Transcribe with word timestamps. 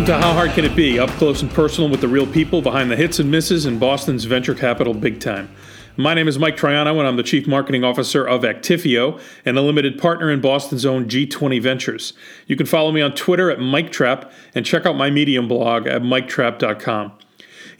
Welcome 0.00 0.18
to 0.18 0.26
How 0.26 0.32
Hard 0.32 0.52
Can 0.52 0.64
It 0.64 0.74
Be? 0.74 0.98
Up 0.98 1.10
close 1.10 1.42
and 1.42 1.50
personal 1.50 1.90
with 1.90 2.00
the 2.00 2.08
real 2.08 2.26
people 2.26 2.62
behind 2.62 2.90
the 2.90 2.96
hits 2.96 3.18
and 3.18 3.30
misses 3.30 3.66
in 3.66 3.78
Boston's 3.78 4.24
venture 4.24 4.54
capital 4.54 4.94
big 4.94 5.20
time. 5.20 5.54
My 5.98 6.14
name 6.14 6.26
is 6.26 6.38
Mike 6.38 6.56
Troiano, 6.56 6.98
and 6.98 7.06
I'm 7.06 7.16
the 7.16 7.22
Chief 7.22 7.46
Marketing 7.46 7.84
Officer 7.84 8.26
of 8.26 8.40
Actifio 8.40 9.20
and 9.44 9.58
a 9.58 9.60
limited 9.60 9.98
partner 9.98 10.30
in 10.30 10.40
Boston's 10.40 10.86
own 10.86 11.06
G20 11.06 11.60
Ventures. 11.60 12.14
You 12.46 12.56
can 12.56 12.64
follow 12.64 12.92
me 12.92 13.02
on 13.02 13.12
Twitter 13.12 13.50
at 13.50 13.58
MikeTrap 13.58 14.32
and 14.54 14.64
check 14.64 14.86
out 14.86 14.96
my 14.96 15.10
Medium 15.10 15.46
blog 15.46 15.86
at 15.86 16.00
MikeTrap.com. 16.00 17.12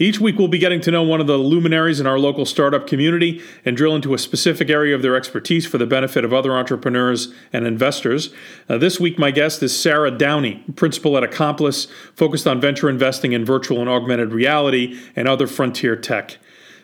Each 0.03 0.19
week, 0.19 0.39
we'll 0.39 0.49
be 0.49 0.59
getting 0.59 0.81
to 0.81 0.91
know 0.91 1.03
one 1.03 1.21
of 1.21 1.27
the 1.27 1.37
luminaries 1.37 2.01
in 2.01 2.07
our 2.07 2.19
local 2.19 2.47
startup 2.47 2.87
community 2.87 3.43
and 3.67 3.77
drill 3.77 3.95
into 3.95 4.15
a 4.15 4.19
specific 4.19 4.71
area 4.71 4.95
of 4.95 5.03
their 5.03 5.15
expertise 5.15 5.67
for 5.67 5.77
the 5.77 5.85
benefit 5.85 6.25
of 6.25 6.33
other 6.33 6.55
entrepreneurs 6.55 7.35
and 7.53 7.67
investors. 7.67 8.33
Uh, 8.67 8.79
this 8.79 8.99
week, 8.99 9.19
my 9.19 9.31
guest 9.31 9.63
is 9.63 9.79
Sarah 9.79 10.11
Downey, 10.11 10.65
principal 10.75 11.19
at 11.19 11.23
Accomplice, 11.23 11.87
focused 12.15 12.47
on 12.47 12.63
venture 12.63 12.89
investing 12.89 13.33
in 13.33 13.45
virtual 13.45 13.79
and 13.79 13.91
augmented 13.91 14.33
reality 14.33 14.99
and 15.15 15.29
other 15.29 15.47
frontier 15.47 15.97
tech. 15.97 16.39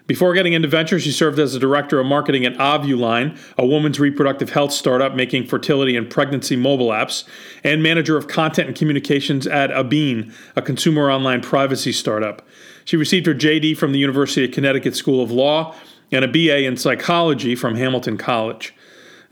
Before 0.06 0.34
getting 0.34 0.52
into 0.52 0.68
ventures, 0.68 1.02
she 1.02 1.10
served 1.10 1.38
as 1.38 1.54
a 1.54 1.58
director 1.58 1.98
of 1.98 2.06
marketing 2.06 2.44
at 2.44 2.54
Ovuline, 2.58 3.36
a 3.56 3.66
woman's 3.66 3.98
reproductive 3.98 4.50
health 4.50 4.72
startup 4.72 5.14
making 5.14 5.46
fertility 5.46 5.96
and 5.96 6.08
pregnancy 6.08 6.54
mobile 6.54 6.90
apps, 6.90 7.24
and 7.64 7.82
manager 7.82 8.18
of 8.18 8.28
content 8.28 8.68
and 8.68 8.76
communications 8.76 9.46
at 9.46 9.70
Abine, 9.70 10.34
a 10.54 10.60
consumer 10.60 11.10
online 11.10 11.40
privacy 11.40 11.92
startup. 11.92 12.46
She 12.86 12.96
received 12.96 13.26
her 13.26 13.34
JD 13.34 13.76
from 13.76 13.92
the 13.92 13.98
University 13.98 14.44
of 14.44 14.52
Connecticut 14.52 14.96
School 14.96 15.22
of 15.22 15.30
Law 15.30 15.74
and 16.12 16.24
a 16.24 16.28
BA 16.28 16.64
in 16.64 16.76
psychology 16.76 17.56
from 17.56 17.74
Hamilton 17.74 18.16
College. 18.16 18.72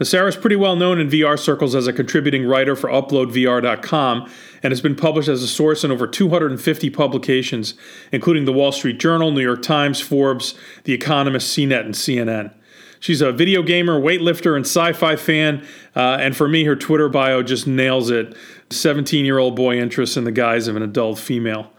Sarah 0.02 0.28
is 0.28 0.34
pretty 0.36 0.56
well 0.56 0.74
known 0.74 0.98
in 0.98 1.08
VR 1.08 1.38
circles 1.38 1.76
as 1.76 1.86
a 1.86 1.92
contributing 1.92 2.44
writer 2.44 2.74
for 2.74 2.90
UploadVR.com 2.90 4.28
and 4.64 4.72
has 4.72 4.80
been 4.80 4.96
published 4.96 5.28
as 5.28 5.44
a 5.44 5.46
source 5.46 5.84
in 5.84 5.92
over 5.92 6.08
250 6.08 6.90
publications, 6.90 7.74
including 8.10 8.44
the 8.44 8.52
Wall 8.52 8.72
Street 8.72 8.98
Journal, 8.98 9.30
New 9.30 9.40
York 9.40 9.62
Times, 9.62 10.00
Forbes, 10.00 10.56
The 10.82 10.92
Economist, 10.92 11.56
CNET, 11.56 11.84
and 11.84 11.94
CNN. 11.94 12.52
She's 12.98 13.20
a 13.20 13.30
video 13.30 13.62
gamer, 13.62 14.00
weightlifter, 14.00 14.56
and 14.56 14.66
sci 14.66 14.94
fi 14.94 15.14
fan, 15.14 15.64
uh, 15.94 16.16
and 16.18 16.36
for 16.36 16.48
me, 16.48 16.64
her 16.64 16.74
Twitter 16.74 17.08
bio 17.08 17.44
just 17.44 17.68
nails 17.68 18.10
it 18.10 18.36
17 18.70 19.24
year 19.24 19.38
old 19.38 19.54
boy 19.54 19.78
interests 19.78 20.16
in 20.16 20.24
the 20.24 20.32
guise 20.32 20.66
of 20.66 20.74
an 20.74 20.82
adult 20.82 21.20
female. 21.20 21.70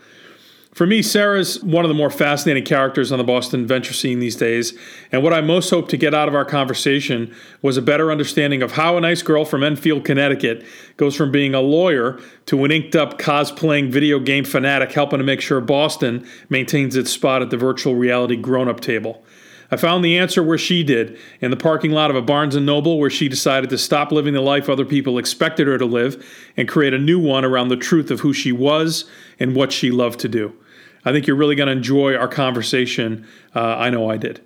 For 0.76 0.86
me, 0.86 1.02
Sarah's 1.02 1.64
one 1.64 1.86
of 1.86 1.90
the 1.90 1.96
more 1.96 2.10
fascinating 2.10 2.66
characters 2.66 3.10
on 3.10 3.18
the 3.18 3.24
Boston 3.24 3.66
venture 3.66 3.94
scene 3.94 4.20
these 4.20 4.36
days, 4.36 4.78
and 5.10 5.24
what 5.24 5.32
I 5.32 5.40
most 5.40 5.70
hope 5.70 5.88
to 5.88 5.96
get 5.96 6.14
out 6.14 6.28
of 6.28 6.36
our 6.36 6.44
conversation 6.44 7.34
was 7.62 7.78
a 7.78 7.82
better 7.82 8.12
understanding 8.12 8.62
of 8.62 8.74
how 8.74 8.98
a 8.98 9.00
nice 9.00 9.22
girl 9.22 9.46
from 9.46 9.64
Enfield, 9.64 10.04
Connecticut 10.04 10.66
goes 10.98 11.16
from 11.16 11.32
being 11.32 11.54
a 11.54 11.62
lawyer 11.62 12.20
to 12.48 12.66
an 12.66 12.72
inked 12.72 12.94
up 12.94 13.18
cosplaying 13.18 13.90
video 13.90 14.20
game 14.20 14.44
fanatic 14.44 14.92
helping 14.92 15.20
to 15.20 15.24
make 15.24 15.40
sure 15.40 15.62
Boston 15.62 16.28
maintains 16.50 16.98
its 16.98 17.10
spot 17.10 17.42
at 17.42 17.52
the 17.52 17.58
virtual 17.58 17.96
reality 17.96 18.36
grown 18.36 18.68
up 18.68 18.82
table. 18.82 19.24
I 19.72 19.78
found 19.78 20.04
the 20.04 20.18
answer 20.18 20.44
where 20.44 20.58
she 20.58 20.84
did, 20.84 21.18
in 21.40 21.52
the 21.52 21.58
parking 21.58 21.92
lot 21.92 22.10
of 22.10 22.18
a 22.18 22.22
Barnes 22.22 22.56
& 22.56 22.58
Noble 22.58 23.00
where 23.00 23.10
she 23.10 23.30
decided 23.30 23.70
to 23.70 23.78
stop 23.78 24.12
living 24.12 24.34
the 24.34 24.42
life 24.42 24.68
other 24.68 24.84
people 24.84 25.20
expected 25.20 25.68
her 25.68 25.78
to 25.78 25.86
live 25.86 26.22
and 26.58 26.68
create 26.68 26.94
a 26.94 27.00
new 27.00 27.18
one 27.18 27.46
around 27.46 27.70
the 27.70 27.78
truth 27.78 28.12
of 28.12 28.20
who 28.20 28.34
she 28.34 28.52
was 28.52 29.06
and 29.40 29.56
what 29.56 29.72
she 29.72 29.90
loved 29.90 30.20
to 30.20 30.28
do. 30.28 30.54
I 31.06 31.12
think 31.12 31.28
you're 31.28 31.36
really 31.36 31.56
going 31.56 31.68
to 31.68 31.74
enjoy 31.74 32.16
our 32.16 32.28
conversation. 32.28 33.28
Uh, 33.56 33.78
I 33.78 33.90
know 33.90 34.10
I 34.10 34.18
did. 34.18 34.42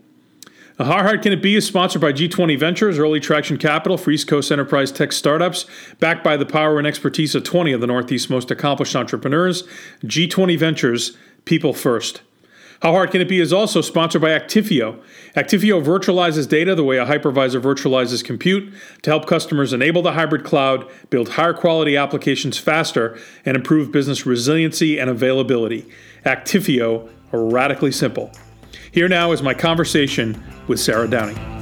How 0.78 0.86
Hard 0.86 1.22
Can 1.22 1.34
It 1.34 1.42
Be 1.42 1.56
is 1.58 1.68
sponsored 1.68 2.02
by 2.02 2.14
G20 2.14 2.58
Ventures, 2.58 2.98
early 2.98 3.20
traction 3.20 3.58
capital 3.58 3.98
for 3.98 4.11
East 4.11 4.30
Coast 4.30 4.50
enterprise 4.50 4.94
tech 4.94 5.11
startups, 5.11 5.66
backed 6.00 6.23
by 6.23 6.38
the 6.38 6.45
power 6.45 6.78
and 6.78 6.88
expertise 6.88 7.36
of 7.36 7.44
20 7.44 7.73
of 7.73 7.82
the 7.82 7.88
Northeast's 7.88 8.30
most 8.30 8.50
accomplished 8.50 8.95
entrepreneurs. 8.95 9.64
G20 10.06 10.58
Ventures, 10.58 11.17
people 11.44 11.73
first. 11.73 12.22
How 12.82 12.94
Hard 12.94 13.12
Can 13.12 13.20
It 13.20 13.28
Be 13.28 13.42
is 13.42 13.52
also 13.52 13.82
sponsored 13.82 14.22
by 14.22 14.30
Actifio. 14.30 15.02
Actifio 15.36 15.84
virtualizes 15.84 16.48
data 16.48 16.76
the 16.76 16.84
way 16.84 16.98
a 16.98 17.06
hypervisor 17.06 17.62
virtualizes 17.62 18.23
compute 18.23 18.73
to 19.02 19.10
help 19.10 19.28
customers 19.28 19.73
enable 19.73 20.02
the 20.02 20.14
hybrid 20.14 20.45
cloud, 20.45 20.89
build 21.10 21.30
higher 21.30 21.54
quality 21.54 21.98
applications 21.98 22.58
faster, 22.58 23.20
and 23.45 23.58
improve 23.58 23.92
business 23.92 24.26
resiliency 24.26 24.98
and 24.98 25.10
availability. 25.10 25.89
Actifio, 26.26 27.10
radically 27.34 27.92
simple. 27.92 28.32
Here 28.92 29.10
now 29.10 29.34
is 29.34 29.44
my 29.44 29.54
conversation 29.54 30.42
with 30.68 30.80
Sarah 30.80 31.10
Downey. 31.10 31.58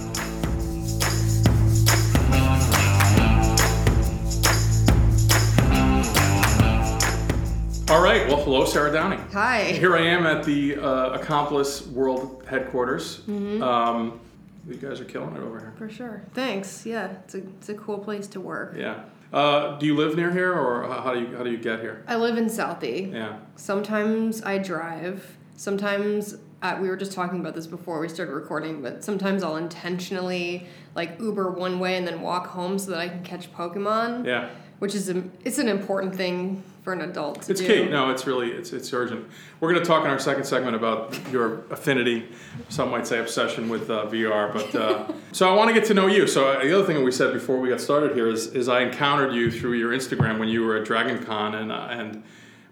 All 7.90 8.02
right. 8.02 8.28
Well, 8.28 8.44
hello, 8.44 8.66
Sarah 8.66 8.92
Downey. 8.92 9.16
Hi. 9.32 9.64
Here 9.64 9.96
I 9.96 10.02
am 10.02 10.26
at 10.26 10.44
the 10.44 10.76
uh, 10.76 11.12
Accomplice 11.12 11.88
World 11.88 12.44
headquarters. 12.46 13.20
Mm-hmm. 13.20 13.64
Um, 13.64 14.20
you 14.68 14.76
guys 14.76 15.00
are 15.00 15.06
killing 15.06 15.34
it 15.38 15.40
over 15.40 15.58
here. 15.58 15.74
For 15.78 15.88
sure. 15.88 16.22
Thanks. 16.34 16.86
Yeah, 16.86 17.12
it's 17.24 17.36
a, 17.36 17.38
it's 17.38 17.70
a 17.70 17.76
cool 17.76 18.00
place 18.00 18.28
to 18.28 18.42
work. 18.42 18.76
Yeah. 18.78 19.06
Uh, 19.32 19.78
do 19.78 19.86
you 19.86 19.96
live 19.96 20.18
near 20.18 20.34
here, 20.34 20.52
or 20.52 20.84
how 20.84 21.14
do 21.14 21.22
you 21.22 21.38
how 21.38 21.44
do 21.44 21.50
you 21.50 21.58
get 21.58 21.80
here? 21.80 22.04
I 22.10 22.18
live 22.18 22.38
in 22.38 22.48
Southie. 22.48 23.14
Yeah. 23.14 23.38
Sometimes 23.56 24.44
I 24.44 24.58
drive. 24.58 25.38
Sometimes 25.56 26.36
uh, 26.62 26.78
we 26.82 26.90
were 26.90 26.98
just 26.98 27.14
talking 27.14 27.40
about 27.40 27.56
this 27.56 27.68
before 27.68 28.02
we 28.02 28.10
started 28.10 28.34
recording, 28.34 28.82
but 28.82 29.02
sometimes 29.02 29.44
I'll 29.44 29.56
intentionally 29.56 30.68
like 30.94 31.18
Uber 31.22 31.52
one 31.52 31.80
way 31.80 31.96
and 31.96 32.06
then 32.06 32.20
walk 32.20 32.48
home 32.48 32.80
so 32.80 32.92
that 32.92 33.00
I 33.00 33.08
can 33.08 33.24
catch 33.24 33.54
Pokemon. 33.54 34.26
Yeah. 34.26 34.50
Which 34.80 34.94
is 34.94 35.10
a, 35.10 35.24
it's 35.44 35.58
an 35.58 35.70
important 35.70 36.16
thing 36.16 36.64
for 36.88 36.94
an 36.94 37.02
adult 37.02 37.42
to 37.42 37.52
It's 37.52 37.60
do. 37.60 37.68
key. 37.68 37.92
No, 37.92 38.12
it's 38.12 38.26
really 38.26 38.50
it's 38.50 38.72
it's 38.72 38.94
urgent. 38.94 39.28
We're 39.60 39.74
going 39.74 39.84
to 39.84 39.86
talk 39.86 40.06
in 40.06 40.10
our 40.10 40.20
second 40.20 40.46
segment 40.46 40.74
about 40.74 41.20
your 41.34 41.66
affinity, 41.70 42.30
some 42.70 42.92
might 42.92 43.06
say 43.06 43.20
obsession 43.20 43.68
with 43.68 43.90
uh, 43.90 44.06
VR. 44.06 44.54
But 44.54 44.74
uh, 44.74 45.12
so 45.34 45.52
I 45.52 45.54
want 45.54 45.68
to 45.68 45.74
get 45.74 45.84
to 45.88 45.94
know 45.94 46.08
you. 46.08 46.28
So 46.28 46.48
uh, 46.48 46.64
the 46.64 46.74
other 46.74 46.86
thing 46.88 46.96
that 46.96 47.04
we 47.04 47.12
said 47.12 47.34
before 47.34 47.60
we 47.60 47.68
got 47.68 47.82
started 47.82 48.16
here 48.16 48.30
is 48.30 48.48
is 48.54 48.70
I 48.70 48.84
encountered 48.84 49.34
you 49.34 49.52
through 49.52 49.74
your 49.74 49.92
Instagram 49.92 50.40
when 50.40 50.48
you 50.48 50.64
were 50.64 50.78
at 50.78 50.86
Dragon 50.86 51.22
Con, 51.26 51.56
and 51.56 51.74
uh, 51.74 51.88
and 51.90 52.24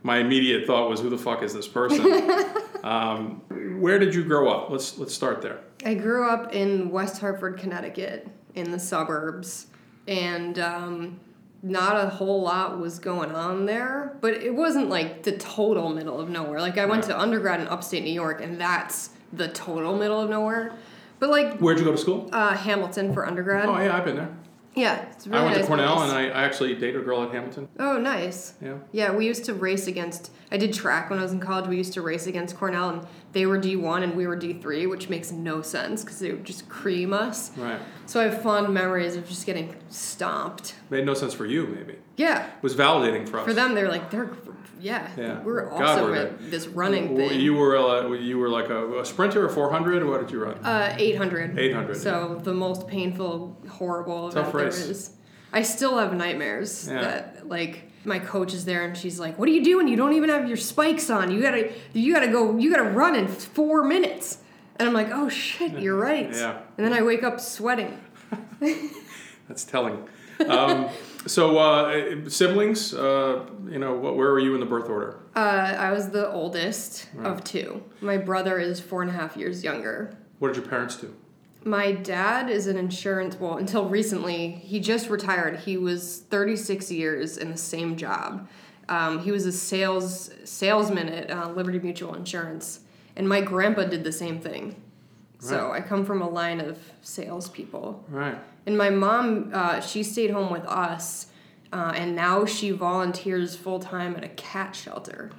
my 0.02 0.20
immediate 0.20 0.66
thought 0.66 0.90
was, 0.90 1.02
who 1.02 1.10
the 1.10 1.18
fuck 1.18 1.44
is 1.44 1.54
this 1.54 1.68
person? 1.68 2.06
um, 2.86 3.42
where 3.82 4.00
did 4.00 4.16
you 4.16 4.24
grow 4.24 4.48
up? 4.48 4.70
Let's 4.70 4.98
let's 4.98 5.14
start 5.14 5.42
there. 5.42 5.60
I 5.86 5.94
grew 5.94 6.30
up 6.30 6.56
in 6.56 6.90
West 6.90 7.20
Hartford, 7.20 7.58
Connecticut, 7.58 8.30
in 8.54 8.72
the 8.72 8.80
suburbs, 8.80 9.68
and 10.08 10.58
um, 10.58 11.20
not 11.68 11.98
a 11.98 12.08
whole 12.10 12.42
lot 12.44 12.80
was 12.80 13.00
going 13.00 13.32
on 13.32 13.66
there. 13.66 14.16
But 14.22 14.36
it 14.36 14.54
wasn't 14.54 14.88
like 14.90 15.24
the 15.24 15.32
total 15.34 15.90
middle 15.90 16.20
of 16.20 16.30
nowhere. 16.30 16.62
Like 16.62 16.78
I 16.78 16.86
went 16.86 17.04
Right. 17.04 17.10
to 17.12 17.20
undergrad 17.20 17.60
in 17.60 17.68
upstate 17.68 18.04
New 18.04 18.14
York, 18.14 18.40
and 18.42 18.62
that's 18.62 19.10
the 19.34 19.48
total 19.48 19.98
middle 19.98 20.22
of 20.22 20.30
nowhere. 20.30 20.74
But 21.20 21.30
like 21.32 21.58
Where'd 21.60 21.80
you 21.80 21.86
go 21.86 21.92
to 21.92 21.98
school? 21.98 22.30
uh, 22.32 22.56
Hamilton 22.56 23.14
for 23.14 23.26
undergrad. 23.26 23.68
Oh 23.68 23.78
yeah, 23.80 23.98
I've 23.98 24.06
been 24.06 24.16
there. 24.16 24.30
Yeah, 24.76 25.06
it's 25.12 25.26
really 25.26 25.40
I 25.40 25.44
went 25.44 25.56
nice 25.56 25.66
to 25.66 25.68
Cornell, 25.68 25.96
place. 25.96 26.10
and 26.10 26.18
I, 26.18 26.24
I 26.28 26.44
actually 26.44 26.76
dated 26.76 26.98
a 27.02 27.04
girl 27.04 27.24
at 27.24 27.32
Hamilton. 27.32 27.70
Oh, 27.80 27.98
nice. 27.98 28.56
Yeah. 28.62 28.76
Yeah, 28.92 29.12
we 29.14 29.26
used 29.26 29.46
to 29.46 29.54
race 29.54 29.88
against. 29.88 30.32
I 30.52 30.58
did 30.58 30.74
track 30.74 31.10
when 31.10 31.18
I 31.18 31.22
was 31.22 31.32
in 31.32 31.40
college. 31.40 31.68
We 31.68 31.78
used 31.78 31.94
to 31.94 32.02
race 32.02 32.28
against 32.28 32.58
Cornell, 32.58 32.90
and 32.90 33.08
they 33.32 33.46
were 33.46 33.58
D 33.58 33.76
one 33.78 34.04
and 34.04 34.16
we 34.16 34.28
were 34.28 34.36
D 34.36 34.54
three, 34.54 34.86
which 34.86 35.08
makes 35.10 35.32
no 35.32 35.62
sense 35.62 36.04
because 36.04 36.20
they 36.20 36.32
would 36.32 36.44
just 36.44 36.68
cream 36.68 37.14
us. 37.14 37.52
Right. 37.58 37.80
So 38.06 38.20
I 38.20 38.26
have 38.26 38.42
fond 38.42 38.74
memories 38.74 39.16
of 39.16 39.28
just 39.28 39.46
getting 39.46 39.76
stomped. 39.90 40.76
Made 40.90 41.06
no 41.06 41.14
sense 41.14 41.34
for 41.34 41.46
you, 41.46 41.68
maybe. 41.68 41.94
It 41.94 42.02
Yeah, 42.18 42.50
was 42.62 42.76
validating 42.76 43.28
for 43.28 43.40
us. 43.40 43.46
for 43.46 43.54
them 43.54 43.76
they're 43.76 43.90
like 43.90 44.12
they're 44.12 44.30
yeah, 44.80 45.08
Yeah. 45.18 45.42
we're 45.44 45.70
God, 45.70 45.82
also 45.82 46.04
we're 46.06 46.16
at 46.16 46.52
this 46.52 46.68
running 46.68 47.16
thing. 47.16 47.40
You 47.40 47.54
were 47.56 47.78
uh, 47.78 48.10
you 48.14 48.38
were 48.38 48.50
like 48.50 48.70
a, 48.70 49.00
a 49.00 49.06
sprinter, 49.06 49.48
four 49.50 49.72
hundred. 49.72 50.06
What 50.06 50.22
did 50.22 50.32
you 50.32 50.44
run? 50.44 50.58
uh, 50.64 50.96
800. 50.98 51.58
800, 51.58 51.96
So 51.98 52.40
the 52.44 52.54
most 52.54 52.88
painful, 52.88 53.58
horrible 53.70 54.30
Tough 54.32 54.50
event 54.50 54.54
there 54.54 54.66
race. 54.66 54.80
is. 54.80 55.12
I 55.54 55.62
still 55.62 55.98
have 55.98 56.14
nightmares 56.14 56.88
Yeah. 56.88 57.02
that 57.02 57.48
like 57.48 57.92
my 58.04 58.20
coach 58.20 58.54
is 58.54 58.66
there 58.66 58.84
and 58.86 58.96
she's 58.96 59.20
like, 59.20 59.40
"What 59.40 59.48
are 59.50 59.52
you 59.52 59.64
doing? 59.64 59.88
You 59.88 59.96
don't 59.96 60.14
even 60.14 60.30
have 60.30 60.48
your 60.48 60.58
spikes 60.58 61.10
on. 61.10 61.32
You 61.32 61.42
gotta, 61.42 61.72
you 61.94 62.14
gotta 62.14 62.28
go. 62.28 62.58
You 62.58 62.70
gotta 62.70 62.90
run 62.90 63.16
in 63.16 63.28
four 63.28 63.84
minutes." 63.84 64.40
And 64.78 64.88
I'm 64.88 64.94
like, 64.94 65.10
"Oh 65.12 65.30
shit, 65.30 65.80
you're 65.80 65.96
right." 65.96 66.30
Yeah. 66.32 66.58
And 66.78 66.86
then 66.86 66.94
I 66.94 67.02
wake 67.02 67.24
up 67.24 67.40
sweating. 67.40 67.98
That's 69.48 69.64
telling. 69.64 70.08
Um, 70.48 70.90
so 71.26 71.58
uh, 71.58 72.30
siblings, 72.30 72.94
uh, 72.94 73.46
you 73.70 73.80
know, 73.80 73.96
what, 73.96 74.16
where 74.16 74.32
were 74.32 74.40
you 74.40 74.54
in 74.54 74.60
the 74.60 74.66
birth 74.66 74.90
order? 74.90 75.20
Uh, 75.36 75.76
I 75.78 75.92
was 75.92 76.10
the 76.10 76.32
oldest 76.32 77.08
of 77.24 77.44
two. 77.44 77.84
My 78.02 78.18
brother 78.18 78.60
is 78.60 78.80
four 78.80 79.02
and 79.02 79.10
a 79.10 79.14
half 79.14 79.36
years 79.36 79.64
younger. 79.64 80.16
What 80.40 80.50
did 80.50 80.58
your 80.58 80.68
parents 80.68 80.96
do? 80.98 81.14
My 81.64 81.92
dad 81.92 82.50
is 82.50 82.68
an 82.68 82.78
insurance, 82.78 83.40
well, 83.40 83.58
until 83.58 83.90
recently, 83.90 84.52
he 84.52 84.80
just 84.80 85.10
retired. 85.10 85.60
He 85.62 85.78
was 85.78 86.20
36 86.30 86.92
years 86.92 87.38
in 87.38 87.52
the 87.52 87.58
same 87.58 87.96
job. 87.98 88.48
Um, 88.88 89.20
he 89.20 89.32
was 89.32 89.48
a 89.48 89.52
sales 89.52 90.30
salesman 90.44 91.10
at 91.10 91.32
uh, 91.32 91.50
Liberty 91.50 91.80
Mutual 91.80 92.14
Insurance. 92.14 92.82
And 93.16 93.28
my 93.28 93.42
grandpa 93.42 93.86
did 93.86 94.04
the 94.04 94.12
same 94.12 94.40
thing. 94.40 94.82
So 95.40 95.72
I 95.72 95.82
come 95.82 96.06
from 96.06 96.22
a 96.22 96.30
line 96.30 96.60
of 96.60 96.80
salespeople. 97.02 98.04
Right. 98.10 98.38
And 98.66 98.78
my 98.78 98.90
mom, 98.90 99.52
uh, 99.54 99.80
she 99.80 100.04
stayed 100.04 100.32
home 100.32 100.52
with 100.52 100.66
us 100.66 101.28
uh, 101.76 101.92
and 101.94 102.16
now 102.16 102.46
she 102.46 102.72
volunteers 102.72 103.56
full 103.56 103.80
time 103.80 104.16
at 104.16 104.24
a 104.24 104.30
cat 104.30 104.74
shelter. 104.74 105.32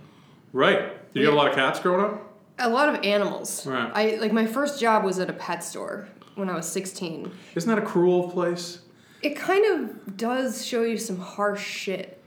Right. 0.52 1.12
Did 1.14 1.20
you 1.20 1.26
have 1.26 1.34
a 1.34 1.36
lot 1.36 1.48
of 1.48 1.54
cats 1.54 1.80
growing 1.80 2.04
up? 2.04 2.34
A 2.58 2.68
lot 2.68 2.88
of 2.88 3.02
animals. 3.04 3.66
Right. 3.66 3.90
I 3.94 4.16
like 4.16 4.32
my 4.32 4.46
first 4.46 4.78
job 4.78 5.02
was 5.02 5.18
at 5.18 5.30
a 5.30 5.32
pet 5.32 5.64
store 5.64 6.08
when 6.34 6.50
I 6.50 6.54
was 6.54 6.68
16. 6.68 7.32
Isn't 7.54 7.74
that 7.74 7.82
a 7.82 7.86
cruel 7.86 8.30
place? 8.30 8.80
It 9.22 9.34
kind 9.34 9.64
of 9.64 10.16
does 10.18 10.64
show 10.64 10.82
you 10.82 10.98
some 10.98 11.18
harsh 11.18 11.66
shit. 11.66 12.22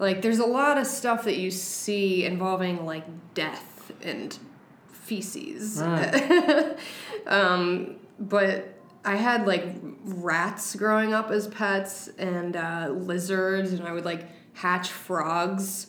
Like 0.00 0.20
there's 0.20 0.40
a 0.40 0.46
lot 0.46 0.76
of 0.76 0.86
stuff 0.88 1.22
that 1.24 1.36
you 1.36 1.52
see 1.52 2.24
involving 2.24 2.84
like 2.84 3.04
death 3.34 3.92
and 4.02 4.36
feces. 4.92 5.80
Right. 5.80 6.76
um, 7.28 7.96
but 8.18 8.73
I 9.04 9.16
had 9.16 9.46
like 9.46 9.64
rats 10.04 10.74
growing 10.76 11.12
up 11.12 11.30
as 11.30 11.48
pets 11.48 12.08
and 12.18 12.56
uh, 12.56 12.88
lizards, 12.92 13.72
and 13.72 13.86
I 13.86 13.92
would 13.92 14.04
like 14.04 14.26
hatch 14.54 14.88
frogs. 14.88 15.88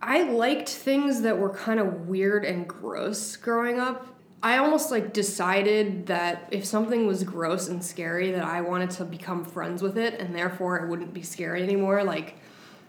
I 0.00 0.22
liked 0.22 0.68
things 0.68 1.22
that 1.22 1.38
were 1.38 1.50
kind 1.50 1.78
of 1.78 2.08
weird 2.08 2.44
and 2.44 2.66
gross 2.66 3.36
growing 3.36 3.78
up. 3.78 4.06
I 4.42 4.58
almost 4.58 4.90
like 4.90 5.12
decided 5.12 6.06
that 6.06 6.48
if 6.50 6.64
something 6.64 7.06
was 7.06 7.22
gross 7.22 7.68
and 7.68 7.84
scary 7.84 8.32
that 8.32 8.42
I 8.42 8.60
wanted 8.60 8.90
to 8.92 9.04
become 9.04 9.44
friends 9.44 9.82
with 9.82 9.96
it 9.96 10.18
and 10.18 10.34
therefore 10.34 10.78
it 10.78 10.88
wouldn't 10.88 11.14
be 11.14 11.22
scary 11.22 11.62
anymore 11.62 12.02
like 12.02 12.38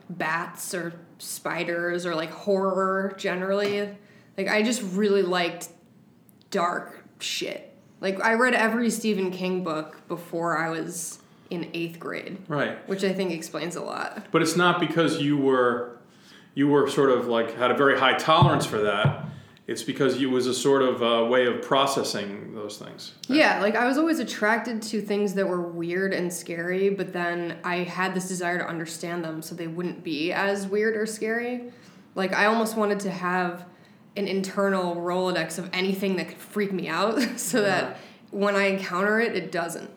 bats 0.09 0.73
or 0.73 0.94
spiders 1.19 2.07
or 2.07 2.15
like 2.15 2.31
horror 2.31 3.13
generally. 3.17 3.95
Like 4.35 4.47
I 4.47 4.63
just 4.63 4.81
really 4.81 5.21
liked 5.21 5.69
dark 6.49 7.03
shit. 7.19 7.72
Like 8.03 8.21
I 8.21 8.33
read 8.33 8.53
every 8.53 8.89
Stephen 8.89 9.31
King 9.31 9.63
book 9.63 10.01
before 10.09 10.57
I 10.57 10.69
was 10.69 11.19
in 11.50 11.63
8th 11.73 12.00
grade, 12.00 12.38
Right. 12.50 12.77
which 12.89 13.03
I 13.05 13.13
think 13.13 13.31
explains 13.31 13.77
a 13.77 13.81
lot. 13.81 14.27
But 14.31 14.41
it's 14.41 14.57
not 14.57 14.79
because 14.81 15.21
you 15.21 15.38
were 15.38 15.97
you 16.53 16.67
were 16.67 16.88
sort 16.89 17.09
of 17.09 17.27
like 17.27 17.55
had 17.57 17.71
a 17.71 17.75
very 17.77 17.97
high 17.97 18.13
tolerance 18.17 18.65
for 18.65 18.79
that. 18.79 19.25
It's 19.65 19.81
because 19.83 20.21
it 20.21 20.25
was 20.29 20.45
a 20.47 20.53
sort 20.53 20.81
of 20.81 21.01
uh, 21.01 21.25
way 21.29 21.45
of 21.47 21.61
processing 21.61 22.53
those 22.53 22.77
things. 22.77 23.13
Yeah, 23.29 23.61
like 23.61 23.75
I 23.77 23.88
was 23.88 23.97
always 23.97 24.19
attracted 24.19 24.81
to 24.83 24.99
things 25.01 25.33
that 25.35 25.47
were 25.47 25.61
weird 25.61 26.13
and 26.13 26.31
scary, 26.31 26.89
but 26.89 27.13
then 27.13 27.57
I 27.63 27.77
had 27.77 28.13
this 28.13 28.27
desire 28.27 28.57
to 28.57 28.67
understand 28.67 29.23
them 29.23 29.41
so 29.41 29.56
they 29.56 29.67
wouldn't 29.67 30.03
be 30.03 30.33
as 30.33 30.67
weird 30.67 30.97
or 30.97 31.06
scary. 31.06 31.71
Like 32.15 32.33
I 32.33 32.45
almost 32.47 32.75
wanted 32.75 32.99
to 33.01 33.09
have 33.11 33.65
an 34.15 34.27
internal 34.27 34.95
Rolodex 34.95 35.57
of 35.57 35.69
anything 35.74 36.15
that 36.18 36.30
could 36.30 36.38
freak 36.38 36.71
me 36.71 36.88
out 36.88 37.19
so 37.39 37.62
that 37.62 37.98
when 38.31 38.56
I 38.56 38.65
encounter 38.68 39.19
it, 39.19 39.36
it 39.36 39.51
doesn't. 39.51 39.89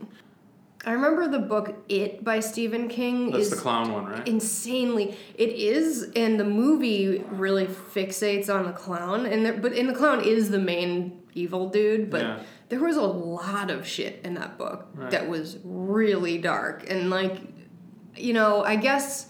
I 0.85 0.93
remember 0.93 1.27
the 1.27 1.41
book 1.41 1.83
It 1.89 2.23
by 2.23 2.39
Stephen 2.39 2.87
King 2.89 3.33
That's 3.33 3.45
is 3.47 3.51
the 3.51 3.57
clown 3.57 3.93
one, 3.93 4.07
right? 4.07 4.29
insanely 4.29 5.17
it 5.35 5.49
is 5.49 6.13
and 6.15 6.39
the 6.39 6.45
movie 6.45 7.25
really 7.31 7.67
fixates 7.67 8.49
on 8.55 8.67
the 8.67 8.73
clown 8.73 9.27
and 9.27 9.45
there, 9.45 9.53
but 9.55 9.73
in 9.73 9.89
the 9.89 9.95
clown 9.95 10.23
is 10.25 10.51
the 10.51 10.61
main 10.61 11.21
evil 11.35 11.69
dude 11.71 12.09
but 12.09 12.21
Yeah. 12.21 12.39
there 12.69 12.79
was 12.79 12.97
a 12.97 13.03
lot 13.03 13.69
of 13.69 13.85
shit 13.85 14.21
in 14.23 14.35
that 14.35 14.59
book 14.59 14.87
Right. 14.95 15.11
that 15.11 15.29
was 15.29 15.59
really 15.65 16.39
dark 16.39 16.89
and 16.89 17.11
like 17.11 17.37
you 18.17 18.33
know 18.33 18.63
i 18.63 18.77
guess 18.77 19.27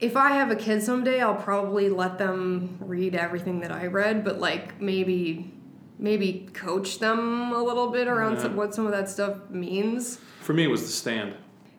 if 0.00 0.16
i 0.16 0.30
have 0.32 0.50
a 0.50 0.56
kid 0.56 0.82
someday 0.82 1.20
i'll 1.20 1.34
probably 1.34 1.88
let 1.88 2.18
them 2.18 2.76
read 2.80 3.14
everything 3.14 3.60
that 3.60 3.70
i 3.72 3.86
read 3.86 4.24
but 4.24 4.38
like 4.40 4.80
maybe 4.80 5.52
maybe 5.98 6.48
coach 6.54 6.98
them 6.98 7.52
a 7.52 7.62
little 7.62 7.88
bit 7.90 8.08
around 8.08 8.36
Yeah. 8.36 8.42
some, 8.42 8.56
what 8.56 8.74
some 8.74 8.86
of 8.86 8.92
that 8.92 9.08
stuff 9.10 9.50
means 9.50 10.18
For 10.40 10.54
me, 10.54 10.64
it 10.64 10.68
was 10.70 10.82
The 10.82 10.88
Stand. 10.88 11.34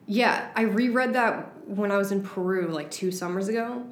yeah, 0.05 0.49
I 0.55 0.61
reread 0.61 1.13
that 1.13 1.51
when 1.67 1.91
I 1.91 1.97
was 1.97 2.11
in 2.11 2.21
Peru 2.21 2.67
like 2.67 2.91
two 2.91 3.09
summers 3.11 3.47
ago. 3.47 3.83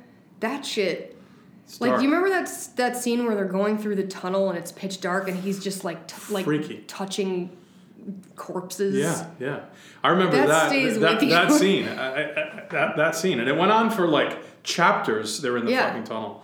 That 0.42 0.64
shit. 0.66 1.18
It's 1.66 1.82
Like, 1.82 1.92
dark. 1.92 2.02
you 2.04 2.10
remember 2.10 2.30
that 2.30 2.48
that 2.76 2.96
scene 2.96 3.26
where 3.26 3.34
they're 3.36 3.46
going 3.46 3.78
through 3.80 3.96
the 3.96 4.06
tunnel 4.06 4.50
and 4.50 4.58
it's 4.58 4.72
pitch 4.72 5.02
dark 5.02 5.28
and 5.28 5.36
he's 5.38 5.64
just 5.64 5.84
like 5.84 6.08
t- 6.08 6.32
like 6.34 6.46
Freaky. 6.46 6.84
touching 6.88 7.50
corpses. 8.36 8.96
Yeah, 8.96 9.28
yeah. 9.40 9.60
I 10.04 10.10
remember 10.10 10.36
That 10.38 10.48
that 10.48 10.70
stays 10.70 11.00
that, 11.00 11.14
with 11.16 11.24
you. 11.24 11.30
that 11.30 11.52
scene. 11.60 11.88
I, 11.88 11.94
I, 11.94 12.22
I- 12.22 12.66
that 12.72 12.98
that 12.98 13.16
scene, 13.16 13.40
and 13.40 13.50
it 13.50 13.56
went 13.58 13.72
on 13.72 13.90
for 13.90 14.08
like 14.08 14.64
chapters. 14.64 15.42
They 15.42 15.50
were 15.50 15.58
in 15.58 15.66
the 15.66 15.72
Yeah. 15.72 15.88
fucking 15.88 16.04
tunnel. 16.06 16.44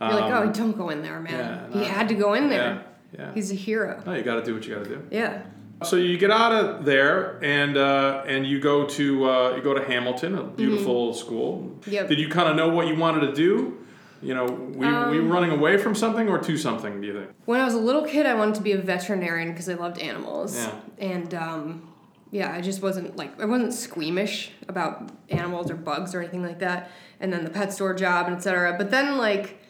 You're 0.00 0.10
like, 0.10 0.32
Um, 0.32 0.48
oh, 0.48 0.52
don't 0.52 0.76
go 0.76 0.90
in 0.90 1.02
there, 1.02 1.20
man. 1.20 1.32
yeah, 1.34 1.72
he 1.72 1.78
no. 1.80 1.84
had 1.84 2.08
to 2.08 2.14
go 2.14 2.34
in 2.34 2.48
there. 2.50 2.82
Yeah, 3.12 3.20
yeah. 3.20 3.34
He's 3.34 3.50
a 3.50 3.54
hero. 3.54 4.02
No, 4.04 4.12
you 4.14 4.22
got 4.22 4.36
to 4.36 4.42
do 4.44 4.54
what 4.54 4.66
you 4.66 4.74
got 4.74 4.84
to 4.84 4.90
do. 4.90 5.02
Yeah. 5.10 5.42
So 5.84 5.96
you 5.96 6.16
get 6.16 6.30
out 6.30 6.52
of 6.52 6.84
there, 6.86 7.38
and 7.42 7.76
uh, 7.76 8.24
and 8.26 8.46
you 8.46 8.60
go 8.60 8.86
to 8.86 9.28
uh, 9.30 9.54
you 9.56 9.62
go 9.62 9.74
to 9.74 9.84
Hamilton, 9.84 10.38
a 10.38 10.42
beautiful 10.44 11.12
school. 11.12 11.62
Mm-hmm. 11.80 11.90
Yep. 11.90 12.08
Did 12.08 12.18
you 12.20 12.28
kind 12.30 12.48
of 12.48 12.56
know 12.56 12.70
what 12.70 12.86
you 12.86 12.96
wanted 12.96 13.26
to 13.28 13.32
do? 13.34 13.78
You 14.22 14.34
know, 14.34 14.46
were 14.46 14.86
Um, 14.86 15.30
running 15.30 15.50
away 15.50 15.76
from 15.76 15.94
something 15.94 16.28
or 16.30 16.38
to 16.38 16.56
something? 16.56 17.02
Do 17.02 17.06
you 17.06 17.12
think? 17.12 17.30
When 17.44 17.60
I 17.60 17.64
was 17.66 17.74
a 17.74 17.78
little 17.78 18.02
kid, 18.06 18.24
I 18.24 18.34
wanted 18.34 18.54
to 18.54 18.62
be 18.62 18.72
a 18.72 18.78
veterinarian 18.78 19.50
because 19.50 19.68
I 19.68 19.74
loved 19.74 19.98
animals. 19.98 20.56
Yeah. 20.56 20.70
And 20.98 21.34
um, 21.34 21.92
yeah, 22.30 22.52
I 22.52 22.60
just 22.60 22.82
wasn't 22.82 23.16
like 23.16 23.40
I 23.40 23.44
wasn't 23.44 23.72
squeamish 23.72 24.50
about 24.68 25.10
animals 25.28 25.70
or 25.70 25.76
bugs 25.76 26.14
or 26.14 26.20
anything 26.20 26.42
like 26.42 26.58
that. 26.60 26.90
And 27.20 27.32
then 27.32 27.44
the 27.44 27.50
pet 27.50 27.72
store 27.72 27.94
job 27.94 28.26
and 28.26 28.36
etc. 28.36 28.74
But 28.76 28.90
then 28.90 29.16
like 29.18 29.60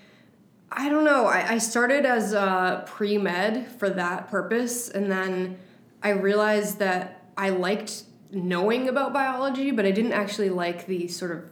I 0.70 0.88
don't 0.88 1.04
know. 1.04 1.26
I, 1.26 1.52
I 1.52 1.58
started 1.58 2.04
as 2.04 2.32
a 2.32 2.84
pre 2.86 3.18
med 3.18 3.68
for 3.78 3.88
that 3.90 4.28
purpose, 4.28 4.88
and 4.88 5.10
then 5.10 5.58
I 6.02 6.10
realized 6.10 6.78
that 6.80 7.22
I 7.36 7.50
liked 7.50 8.02
knowing 8.30 8.88
about 8.88 9.12
biology, 9.12 9.70
but 9.70 9.86
I 9.86 9.92
didn't 9.92 10.12
actually 10.12 10.50
like 10.50 10.86
the 10.86 11.08
sort 11.08 11.30
of 11.30 11.44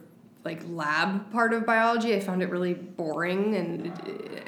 like 0.43 0.61
lab 0.67 1.31
part 1.31 1.53
of 1.53 1.65
biology. 1.65 2.13
I 2.13 2.19
found 2.19 2.43
it 2.43 2.49
really 2.49 2.73
boring, 2.73 3.55
and 3.55 3.87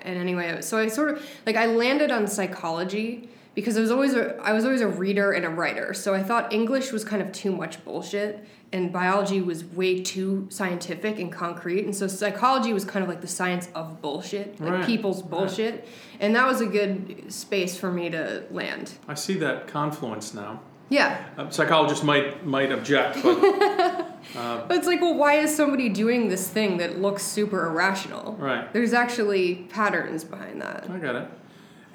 and 0.03 0.17
anyway, 0.17 0.61
so 0.61 0.77
I 0.77 0.87
sort 0.87 1.11
of 1.11 1.25
like 1.45 1.55
I 1.55 1.67
landed 1.67 2.11
on 2.11 2.27
psychology 2.27 3.29
because 3.57 3.75
I 3.75 3.81
was 3.81 3.89
always 3.89 4.13
a 4.13 4.37
I 4.37 4.53
was 4.53 4.65
always 4.65 4.81
a 4.81 4.87
reader 4.87 5.31
and 5.31 5.43
a 5.43 5.49
writer. 5.49 5.91
So 5.95 6.13
I 6.13 6.21
thought 6.21 6.53
English 6.53 6.91
was 6.91 7.03
kind 7.03 7.23
of 7.23 7.31
too 7.31 7.51
much 7.51 7.83
bullshit 7.83 8.47
and 8.71 8.93
biology 8.93 9.41
was 9.41 9.65
way 9.65 9.99
too 9.99 10.45
scientific 10.51 11.17
and 11.17 11.31
concrete. 11.31 11.83
And 11.83 11.95
so 11.95 12.05
psychology 12.05 12.71
was 12.71 12.85
kind 12.85 13.01
of 13.01 13.09
like 13.09 13.21
the 13.21 13.27
science 13.27 13.67
of 13.73 13.99
bullshit, 13.99 14.61
like 14.61 14.71
Right, 14.73 14.85
people's 14.85 15.23
right. 15.23 15.31
bullshit. 15.31 15.87
And 16.19 16.35
that 16.35 16.45
was 16.45 16.61
a 16.61 16.67
good 16.67 17.33
space 17.33 17.75
for 17.75 17.91
me 17.91 18.11
to 18.11 18.43
land. 18.51 18.93
I 19.07 19.15
see 19.15 19.33
that 19.39 19.65
confluence 19.67 20.35
now. 20.35 20.61
Yeah. 20.89 21.25
Uh, 21.35 21.49
psychologists 21.49 22.03
might 22.03 22.45
might 22.45 22.71
object, 22.71 23.23
but 23.23 23.41
But 24.35 24.71
it's 24.77 24.85
like, 24.85 25.01
well, 25.01 25.15
why 25.15 25.39
is 25.39 25.55
somebody 25.55 25.89
doing 25.89 26.29
this 26.29 26.47
thing 26.47 26.77
that 26.77 27.01
looks 27.01 27.23
super 27.23 27.65
irrational? 27.65 28.33
Right. 28.35 28.71
There's 28.71 28.93
actually 28.93 29.65
patterns 29.69 30.23
behind 30.23 30.61
that. 30.61 30.87
I 30.91 30.99
got 30.99 31.15
it. 31.15 31.27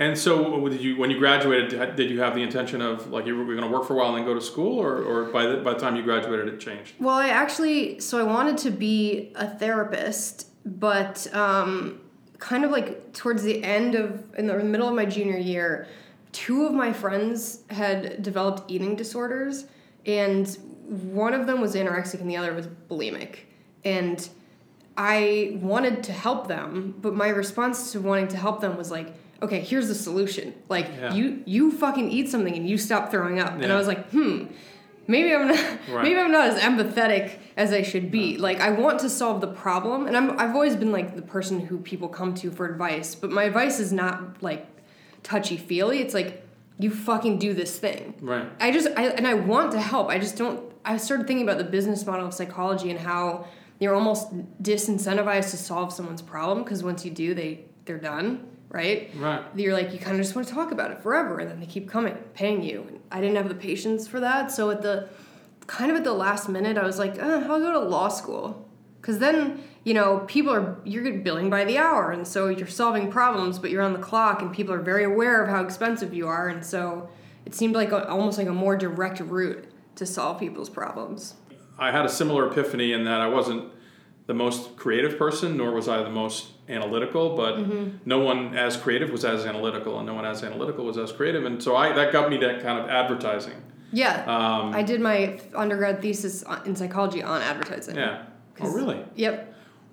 And 0.03 0.19
so, 0.19 0.69
did 0.69 0.81
you 0.81 0.97
when 0.97 1.11
you 1.11 1.19
graduated? 1.19 1.95
Did 1.95 2.11
you 2.11 2.21
have 2.21 2.35
the 2.35 2.43
intention 2.43 2.83
of 2.83 3.13
like 3.13 3.25
you 3.25 3.37
were 3.37 3.45
going 3.45 3.61
to 3.61 3.69
work 3.69 3.87
for 3.87 3.95
a 3.95 3.97
while 3.97 4.09
and 4.09 4.19
then 4.19 4.25
go 4.25 4.35
to 4.35 4.41
school, 4.41 4.77
or, 4.77 5.01
or 5.01 5.25
by 5.27 5.47
the 5.47 5.59
by 5.59 5.75
the 5.75 5.79
time 5.79 5.95
you 5.95 6.03
graduated, 6.03 6.49
it 6.49 6.59
changed? 6.59 6.95
Well, 6.99 7.15
I 7.15 7.29
actually, 7.29 8.01
so 8.01 8.19
I 8.19 8.25
wanted 8.25 8.59
to 8.59 8.71
be 8.73 9.31
a 9.37 9.47
therapist, 9.47 10.49
but 10.67 11.33
um, 11.33 12.01
kind 12.41 12.65
of 12.65 12.73
like 12.73 13.13
towards 13.13 13.45
the 13.45 13.63
end 13.63 13.95
of, 13.95 14.25
in 14.37 14.49
the 14.49 14.59
middle 14.59 14.89
of 14.89 14.95
my 14.97 15.05
junior 15.05 15.39
year, 15.39 15.87
two 16.33 16.67
of 16.67 16.73
my 16.73 16.93
friends 16.93 17.61
had 17.71 18.25
developed 18.25 18.69
eating 18.69 18.97
disorders, 18.97 19.67
and 20.05 20.49
one 20.89 21.33
of 21.33 21.47
them 21.47 21.61
was 21.61 21.77
anorexic 21.77 22.21
and 22.21 22.29
the 22.29 22.37
other 22.37 22.53
was 22.53 22.67
bulimic. 22.91 23.37
And 23.85 24.29
I 24.97 25.59
wanted 25.63 26.03
to 26.05 26.13
help 26.13 26.49
them, 26.49 26.97
but 27.01 27.15
my 27.15 27.29
response 27.29 27.93
to 27.93 28.01
wanting 28.01 28.27
to 28.29 28.37
help 28.37 28.61
them 28.61 28.77
was 28.77 28.91
like, 28.91 29.15
okay, 29.43 29.61
here's 29.61 29.89
the 29.89 29.95
solution. 29.95 30.55
Like 30.69 30.87
Yeah. 30.89 31.13
you 31.15 31.43
you 31.47 31.73
fucking 31.73 32.11
eat 32.11 32.29
something 32.31 32.55
and 32.57 32.69
you 32.69 32.79
stop 32.79 33.11
throwing 33.11 33.39
up. 33.41 33.53
And 33.61 33.73
I 33.73 33.77
was 33.77 33.87
like, 33.87 34.11
hmm, 34.11 34.45
maybe 35.07 35.35
I'm 35.35 35.49
not 35.49 35.59
Right. 35.91 36.03
maybe 36.05 36.19
I'm 36.21 36.33
not 36.33 36.49
as 36.49 36.61
empathetic 36.63 37.39
as 37.57 37.73
I 37.73 37.83
should 37.83 38.11
be. 38.11 38.39
Like 38.39 38.61
I 38.61 38.71
want 38.71 39.01
to 39.01 39.11
solve 39.11 39.41
the 39.41 39.49
problem, 39.49 40.07
and 40.07 40.17
I'm 40.17 40.39
I've 40.39 40.55
always 40.55 40.77
been 40.77 40.93
like 40.93 41.17
the 41.17 41.23
person 41.23 41.61
who 41.61 41.79
people 41.79 42.09
come 42.09 42.35
to 42.37 42.51
for 42.51 42.67
advice, 42.67 43.15
but 43.15 43.31
my 43.31 43.45
advice 43.45 43.81
is 43.81 43.93
not 43.93 44.43
like 44.43 44.67
touchy 45.23 45.57
feely. 45.57 45.99
It's 46.01 46.15
like 46.15 46.47
you 46.79 46.91
fucking 46.91 47.39
do 47.39 47.53
this 47.55 47.79
thing. 47.79 48.15
Right. 48.21 48.47
I 48.61 48.71
just 48.73 48.89
I 48.97 49.09
and 49.09 49.27
I 49.27 49.35
want 49.35 49.73
to 49.73 49.81
help. 49.81 50.09
I 50.09 50.19
just 50.19 50.37
don't. 50.37 50.61
I 50.85 50.97
started 50.97 51.27
thinking 51.29 51.45
about 51.49 51.59
the 51.59 51.65
business 51.77 52.05
model 52.07 52.27
of 52.27 52.35
psychology 52.35 52.91
and 52.91 52.99
how 52.99 53.47
you're 53.79 53.95
almost 53.95 54.29
disincentivized 54.63 55.51
to 55.51 55.57
solve 55.57 55.93
someone's 55.93 56.23
problem 56.23 56.63
because 56.65 56.83
once 56.83 57.05
you 57.05 57.11
do, 57.11 57.35
they 57.35 57.65
they're 57.85 57.99
done, 57.99 58.47
right? 58.73 59.11
Right. 59.17 59.43
You're 59.55 59.75
like 59.75 59.93
you 59.93 59.99
kind 59.99 60.17
of 60.17 60.23
just 60.23 60.35
want 60.35 60.49
to 60.49 60.55
talk 60.55 60.73
about 60.73 60.91
it 60.91 61.03
forever, 61.03 61.39
and 61.39 61.49
then 61.51 61.61
they 61.61 61.67
keep 61.67 61.89
coming, 61.89 62.15
paying 62.35 62.63
you. 62.63 62.85
And 62.89 63.01
I 63.13 63.21
didn't 63.21 63.37
have 63.37 63.49
the 63.49 63.55
patience 63.55 64.09
for 64.09 64.19
that, 64.21 64.51
so 64.51 64.71
at 64.71 64.83
the 64.83 65.09
kind 65.67 65.91
of 65.91 65.97
at 65.97 66.05
the 66.05 66.13
last 66.13 66.49
minute, 66.49 66.77
I 66.77 66.85
was 66.85 66.99
like, 66.99 67.23
uh, 67.23 67.45
I'll 67.49 67.61
go 67.61 67.73
to 67.73 67.79
law 67.81 68.09
school, 68.09 68.69
because 69.01 69.19
then 69.19 69.63
you 69.85 69.95
know 69.95 70.25
people 70.27 70.53
are 70.53 70.77
you're 70.85 71.13
billing 71.19 71.51
by 71.51 71.65
the 71.65 71.79
hour, 71.79 72.11
and 72.11 72.27
so 72.27 72.49
you're 72.49 72.67
solving 72.67 73.11
problems, 73.11 73.59
but 73.59 73.71
you're 73.71 73.83
on 73.83 73.93
the 73.93 73.99
clock, 73.99 74.43
and 74.43 74.53
people 74.53 74.75
are 74.75 74.83
very 74.83 75.05
aware 75.05 75.43
of 75.43 75.49
how 75.51 75.63
expensive 75.63 76.15
you 76.15 76.27
are, 76.27 76.49
and 76.49 76.65
so 76.65 77.09
it 77.45 77.55
seemed 77.55 77.75
like 77.75 77.93
a, 77.93 78.09
almost 78.09 78.39
like 78.39 78.49
a 78.49 78.53
more 78.53 78.77
direct 78.77 79.21
route 79.21 79.65
to 79.97 80.07
solve 80.07 80.41
people's 80.41 80.71
problems. 80.71 81.35
I 81.79 81.91
had 81.91 82.05
a 82.05 82.09
similar 82.09 82.51
epiphany 82.51 82.93
in 82.93 83.05
that 83.05 83.21
I 83.21 83.27
wasn't 83.27 83.71
the 84.27 84.35
most 84.35 84.77
creative 84.77 85.19
person, 85.19 85.57
nor 85.57 85.73
was 85.73 85.89
I 85.89 86.03
the 86.03 86.11
most 86.11 86.62
analytical. 86.69 87.37
But 87.37 87.57
Mm-hmm. 87.57 87.97
no 88.05 88.21
one 88.21 88.57
as 88.57 88.77
creative 88.77 89.11
was 89.11 89.25
as 89.25 89.45
analytical, 89.47 89.99
and 89.99 90.07
no 90.07 90.15
one 90.15 90.25
as 90.25 90.43
analytical 90.43 90.85
was 90.85 90.99
as 90.99 91.13
creative. 91.13 91.45
And 91.45 91.63
so 91.63 91.77
I 91.77 91.93
that 91.93 92.13
got 92.13 92.31
me 92.31 92.37
that 92.39 92.63
kind 92.63 92.79
of 92.79 92.89
advertising. 92.89 93.55
Yeah. 93.93 94.25
Um, 94.25 94.75
I 94.75 94.83
did 94.83 95.01
my 95.01 95.39
undergrad 95.55 96.01
thesis 96.01 96.43
in 96.65 96.75
psychology 96.77 97.23
on 97.23 97.43
advertising. 97.43 97.97
yeah. 97.97 98.25
Oh, 98.61 98.71
really? 98.73 99.03
Yep. 99.17 99.49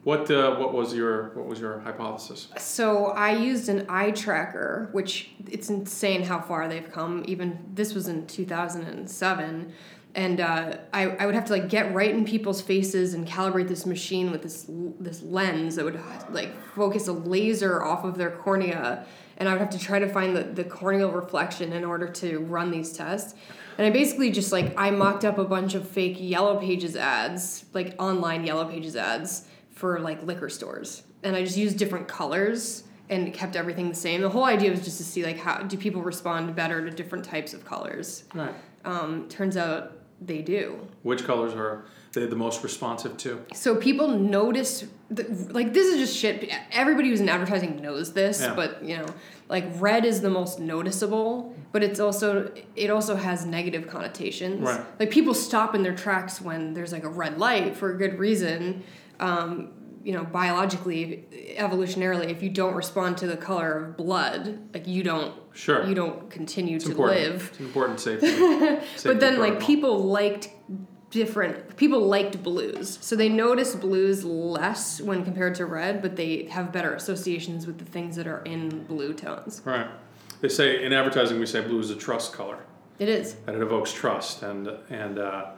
What 0.05 0.31
uh, 0.31 0.55
what 0.55 0.73
was 0.73 0.93
your 0.93 1.29
what 1.35 1.45
was 1.47 1.59
your 1.59 1.79
hypothesis? 1.79 2.47
So 2.57 3.07
I 3.07 3.31
used 3.31 3.67
an 3.67 3.85
eye 3.89 4.11
tracker, 4.11 4.87
which 4.93 5.31
it's 5.51 5.69
insane 5.69 6.23
how 6.23 6.39
far 6.39 6.69
they've 6.69 6.89
come. 6.89 7.23
Even 7.27 7.59
this 7.73 7.93
was 7.93 8.07
in 8.07 8.25
2007. 8.27 9.73
And 10.15 10.41
uh, 10.41 10.77
I, 10.91 11.03
I 11.03 11.25
would 11.27 11.35
have 11.35 11.45
to 11.45 11.53
like 11.53 11.69
get 11.69 11.93
right 11.93 12.09
in 12.09 12.25
people's 12.25 12.61
faces 12.61 13.13
and 13.13 13.27
calibrate 13.27 13.67
this 13.67 13.85
machine 13.85 14.31
with 14.31 14.41
this 14.41 14.65
this 14.99 15.21
lens 15.21 15.75
that 15.75 15.85
would 15.85 15.99
like 16.31 16.51
focus 16.73 17.07
a 17.07 17.13
laser 17.13 17.83
off 17.83 18.03
of 18.03 18.17
their 18.17 18.31
cornea, 18.31 19.05
and 19.37 19.47
I 19.47 19.51
would 19.51 19.61
have 19.61 19.69
to 19.69 19.79
try 19.79 19.99
to 19.99 20.09
find 20.09 20.35
the, 20.35 20.43
the 20.43 20.63
corneal 20.63 21.11
reflection 21.11 21.73
in 21.73 21.85
order 21.85 22.07
to 22.07 22.39
run 22.39 22.71
these 22.71 22.91
tests. 22.91 23.35
And 23.77 23.85
I 23.85 23.91
basically 23.91 24.31
just 24.31 24.51
like 24.51 24.73
I 24.77 24.89
mocked 24.89 25.25
up 25.25 25.37
a 25.37 25.45
bunch 25.45 25.75
of 25.75 25.87
fake 25.87 26.17
Yellow 26.19 26.59
Pages 26.59 26.95
ads, 26.95 27.65
like 27.73 27.95
online 27.99 28.43
Yellow 28.45 28.65
Pages 28.65 28.95
ads 28.95 29.45
for 29.69 29.99
like 29.99 30.23
liquor 30.23 30.49
stores, 30.49 31.03
and 31.21 31.35
I 31.35 31.43
just 31.43 31.55
used 31.55 31.77
different 31.77 32.07
colors 32.07 32.83
and 33.11 33.31
kept 33.31 33.55
everything 33.55 33.89
the 33.89 33.95
same. 33.95 34.21
The 34.21 34.29
whole 34.29 34.45
idea 34.45 34.71
was 34.71 34.83
just 34.83 34.97
to 34.97 35.03
see 35.03 35.23
like 35.23 35.37
how 35.37 35.59
do 35.61 35.77
people 35.77 36.01
respond 36.01 36.55
better 36.55 36.83
to 36.83 36.89
different 36.89 37.25
types 37.25 37.53
of 37.53 37.63
colors. 37.63 38.23
Right. 38.33 38.53
Um, 38.85 39.27
turns 39.29 39.57
out 39.57 39.98
they 40.21 40.41
do. 40.41 40.87
Which 41.03 41.23
colors 41.25 41.53
are 41.53 41.85
they 42.13 42.25
the 42.25 42.35
most 42.35 42.63
responsive 42.63 43.17
to? 43.17 43.43
So 43.53 43.75
people 43.75 44.07
notice, 44.07 44.85
the, 45.09 45.23
like 45.51 45.73
this 45.73 45.87
is 45.87 45.97
just 45.99 46.17
shit. 46.17 46.49
Everybody 46.71 47.09
who's 47.09 47.21
in 47.21 47.29
advertising 47.29 47.81
knows 47.81 48.13
this, 48.13 48.41
Yeah. 48.41 48.53
but 48.55 48.83
you 48.83 48.97
know, 48.97 49.05
like 49.47 49.65
red 49.75 50.05
is 50.05 50.21
the 50.21 50.29
most 50.29 50.59
noticeable, 50.59 51.55
but 51.71 51.83
it's 51.83 51.99
also 51.99 52.51
it 52.75 52.89
also 52.89 53.15
has 53.15 53.45
negative 53.45 53.87
connotations. 53.87 54.61
Right. 54.61 54.81
Like 54.99 55.11
people 55.11 55.33
stop 55.33 55.75
in 55.75 55.83
their 55.83 55.95
tracks 55.95 56.41
when 56.41 56.73
there's 56.73 56.91
like 56.91 57.03
a 57.03 57.09
red 57.09 57.37
light 57.37 57.75
for 57.77 57.93
a 57.93 57.97
good 57.97 58.19
reason. 58.19 58.83
Um, 59.19 59.71
you 60.03 60.13
know, 60.13 60.23
biologically, 60.23 61.25
evolutionarily, 61.57 62.29
if 62.29 62.41
you 62.41 62.49
don't 62.49 62.73
respond 62.73 63.17
to 63.17 63.27
the 63.27 63.37
color 63.37 63.77
of 63.85 63.97
blood, 63.97 64.59
like 64.73 64.87
you 64.87 65.03
don't, 65.03 65.33
Sure. 65.53 65.85
you 65.85 65.93
don't 65.95 66.29
continue 66.29 66.77
it's 66.77 66.85
to 66.85 66.91
important. 66.91 67.21
live. 67.21 67.47
It's 67.49 67.59
an 67.59 67.65
important 67.65 67.99
safety. 68.09 68.27
safety 68.27 68.85
But 69.09 69.19
then, 69.19 69.39
like 69.39 69.59
people 69.59 70.03
liked 70.05 70.49
different 71.11 71.75
people 71.75 72.01
liked 72.05 72.41
blues, 72.43 72.99
so 73.01 73.15
they 73.15 73.29
notice 73.29 73.75
blues 73.75 74.23
less 74.23 75.01
when 75.01 75.23
compared 75.25 75.55
to 75.55 75.65
red, 75.65 76.01
but 76.01 76.15
they 76.15 76.43
have 76.45 76.71
better 76.71 76.93
associations 76.93 77.65
with 77.65 77.79
the 77.79 77.85
things 77.85 78.15
that 78.15 78.27
are 78.27 78.41
in 78.43 78.83
blue 78.85 79.13
tones. 79.13 79.61
Right. 79.65 79.87
They 80.41 80.49
say 80.49 80.83
in 80.85 80.93
advertising 80.93 81.39
we 81.39 81.45
say 81.47 81.61
blue 81.61 81.79
is 81.79 81.89
a 81.89 81.95
trust 81.95 82.31
color. 82.33 82.59
It 82.99 83.09
is. 83.09 83.33
that 83.45 83.55
it 83.55 83.61
evokes 83.61 83.91
trust 83.91 84.43
and 84.43 84.67
and 84.89 85.17
uh, 85.19 85.51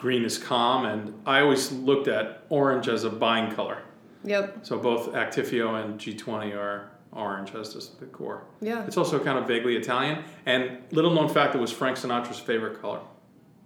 green 0.00 0.24
is 0.24 0.38
calm 0.38 0.86
and 0.86 1.14
I 1.26 1.40
always 1.40 1.70
looked 1.70 2.08
at 2.08 2.44
orange 2.48 2.88
as 2.88 3.04
a 3.04 3.10
buying 3.10 3.52
color. 3.52 3.82
Yep. 4.24 4.60
So 4.62 4.78
both 4.78 5.12
Actifio 5.12 5.82
and 5.84 6.00
G20 6.00 6.56
are 6.56 6.90
orange 7.12 7.54
as 7.54 7.74
just 7.74 8.00
the 8.00 8.06
core. 8.06 8.44
Yeah. 8.62 8.84
It's 8.86 8.96
also 8.96 9.18
kind 9.22 9.38
of 9.38 9.46
vaguely 9.46 9.76
Italian 9.76 10.24
and 10.46 10.78
little 10.90 11.12
known 11.12 11.28
fact 11.28 11.54
it 11.54 11.58
was 11.58 11.70
Frank 11.70 11.98
Sinatra's 11.98 12.38
favorite 12.38 12.80
color. 12.80 13.00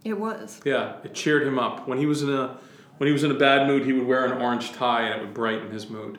It 0.05 0.19
was. 0.19 0.61
Yeah, 0.65 0.97
it 1.05 1.15
cheered 1.15 1.47
him 1.47 1.59
up 1.59 1.87
when 1.87 1.99
he 1.99 2.07
was 2.07 2.23
in 2.23 2.31
a 2.31 2.59
when 2.99 3.07
he 3.07 3.13
was 3.13 3.25
in 3.25 3.31
a 3.31 3.35
bad 3.35 3.67
mood. 3.67 3.85
He 3.87 3.93
would 3.93 4.07
wear 4.07 4.27
an 4.27 4.41
orange 4.41 4.73
tie 4.73 5.03
and 5.03 5.21
it 5.21 5.25
would 5.25 5.35
brighten 5.35 5.71
his 5.71 5.89
mood. 5.89 6.19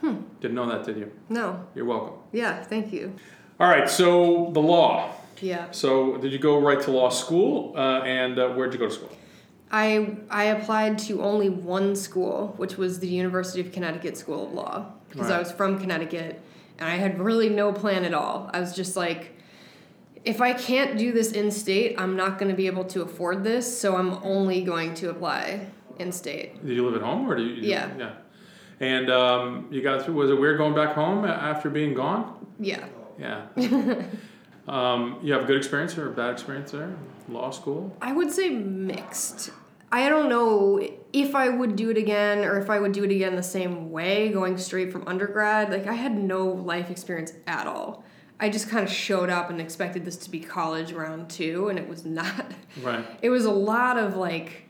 Hmm. 0.00 0.16
Didn't 0.40 0.54
know 0.54 0.68
that, 0.68 0.84
did 0.84 0.98
you? 0.98 1.10
No. 1.30 1.66
You're 1.74 1.86
welcome. 1.86 2.18
Yeah. 2.32 2.62
Thank 2.62 2.92
you. 2.92 3.14
All 3.58 3.68
right, 3.68 3.88
so 3.88 4.50
the 4.52 4.60
law. 4.60 5.12
Yeah. 5.44 5.70
So 5.72 6.16
did 6.16 6.32
you 6.32 6.38
go 6.38 6.58
right 6.58 6.80
to 6.80 6.90
law 6.90 7.10
school, 7.10 7.74
uh, 7.76 8.00
and 8.02 8.38
uh, 8.38 8.48
where'd 8.50 8.72
you 8.72 8.78
go 8.78 8.86
to 8.86 8.94
school? 8.94 9.12
I 9.70 10.16
I 10.30 10.44
applied 10.44 10.98
to 11.00 11.22
only 11.22 11.50
one 11.50 11.94
school, 11.94 12.54
which 12.56 12.76
was 12.78 13.00
the 13.00 13.08
University 13.08 13.60
of 13.60 13.70
Connecticut 13.70 14.16
School 14.16 14.46
of 14.46 14.52
Law, 14.52 14.86
because 15.10 15.30
I 15.30 15.38
was 15.38 15.52
from 15.52 15.78
Connecticut, 15.78 16.40
and 16.78 16.88
I 16.88 16.96
had 16.96 17.20
really 17.20 17.50
no 17.50 17.72
plan 17.72 18.04
at 18.04 18.14
all. 18.14 18.50
I 18.54 18.60
was 18.60 18.74
just 18.74 18.96
like, 18.96 19.38
if 20.24 20.40
I 20.40 20.54
can't 20.54 20.96
do 20.96 21.12
this 21.12 21.32
in 21.32 21.50
state, 21.50 21.94
I'm 21.98 22.16
not 22.16 22.38
going 22.38 22.50
to 22.50 22.56
be 22.56 22.66
able 22.66 22.84
to 22.86 23.02
afford 23.02 23.44
this, 23.44 23.66
so 23.80 23.96
I'm 23.96 24.14
only 24.22 24.62
going 24.62 24.94
to 24.94 25.10
apply 25.10 25.66
in 25.98 26.10
state. 26.10 26.64
Did 26.64 26.74
you 26.74 26.86
live 26.86 26.96
at 26.96 27.02
home 27.02 27.30
or 27.30 27.36
do 27.36 27.42
you? 27.42 27.68
Yeah. 27.68 27.90
Yeah. 27.98 28.12
And 28.80 29.10
um, 29.10 29.68
you 29.70 29.82
got 29.82 30.04
through. 30.04 30.14
Was 30.14 30.30
it 30.30 30.38
weird 30.40 30.58
going 30.58 30.74
back 30.74 30.94
home 30.94 31.24
after 31.24 31.68
being 31.70 31.94
gone? 31.94 32.46
Yeah. 32.58 32.86
Yeah. 33.18 33.46
um, 34.68 35.18
you 35.22 35.32
have 35.32 35.42
a 35.42 35.46
good 35.46 35.56
experience 35.56 35.96
or 35.98 36.08
a 36.08 36.12
bad 36.12 36.32
experience 36.32 36.70
there? 36.70 36.94
Law 37.28 37.50
school. 37.50 37.94
I 38.00 38.12
would 38.12 38.30
say 38.30 38.50
mixed. 38.50 39.50
I 39.92 40.08
don't 40.08 40.28
know 40.28 40.80
if 41.12 41.34
I 41.34 41.48
would 41.48 41.76
do 41.76 41.90
it 41.90 41.96
again 41.96 42.44
or 42.44 42.58
if 42.58 42.68
I 42.68 42.80
would 42.80 42.92
do 42.92 43.04
it 43.04 43.10
again 43.12 43.36
the 43.36 43.42
same 43.42 43.90
way, 43.92 44.30
going 44.30 44.58
straight 44.58 44.90
from 44.90 45.06
undergrad. 45.06 45.70
Like, 45.70 45.86
I 45.86 45.92
had 45.94 46.16
no 46.18 46.46
life 46.48 46.90
experience 46.90 47.32
at 47.46 47.66
all. 47.66 48.04
I 48.40 48.48
just 48.48 48.68
kind 48.68 48.84
of 48.84 48.90
showed 48.92 49.30
up 49.30 49.50
and 49.50 49.60
expected 49.60 50.04
this 50.04 50.16
to 50.18 50.30
be 50.30 50.40
college 50.40 50.92
round 50.92 51.30
two, 51.30 51.68
and 51.68 51.78
it 51.78 51.88
was 51.88 52.04
not. 52.04 52.46
Right. 52.82 53.04
It 53.22 53.30
was 53.30 53.44
a 53.44 53.52
lot 53.52 53.96
of 53.96 54.16
like 54.16 54.64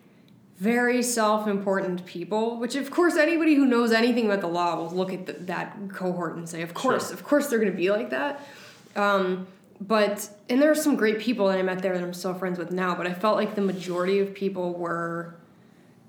very 0.59 1.03
self 1.03 1.49
important 1.49 2.05
people, 2.05 2.59
which, 2.59 2.77
of 2.77 2.91
course, 2.91 3.17
anybody 3.17 3.55
who 3.55 3.65
knows 3.65 3.93
anything 3.93 4.27
about 4.27 4.43
the 4.43 4.47
law 4.49 4.77
will 4.77 4.91
look 4.91 5.11
at 5.13 5.25
the, 5.25 5.33
that 5.33 5.75
cohort 5.89 6.37
and 6.37 6.47
say, 6.47 6.61
of 6.61 6.75
course, 6.75 7.07
Sure. 7.07 7.15
of 7.15 7.25
course, 7.25 7.47
they're 7.49 7.59
going 7.59 7.73
to 7.73 7.77
be 7.77 7.91
like 7.91 8.11
that. 8.11 8.47
Um, 8.95 9.47
but 9.87 10.31
and 10.49 10.63
there 10.63 10.71
are 10.71 10.75
some 10.75 10.97
great 10.97 11.19
people 11.19 11.49
that 11.49 11.59
I 11.59 11.63
met 11.63 11.81
there 11.81 11.95
that 11.95 12.03
I'm 12.03 12.15
still 12.15 12.35
friends 12.35 12.59
with 12.59 12.71
now. 12.71 12.95
But 12.95 13.07
I 13.07 13.13
felt 13.13 13.37
like 13.37 13.55
the 13.55 13.63
majority 13.63 14.19
of 14.21 14.35
people 14.35 14.75
were 14.75 15.35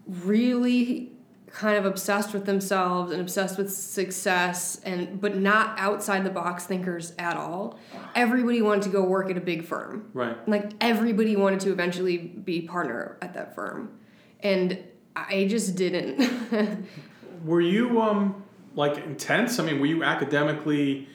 really 0.08 1.12
kind 1.48 1.78
of 1.78 1.86
obsessed 1.86 2.34
with 2.34 2.46
themselves 2.46 3.12
and 3.12 3.22
obsessed 3.22 3.58
with 3.58 3.74
success 3.74 4.82
and 4.84 5.22
but 5.22 5.38
not 5.38 5.80
outside 5.80 6.24
the 6.24 6.30
box 6.30 6.66
thinkers 6.66 7.14
at 7.18 7.36
all. 7.36 7.80
Everybody 8.14 8.62
wanted 8.62 8.84
to 8.84 8.90
go 8.90 9.04
work 9.04 9.30
at 9.30 9.38
a 9.38 9.42
big 9.42 9.66
firm. 9.66 10.10
Right. 10.14 10.48
Like 10.48 10.72
everybody 10.80 11.36
wanted 11.36 11.62
to 11.62 11.72
eventually 11.72 12.18
be 12.18 12.62
partner 12.62 13.18
at 13.22 13.34
that 13.34 13.56
firm. 13.56 13.98
And 14.42 14.84
I 15.16 15.48
just 15.50 15.76
didn't. 15.76 16.88
Were 17.44 17.62
you 17.62 18.02
um 18.02 18.44
like 18.76 18.98
intense? 18.98 19.60
I 19.60 19.66
mean, 19.66 19.80
were 19.80 19.86
you 19.86 20.04
academically? 20.04 21.08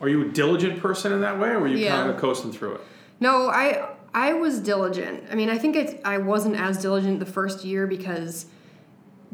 Are 0.00 0.08
you 0.08 0.22
a 0.22 0.28
diligent 0.28 0.80
person 0.80 1.12
in 1.12 1.20
that 1.22 1.38
way, 1.38 1.48
or 1.50 1.60
were 1.60 1.68
you 1.68 1.78
Yeah. 1.78 1.96
kind 1.96 2.10
of 2.10 2.16
coasting 2.18 2.52
through 2.52 2.74
it? 2.76 2.80
No, 3.20 3.48
I 3.48 3.88
I 4.14 4.32
was 4.32 4.60
diligent. 4.60 5.24
I 5.30 5.34
mean, 5.34 5.50
I 5.50 5.58
think 5.58 5.76
it, 5.76 6.00
I 6.04 6.18
wasn't 6.18 6.56
as 6.56 6.80
diligent 6.80 7.20
the 7.20 7.26
first 7.26 7.64
year 7.64 7.86
because 7.86 8.46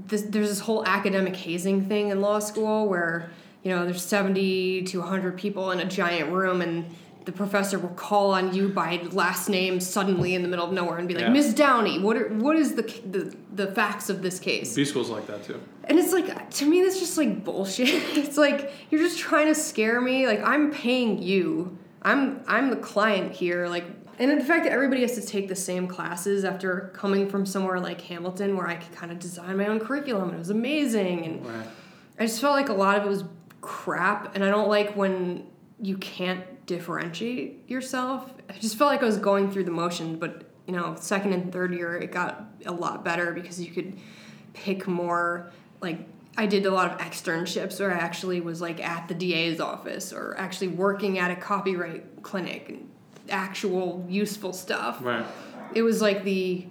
this, 0.08 0.22
there's 0.22 0.48
this 0.48 0.60
whole 0.60 0.84
academic 0.86 1.36
hazing 1.36 1.86
thing 1.86 2.08
in 2.08 2.20
law 2.20 2.38
school 2.40 2.88
where 2.88 3.30
you 3.62 3.70
know 3.70 3.84
there's 3.84 4.02
70 4.02 4.82
to 4.82 4.98
100 5.00 5.36
people 5.38 5.70
in 5.70 5.80
a 5.80 5.84
giant 5.84 6.32
room 6.32 6.60
and 6.60 6.86
the 7.24 7.32
professor 7.32 7.78
will 7.78 7.88
call 7.90 8.32
on 8.32 8.54
you 8.54 8.68
by 8.68 9.00
last 9.12 9.48
name 9.48 9.80
suddenly 9.80 10.34
in 10.34 10.42
the 10.42 10.48
middle 10.48 10.66
of 10.66 10.72
nowhere 10.72 10.98
and 10.98 11.08
be 11.08 11.14
like, 11.14 11.22
Yeah. 11.24 11.30
"Miss 11.30 11.54
Downey, 11.54 11.98
what 11.98 12.16
are, 12.16 12.28
what 12.28 12.56
is 12.56 12.74
the, 12.74 12.82
the 13.10 13.34
the 13.54 13.66
facts 13.72 14.10
of 14.10 14.20
this 14.22 14.38
case?" 14.38 14.74
B 14.74 14.84
school's 14.84 15.10
like 15.10 15.26
that 15.26 15.42
too. 15.44 15.60
And 15.84 15.98
it's 15.98 16.12
like 16.12 16.50
to 16.50 16.66
me 16.66 16.82
that's 16.82 16.98
just 16.98 17.16
like 17.18 17.44
bullshit. 17.44 17.88
It's 18.16 18.36
like 18.36 18.70
you're 18.90 19.00
just 19.00 19.18
trying 19.18 19.46
to 19.46 19.54
scare 19.54 20.00
me. 20.00 20.26
Like 20.26 20.42
I'm 20.44 20.70
paying 20.70 21.22
you. 21.22 21.76
I'm 22.02 22.42
I'm 22.46 22.70
the 22.70 22.76
client 22.76 23.32
here. 23.32 23.68
Like 23.68 23.84
and 24.18 24.40
the 24.40 24.44
fact 24.44 24.64
that 24.64 24.72
everybody 24.72 25.00
has 25.00 25.14
to 25.16 25.26
take 25.26 25.48
the 25.48 25.56
same 25.56 25.88
classes 25.88 26.44
after 26.44 26.92
coming 26.94 27.28
from 27.28 27.44
somewhere 27.46 27.80
like 27.80 28.00
Hamilton 28.02 28.56
where 28.56 28.68
I 28.68 28.76
could 28.76 28.94
kind 28.94 29.10
of 29.10 29.18
design 29.18 29.56
my 29.56 29.66
own 29.66 29.80
curriculum 29.80 30.28
and 30.28 30.34
it 30.36 30.38
was 30.38 30.50
amazing 30.50 31.24
and 31.24 31.46
Right. 31.46 31.66
I 32.20 32.26
just 32.26 32.40
felt 32.40 32.52
like 32.54 32.68
a 32.68 32.74
lot 32.74 32.96
of 32.98 33.04
it 33.06 33.08
was 33.08 33.24
crap 33.60 34.34
and 34.36 34.44
I 34.44 34.50
don't 34.50 34.68
like 34.68 34.94
when 34.94 35.46
you 35.80 35.96
can't 35.96 36.44
differentiate 36.66 37.68
yourself. 37.68 38.32
I 38.48 38.54
just 38.54 38.76
felt 38.76 38.90
like 38.90 39.02
I 39.02 39.06
was 39.06 39.18
going 39.18 39.50
through 39.50 39.64
the 39.64 39.70
motion, 39.70 40.16
but 40.18 40.44
you 40.66 40.74
know, 40.74 40.96
second 40.98 41.32
and 41.34 41.52
third 41.52 41.74
year 41.74 41.96
it 41.96 42.10
got 42.12 42.44
a 42.64 42.72
lot 42.72 43.04
better 43.04 43.32
because 43.32 43.60
you 43.60 43.70
could 43.72 43.98
pick 44.54 44.86
more 44.86 45.50
like 45.80 45.98
I 46.36 46.46
did 46.46 46.66
a 46.66 46.70
lot 46.70 46.90
of 46.92 46.98
externships 46.98 47.78
where 47.78 47.92
I 47.94 47.98
actually 47.98 48.40
was 48.40 48.60
like 48.60 48.80
at 48.84 49.06
the 49.08 49.14
DA's 49.14 49.60
office 49.60 50.12
or 50.12 50.34
actually 50.38 50.68
working 50.68 51.18
at 51.18 51.30
a 51.30 51.36
copyright 51.36 52.22
clinic 52.22 52.68
and 52.70 52.90
actual 53.28 54.04
useful 54.08 54.52
stuff. 54.52 54.98
Right. 55.00 55.24
It 55.74 55.82
was 55.82 56.00
like 56.02 56.24
the 56.24 56.66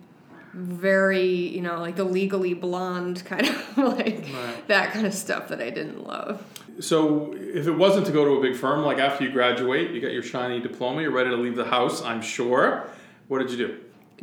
very, 0.54 1.28
you 1.28 1.62
know, 1.62 1.80
like 1.80 1.96
the 1.96 2.04
legally 2.04 2.54
blonde 2.54 3.24
kind 3.26 3.48
of 3.48 3.78
like 3.78 4.26
Right. 4.34 4.68
that 4.68 4.92
kind 4.92 5.06
of 5.08 5.14
stuff 5.14 5.48
that 5.50 5.62
I 5.62 5.70
didn't 5.70 6.06
love. 6.06 6.44
So, 6.80 7.34
if 7.38 7.68
it 7.68 7.72
wasn't 7.72 8.06
to 8.08 8.12
go 8.12 8.26
to 8.26 8.32
a 8.32 8.42
big 8.42 8.56
firm, 8.56 8.84
like 8.84 8.98
after 8.98 9.24
you 9.24 9.32
graduate, 9.32 9.92
you 9.92 10.02
got 10.02 10.12
your 10.12 10.24
shiny 10.24 10.60
diploma, 10.60 11.02
you're 11.02 11.12
ready 11.12 11.30
to 11.30 11.36
leave 11.38 11.56
the 11.56 11.66
house, 11.66 12.02
I'm 12.02 12.22
sure. 12.22 12.90
What 13.28 13.40
did 13.40 13.52
you 13.52 13.58
do? 13.58 13.78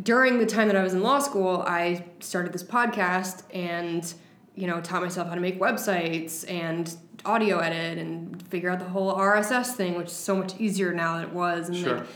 during 0.05 0.39
the 0.39 0.47
time 0.47 0.67
that 0.69 0.77
I 0.77 0.83
was 0.83 0.95
in 0.95 1.03
law 1.03 1.19
school, 1.19 1.63
I 1.67 2.07
started 2.21 2.53
this 2.55 2.63
podcast 2.63 3.43
and 3.53 4.15
you 4.55 4.67
know 4.67 4.81
taught 4.81 5.03
myself 5.03 5.29
how 5.29 5.35
to 5.35 5.41
make 5.41 5.61
websites 5.61 6.49
and 6.51 6.95
audio 7.27 7.59
edit 7.59 7.99
and 7.99 8.41
figure 8.49 8.71
out 8.71 8.79
the 8.79 8.87
whole 8.89 9.15
RSS 9.15 9.73
thing, 9.75 9.97
which 9.99 10.07
is 10.07 10.13
so 10.15 10.35
much 10.37 10.59
easier 10.59 10.95
now 10.95 11.17
than 11.17 11.25
it 11.25 11.33
was. 11.35 11.69
And 11.69 11.77
Sure. 11.77 11.99
like, 11.99 12.07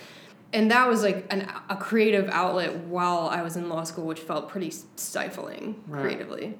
and 0.54 0.70
that 0.70 0.88
was 0.88 1.02
like 1.02 1.26
an, 1.30 1.46
a 1.68 1.76
creative 1.76 2.28
outlet 2.30 2.74
while 2.86 3.28
I 3.28 3.42
was 3.42 3.56
in 3.56 3.68
law 3.68 3.82
school, 3.84 4.06
which 4.06 4.20
felt 4.20 4.48
pretty 4.48 4.72
stifling 4.96 5.74
Right. 5.86 6.00
creatively. 6.00 6.56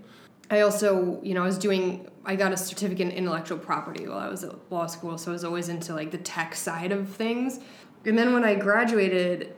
I 0.50 0.60
also, 0.60 1.20
you 1.22 1.32
know, 1.32 1.42
I 1.42 1.46
was 1.46 1.56
doing, 1.58 2.06
I 2.26 2.36
got 2.36 2.52
a 2.52 2.56
certificate 2.56 3.08
in 3.08 3.12
intellectual 3.12 3.58
property 3.58 4.06
while 4.08 4.18
I 4.18 4.28
was 4.28 4.44
at 4.44 4.52
law 4.70 4.86
school, 4.86 5.18
so 5.18 5.30
I 5.30 5.32
was 5.32 5.44
always 5.44 5.68
into 5.68 5.94
like 5.94 6.10
the 6.10 6.18
tech 6.18 6.54
side 6.54 6.92
of 6.92 7.08
things. 7.08 7.60
And 8.04 8.18
then 8.18 8.32
when 8.32 8.44
I 8.44 8.54
graduated, 8.54 9.54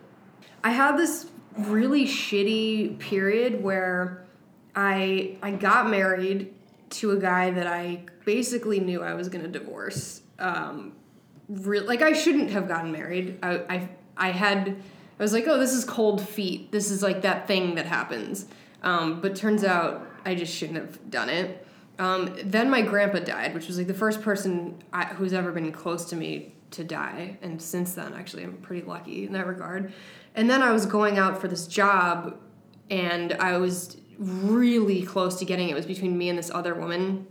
I 0.64 0.70
had 0.70 0.96
this 0.96 1.26
really 1.58 2.06
shitty 2.06 2.98
period 2.98 3.62
where 3.62 4.26
I 4.74 5.38
I 5.42 5.52
got 5.52 5.88
married 5.88 6.54
to 6.88 7.12
a 7.12 7.16
guy 7.16 7.50
that 7.50 7.66
I 7.66 8.04
basically 8.24 8.80
knew 8.80 9.02
I 9.02 9.14
was 9.14 9.28
gonna 9.28 9.48
divorce. 9.48 10.22
Um, 10.38 10.92
re- 11.48 11.80
like 11.80 12.02
I 12.02 12.12
shouldn't 12.12 12.50
have 12.50 12.68
gotten 12.68 12.92
married. 12.92 13.38
I, 13.42 13.58
I 13.68 13.88
I 14.16 14.30
had 14.30 14.76
I 15.18 15.22
was 15.22 15.32
like, 15.32 15.46
oh, 15.48 15.58
this 15.58 15.72
is 15.72 15.84
cold 15.84 16.26
feet. 16.26 16.72
This 16.72 16.90
is 16.90 17.02
like 17.02 17.22
that 17.22 17.46
thing 17.46 17.76
that 17.76 17.86
happens. 17.86 18.46
Um, 18.82 19.20
but 19.20 19.34
turns 19.34 19.64
out 19.64 20.06
I 20.24 20.34
just 20.34 20.54
shouldn't 20.54 20.78
have 20.78 21.10
done 21.10 21.28
it. 21.30 21.65
Um, 21.98 22.36
then 22.44 22.68
my 22.70 22.82
grandpa 22.82 23.20
died, 23.20 23.54
which 23.54 23.68
was 23.68 23.78
like 23.78 23.86
the 23.86 23.94
first 23.94 24.22
person 24.22 24.82
I, 24.92 25.04
who's 25.06 25.32
ever 25.32 25.50
been 25.52 25.72
close 25.72 26.04
to 26.06 26.16
me 26.16 26.54
to 26.72 26.84
die. 26.84 27.38
And 27.40 27.60
since 27.60 27.94
then, 27.94 28.12
actually, 28.12 28.44
I'm 28.44 28.58
pretty 28.58 28.86
lucky 28.86 29.26
in 29.26 29.32
that 29.32 29.46
regard. 29.46 29.92
And 30.34 30.50
then 30.50 30.62
I 30.62 30.72
was 30.72 30.84
going 30.84 31.18
out 31.18 31.40
for 31.40 31.48
this 31.48 31.66
job, 31.66 32.38
and 32.90 33.32
I 33.34 33.56
was 33.56 33.96
really 34.18 35.02
close 35.02 35.38
to 35.38 35.44
getting 35.44 35.68
it. 35.68 35.72
It 35.72 35.76
was 35.76 35.86
between 35.86 36.16
me 36.16 36.28
and 36.28 36.38
this 36.38 36.50
other 36.50 36.74
woman 36.74 37.26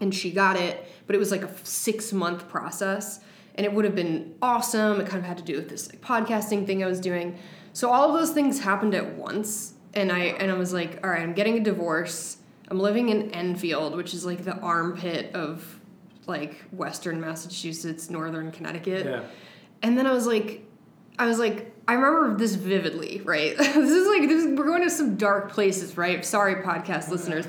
and 0.00 0.14
she 0.14 0.30
got 0.30 0.56
it 0.56 0.86
but 1.06 1.14
it 1.14 1.18
was 1.18 1.30
like 1.30 1.42
a 1.42 1.64
six 1.64 2.12
month 2.12 2.48
process 2.48 3.20
and 3.54 3.64
it 3.64 3.72
would 3.72 3.84
have 3.84 3.94
been 3.94 4.34
awesome 4.42 5.00
it 5.00 5.06
kind 5.06 5.18
of 5.18 5.24
had 5.24 5.38
to 5.38 5.44
do 5.44 5.56
with 5.56 5.68
this 5.68 5.88
like 5.88 6.00
podcasting 6.00 6.66
thing 6.66 6.82
i 6.82 6.86
was 6.86 7.00
doing 7.00 7.38
so 7.72 7.90
all 7.90 8.08
of 8.08 8.18
those 8.18 8.30
things 8.30 8.60
happened 8.60 8.94
at 8.94 9.14
once 9.14 9.74
and 9.94 10.12
i 10.12 10.18
and 10.18 10.50
i 10.50 10.54
was 10.54 10.72
like 10.72 10.98
all 11.02 11.10
right 11.10 11.22
i'm 11.22 11.32
getting 11.32 11.56
a 11.58 11.60
divorce 11.60 12.38
i'm 12.68 12.78
living 12.80 13.08
in 13.08 13.30
enfield 13.32 13.94
which 13.96 14.12
is 14.14 14.24
like 14.26 14.44
the 14.44 14.56
armpit 14.58 15.34
of 15.34 15.80
like 16.26 16.56
western 16.72 17.20
massachusetts 17.20 18.10
northern 18.10 18.50
connecticut 18.52 19.06
Yeah. 19.06 19.22
and 19.82 19.96
then 19.96 20.06
I 20.06 20.12
was 20.12 20.26
like, 20.26 20.64
I 21.18 21.26
was 21.26 21.38
like, 21.38 21.72
I 21.88 21.94
remember 21.94 22.36
this 22.36 22.56
vividly, 22.56 23.22
right? 23.24 23.56
this 23.58 23.74
is 23.90 24.06
like, 24.08 24.28
this 24.28 24.44
is, 24.44 24.58
we're 24.58 24.66
going 24.66 24.82
to 24.82 24.90
some 24.90 25.16
dark 25.16 25.50
places, 25.50 25.96
right? 25.96 26.22
Sorry, 26.24 26.56
podcast 26.56 27.08
listeners. 27.08 27.46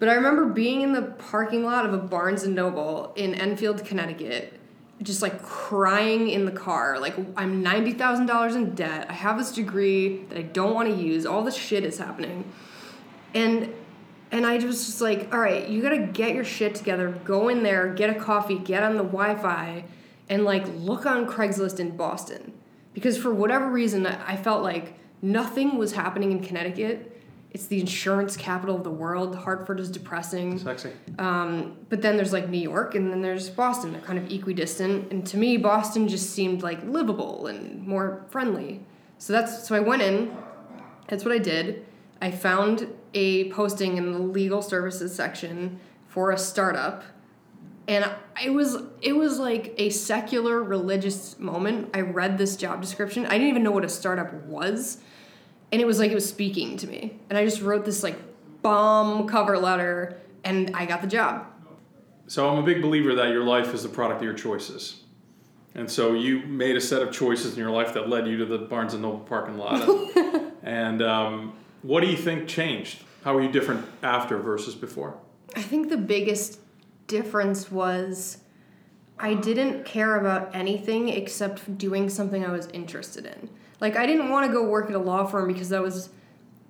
But 0.00 0.08
I 0.08 0.14
remember 0.14 0.46
being 0.46 0.80
in 0.82 0.92
the 0.92 1.02
parking 1.02 1.62
lot 1.64 1.86
of 1.86 1.92
a 1.94 1.98
Barnes 1.98 2.42
and 2.42 2.54
Noble 2.56 3.12
in 3.14 3.34
Enfield, 3.34 3.84
Connecticut, 3.84 4.58
just 5.02 5.22
like 5.22 5.40
crying 5.42 6.28
in 6.30 6.46
the 6.46 6.50
car. 6.52 6.98
Like, 6.98 7.16
I'm 7.36 7.62
$90,000 7.62 8.56
in 8.56 8.74
debt. 8.74 9.06
I 9.08 9.12
have 9.12 9.38
this 9.38 9.52
degree 9.52 10.24
that 10.30 10.38
I 10.38 10.42
don't 10.42 10.74
want 10.74 10.88
to 10.88 10.94
use. 10.96 11.26
All 11.26 11.44
this 11.44 11.54
shit 11.56 11.84
is 11.84 11.98
happening. 11.98 12.50
And 13.34 13.72
and 14.32 14.44
I 14.44 14.56
was 14.56 14.86
just 14.86 15.00
like, 15.00 15.32
all 15.32 15.40
right, 15.40 15.68
you 15.68 15.80
gotta 15.80 15.98
get 15.98 16.34
your 16.34 16.44
shit 16.44 16.74
together, 16.74 17.10
go 17.24 17.48
in 17.48 17.62
there, 17.62 17.92
get 17.94 18.10
a 18.10 18.14
coffee, 18.14 18.58
get 18.58 18.82
on 18.82 18.96
the 18.96 19.04
Wi 19.04 19.36
Fi, 19.36 19.84
and 20.28 20.44
like 20.44 20.66
look 20.74 21.06
on 21.06 21.26
Craigslist 21.26 21.78
in 21.78 21.96
Boston. 21.96 22.52
Because 22.92 23.18
for 23.18 23.32
whatever 23.32 23.70
reason, 23.70 24.06
I 24.06 24.36
felt 24.36 24.62
like 24.62 24.94
nothing 25.22 25.76
was 25.76 25.92
happening 25.92 26.32
in 26.32 26.42
Connecticut. 26.42 27.12
It's 27.50 27.66
the 27.66 27.80
insurance 27.80 28.36
capital 28.36 28.76
of 28.76 28.84
the 28.84 28.90
world. 28.90 29.34
Hartford 29.34 29.80
is 29.80 29.90
depressing. 29.90 30.58
Sexy. 30.58 30.92
Um, 31.18 31.76
but 31.88 32.02
then 32.02 32.16
there's 32.16 32.32
like 32.32 32.48
New 32.48 32.58
York 32.58 32.94
and 32.94 33.10
then 33.10 33.22
there's 33.22 33.48
Boston. 33.48 33.92
They're 33.92 34.02
kind 34.02 34.18
of 34.18 34.30
equidistant. 34.30 35.10
And 35.12 35.26
to 35.28 35.36
me, 35.36 35.56
Boston 35.56 36.08
just 36.08 36.30
seemed 36.30 36.62
like 36.62 36.82
livable 36.84 37.46
and 37.46 37.86
more 37.86 38.26
friendly. 38.30 38.84
So 39.18 39.32
that's 39.32 39.66
so 39.66 39.74
I 39.74 39.80
went 39.80 40.02
in. 40.02 40.36
That's 41.08 41.24
what 41.24 41.32
I 41.32 41.38
did. 41.38 41.86
I 42.20 42.30
found 42.30 42.92
a 43.14 43.50
posting 43.50 43.96
in 43.96 44.12
the 44.12 44.18
legal 44.18 44.62
services 44.62 45.14
section 45.14 45.80
for 46.08 46.30
a 46.30 46.38
startup. 46.38 47.04
And 47.88 48.10
it 48.42 48.50
was 48.50 48.78
it 49.00 49.14
was 49.14 49.38
like 49.38 49.74
a 49.78 49.90
secular 49.90 50.62
religious 50.62 51.38
moment. 51.38 51.90
I 51.94 52.00
read 52.00 52.36
this 52.36 52.56
job 52.56 52.80
description. 52.80 53.26
I 53.26 53.30
didn't 53.30 53.48
even 53.48 53.62
know 53.62 53.70
what 53.70 53.84
a 53.84 53.88
startup 53.88 54.32
was. 54.44 54.98
And 55.70 55.80
it 55.80 55.84
was 55.84 55.98
like 55.98 56.10
it 56.10 56.14
was 56.14 56.28
speaking 56.28 56.76
to 56.78 56.86
me. 56.86 57.18
And 57.28 57.38
I 57.38 57.44
just 57.44 57.60
wrote 57.60 57.84
this 57.84 58.02
like 58.02 58.18
bomb 58.62 59.28
cover 59.28 59.58
letter 59.58 60.20
and 60.42 60.74
I 60.74 60.86
got 60.86 61.00
the 61.00 61.06
job. 61.06 61.46
So 62.28 62.48
I'm 62.48 62.58
a 62.58 62.62
big 62.62 62.82
believer 62.82 63.14
that 63.14 63.28
your 63.28 63.44
life 63.44 63.72
is 63.72 63.84
the 63.84 63.88
product 63.88 64.20
of 64.20 64.24
your 64.24 64.34
choices. 64.34 65.02
And 65.76 65.90
so 65.90 66.14
you 66.14 66.40
made 66.40 66.74
a 66.76 66.80
set 66.80 67.02
of 67.02 67.12
choices 67.12 67.52
in 67.52 67.58
your 67.58 67.70
life 67.70 67.94
that 67.94 68.08
led 68.08 68.26
you 68.26 68.38
to 68.38 68.46
the 68.46 68.58
Barnes 68.58 68.94
and 68.94 69.02
Noble 69.02 69.20
parking 69.20 69.58
lot. 69.58 69.86
and 70.62 71.02
um, 71.02 71.52
what 71.86 72.00
do 72.00 72.08
you 72.08 72.16
think 72.16 72.48
changed? 72.48 73.02
How 73.22 73.36
are 73.36 73.40
you 73.40 73.48
different 73.48 73.86
after 74.02 74.38
versus 74.38 74.74
before? 74.74 75.16
I 75.54 75.62
think 75.62 75.88
the 75.88 75.96
biggest 75.96 76.58
difference 77.06 77.70
was 77.70 78.38
I 79.18 79.34
didn't 79.34 79.84
care 79.84 80.16
about 80.16 80.54
anything 80.54 81.08
except 81.08 81.78
doing 81.78 82.08
something 82.08 82.44
I 82.44 82.50
was 82.50 82.66
interested 82.68 83.24
in. 83.24 83.48
Like 83.80 83.96
I 83.96 84.04
didn't 84.04 84.30
want 84.30 84.46
to 84.46 84.52
go 84.52 84.64
work 84.64 84.90
at 84.90 84.96
a 84.96 84.98
law 84.98 85.24
firm 85.26 85.46
because 85.46 85.68
that 85.68 85.82
was 85.82 86.10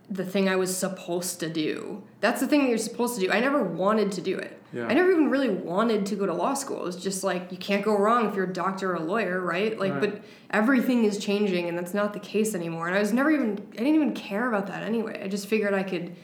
the 0.08 0.24
thing 0.24 0.48
I 0.48 0.56
was 0.56 0.74
supposed 0.76 1.40
to 1.40 1.50
do. 1.50 2.02
That's 2.20 2.40
the 2.40 2.46
thing 2.46 2.62
that 2.62 2.68
you're 2.68 2.78
supposed 2.78 3.16
to 3.16 3.20
do. 3.20 3.32
I 3.32 3.40
never 3.40 3.62
wanted 3.62 4.12
to 4.12 4.20
do 4.20 4.38
it. 4.38 4.60
Yeah. 4.72 4.86
I 4.86 4.94
never 4.94 5.10
even 5.10 5.30
really 5.30 5.48
wanted 5.48 6.06
to 6.06 6.16
go 6.16 6.26
to 6.26 6.34
law 6.34 6.54
school. 6.54 6.82
It 6.82 6.84
was 6.84 6.96
just 6.96 7.24
like 7.24 7.50
you 7.50 7.58
can't 7.58 7.84
go 7.84 7.96
wrong 7.98 8.28
if 8.28 8.34
you're 8.34 8.44
a 8.44 8.52
doctor 8.52 8.92
or 8.92 8.96
a 8.96 9.02
lawyer, 9.02 9.40
right? 9.40 9.78
Like 9.78 9.92
Right. 9.92 10.00
but 10.00 10.22
everything 10.50 11.04
is 11.04 11.18
changing 11.18 11.68
and 11.68 11.76
that's 11.76 11.94
not 11.94 12.12
the 12.12 12.20
case 12.20 12.54
anymore. 12.54 12.86
And 12.86 12.96
I 12.96 13.00
was 13.00 13.12
never 13.12 13.30
even 13.30 13.52
I 13.72 13.78
didn't 13.78 13.94
even 13.94 14.12
care 14.14 14.48
about 14.48 14.66
that 14.68 14.82
anyway. 14.82 15.20
I 15.24 15.28
just 15.28 15.46
figured 15.48 15.74
I 15.74 15.82
could 15.82 16.14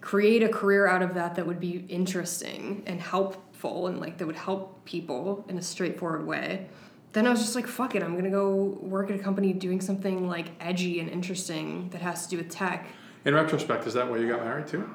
create 0.00 0.42
a 0.42 0.48
career 0.48 0.86
out 0.86 1.02
of 1.02 1.14
that 1.14 1.34
that 1.34 1.46
would 1.46 1.58
be 1.58 1.84
interesting 1.88 2.84
and 2.86 3.00
helpful 3.00 3.88
and 3.88 3.98
like 4.00 4.18
that 4.18 4.26
would 4.26 4.36
help 4.36 4.84
people 4.84 5.44
in 5.48 5.58
a 5.58 5.62
straightforward 5.62 6.26
way. 6.26 6.68
Then 7.12 7.26
I 7.26 7.30
was 7.30 7.40
just 7.40 7.54
like, 7.56 7.66
fuck 7.66 7.94
it, 7.94 8.02
I'm 8.02 8.14
gonna 8.14 8.30
go 8.30 8.78
work 8.82 9.10
at 9.10 9.18
a 9.18 9.22
company 9.22 9.52
doing 9.52 9.80
something 9.80 10.28
like 10.28 10.48
edgy 10.60 11.00
and 11.00 11.08
interesting 11.08 11.88
that 11.90 12.02
has 12.02 12.24
to 12.24 12.30
do 12.30 12.36
with 12.36 12.50
tech. 12.50 12.86
In 13.26 13.34
retrospect, 13.34 13.86
is 13.88 13.94
that 13.94 14.08
why 14.08 14.18
you 14.18 14.28
got 14.28 14.44
married 14.44 14.68
too? 14.68 14.88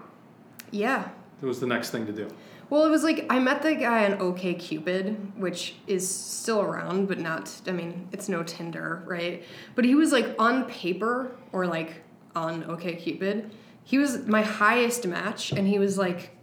Yeah. 0.72 1.10
It 1.42 1.46
was 1.46 1.60
the 1.60 1.68
next 1.68 1.90
thing 1.90 2.06
to 2.06 2.14
do. 2.14 2.30
Well, 2.70 2.86
it 2.86 2.90
was 2.90 3.04
like 3.04 3.26
I 3.30 3.40
met 3.40 3.62
the 3.62 3.76
guy 3.76 4.06
on 4.06 4.22
OK 4.22 4.54
Cupid, 4.54 5.34
which 5.36 5.76
is 5.86 6.10
still 6.10 6.62
around, 6.62 7.10
but 7.10 7.20
not. 7.20 7.54
I 7.68 7.72
mean, 7.72 8.08
it's 8.14 8.30
no 8.30 8.42
Tinder, 8.44 9.04
right? 9.06 9.44
But 9.76 9.84
he 9.84 9.96
was 9.96 10.14
like 10.14 10.34
on 10.40 10.64
paper 10.66 11.36
or 11.52 11.68
like 11.68 12.02
on 12.34 12.64
OK 12.64 12.96
Cupid. 12.96 13.52
He 13.84 13.98
was 13.98 14.26
my 14.26 14.42
highest 14.42 15.06
match, 15.06 15.52
and 15.52 15.68
he 15.68 15.78
was 15.78 15.98
like 15.98 16.38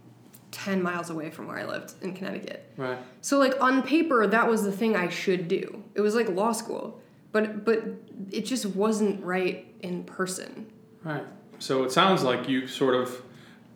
ten 0.51 0.83
miles 0.83 1.09
away 1.09 1.31
from 1.31 1.47
where 1.47 1.57
I 1.57 1.65
lived 1.65 1.93
in 2.03 2.13
Connecticut. 2.13 2.71
Right. 2.77 2.99
So 3.21 3.39
like 3.39 3.59
on 3.59 3.81
paper, 3.81 4.27
that 4.27 4.47
was 4.47 4.61
the 4.61 4.71
thing 4.71 4.95
I 4.95 5.09
should 5.09 5.47
do. 5.47 5.83
It 5.95 6.01
was 6.01 6.13
like 6.13 6.29
law 6.29 6.51
school, 6.51 7.01
but 7.31 7.65
but 7.65 7.83
it 8.29 8.45
just 8.45 8.67
wasn't 8.67 9.23
right 9.23 9.73
in 9.79 10.03
person. 10.03 10.71
Right. 11.03 11.25
So 11.59 11.83
it 11.83 11.91
sounds 11.91 12.23
like 12.23 12.47
you 12.49 12.67
sort 12.67 12.95
of 12.95 13.21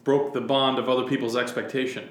broke 0.04 0.34
the 0.34 0.42
bond 0.42 0.80
of 0.80 0.90
other 0.90 1.04
people's 1.08 1.36
expectation. 1.36 2.10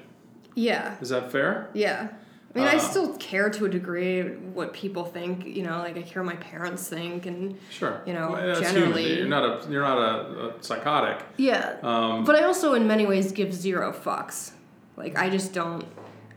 Yeah. 0.55 0.95
Is 1.01 1.09
that 1.09 1.31
fair? 1.31 1.69
Yeah. 1.73 2.09
I 2.55 2.59
mean, 2.59 2.67
I 2.67 2.75
Uh, 2.75 2.79
still 2.79 3.17
care 3.17 3.49
to 3.49 3.65
a 3.65 3.69
degree 3.69 4.21
what 4.21 4.73
people 4.73 5.03
think. 5.05 5.45
You 5.45 5.63
know, 5.63 5.79
like 5.79 5.97
I 5.97 6.03
care 6.03 6.21
what 6.23 6.35
my 6.35 6.39
parents 6.41 6.87
think, 6.87 7.25
and 7.25 7.57
Sure. 7.71 8.01
You 8.05 8.13
know, 8.13 8.31
Well, 8.33 8.61
generally- 8.61 9.03
human. 9.05 9.17
You're 9.17 9.27
not 9.27 9.65
a 9.67 9.71
you're 9.71 9.81
not 9.81 9.97
a, 9.97 10.49
a 10.49 10.63
psychotic. 10.63 11.25
yeah. 11.37 11.77
Um, 11.81 12.23
but 12.23 12.35
I 12.35 12.43
also, 12.43 12.73
in 12.75 12.87
many 12.87 13.07
ways, 13.07 13.31
give 13.31 13.51
zero 13.53 13.91
fucks. 13.91 14.51
Like 14.95 15.17
I 15.17 15.29
just 15.31 15.53
don't. 15.53 15.85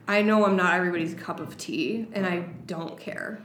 I 0.08 0.22
know 0.22 0.46
I'm 0.46 0.56
not 0.56 0.72
everybody's 0.74 1.12
cup 1.14 1.38
of 1.40 1.58
tea, 1.58 2.06
and 2.14 2.24
I 2.24 2.44
don't 2.66 2.98
care. 2.98 3.40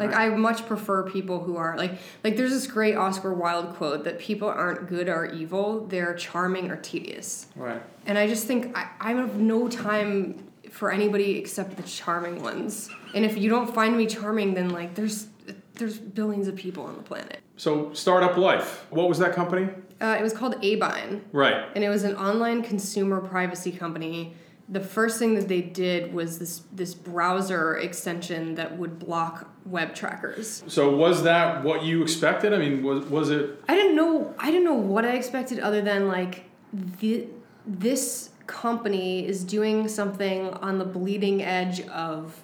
Like 0.00 0.14
I 0.14 0.28
much 0.30 0.66
prefer 0.66 1.02
people 1.08 1.40
who 1.44 1.56
are 1.56 1.76
like 1.76 1.92
like. 2.24 2.36
There's 2.36 2.50
this 2.50 2.66
great 2.66 2.96
Oscar 2.96 3.32
Wilde 3.34 3.74
quote 3.76 4.04
that 4.04 4.18
people 4.18 4.48
aren't 4.48 4.88
good 4.88 5.08
or 5.08 5.26
evil; 5.26 5.86
they're 5.86 6.14
charming 6.14 6.70
or 6.70 6.76
tedious. 6.76 7.46
right. 7.54 7.82
And 8.06 8.16
I 8.18 8.26
just 8.26 8.46
think 8.46 8.76
I, 8.76 8.88
I 9.00 9.12
have 9.12 9.36
no 9.36 9.68
time 9.68 10.46
for 10.70 10.90
anybody 10.90 11.36
except 11.38 11.76
the 11.76 11.82
charming 11.82 12.42
ones. 12.42 12.88
And 13.14 13.24
if 13.24 13.36
you 13.36 13.50
don't 13.50 13.72
find 13.74 13.96
me 13.96 14.06
charming, 14.06 14.54
then 14.54 14.70
like 14.70 14.94
there's 14.94 15.26
there's 15.74 15.98
billions 15.98 16.48
of 16.48 16.56
people 16.56 16.84
on 16.84 16.96
the 16.96 17.02
planet. 17.02 17.40
So 17.56 17.92
startup 17.92 18.36
life. 18.36 18.86
What 18.90 19.08
was 19.08 19.18
that 19.18 19.34
company? 19.34 19.68
Uh, 20.00 20.16
it 20.18 20.22
was 20.22 20.32
called 20.32 20.54
Abine, 20.62 21.20
Right. 21.30 21.62
and 21.74 21.84
it 21.84 21.90
was 21.90 22.04
an 22.04 22.16
online 22.16 22.62
consumer 22.62 23.20
privacy 23.20 23.70
company 23.70 24.34
the 24.70 24.80
first 24.80 25.18
thing 25.18 25.34
that 25.34 25.48
they 25.48 25.60
did 25.60 26.14
was 26.14 26.38
this 26.38 26.62
this 26.72 26.94
browser 26.94 27.76
extension 27.76 28.54
that 28.54 28.78
would 28.78 28.98
block 28.98 29.50
web 29.66 29.94
trackers. 29.94 30.62
So 30.68 30.94
was 30.94 31.24
that 31.24 31.64
what 31.64 31.82
you 31.82 32.02
expected? 32.02 32.54
I 32.54 32.58
mean, 32.58 32.82
was 32.82 33.04
was 33.06 33.30
it? 33.30 33.60
I 33.68 33.74
didn't 33.74 33.96
know. 33.96 34.32
I 34.38 34.46
didn't 34.46 34.64
know 34.64 34.74
what 34.74 35.04
I 35.04 35.16
expected 35.16 35.58
other 35.58 35.82
than 35.82 36.06
like 36.06 36.44
the, 36.72 37.26
this 37.66 38.30
company 38.46 39.26
is 39.26 39.42
doing 39.42 39.88
something 39.88 40.48
on 40.54 40.78
the 40.78 40.84
bleeding 40.84 41.42
edge 41.42 41.80
of 41.88 42.40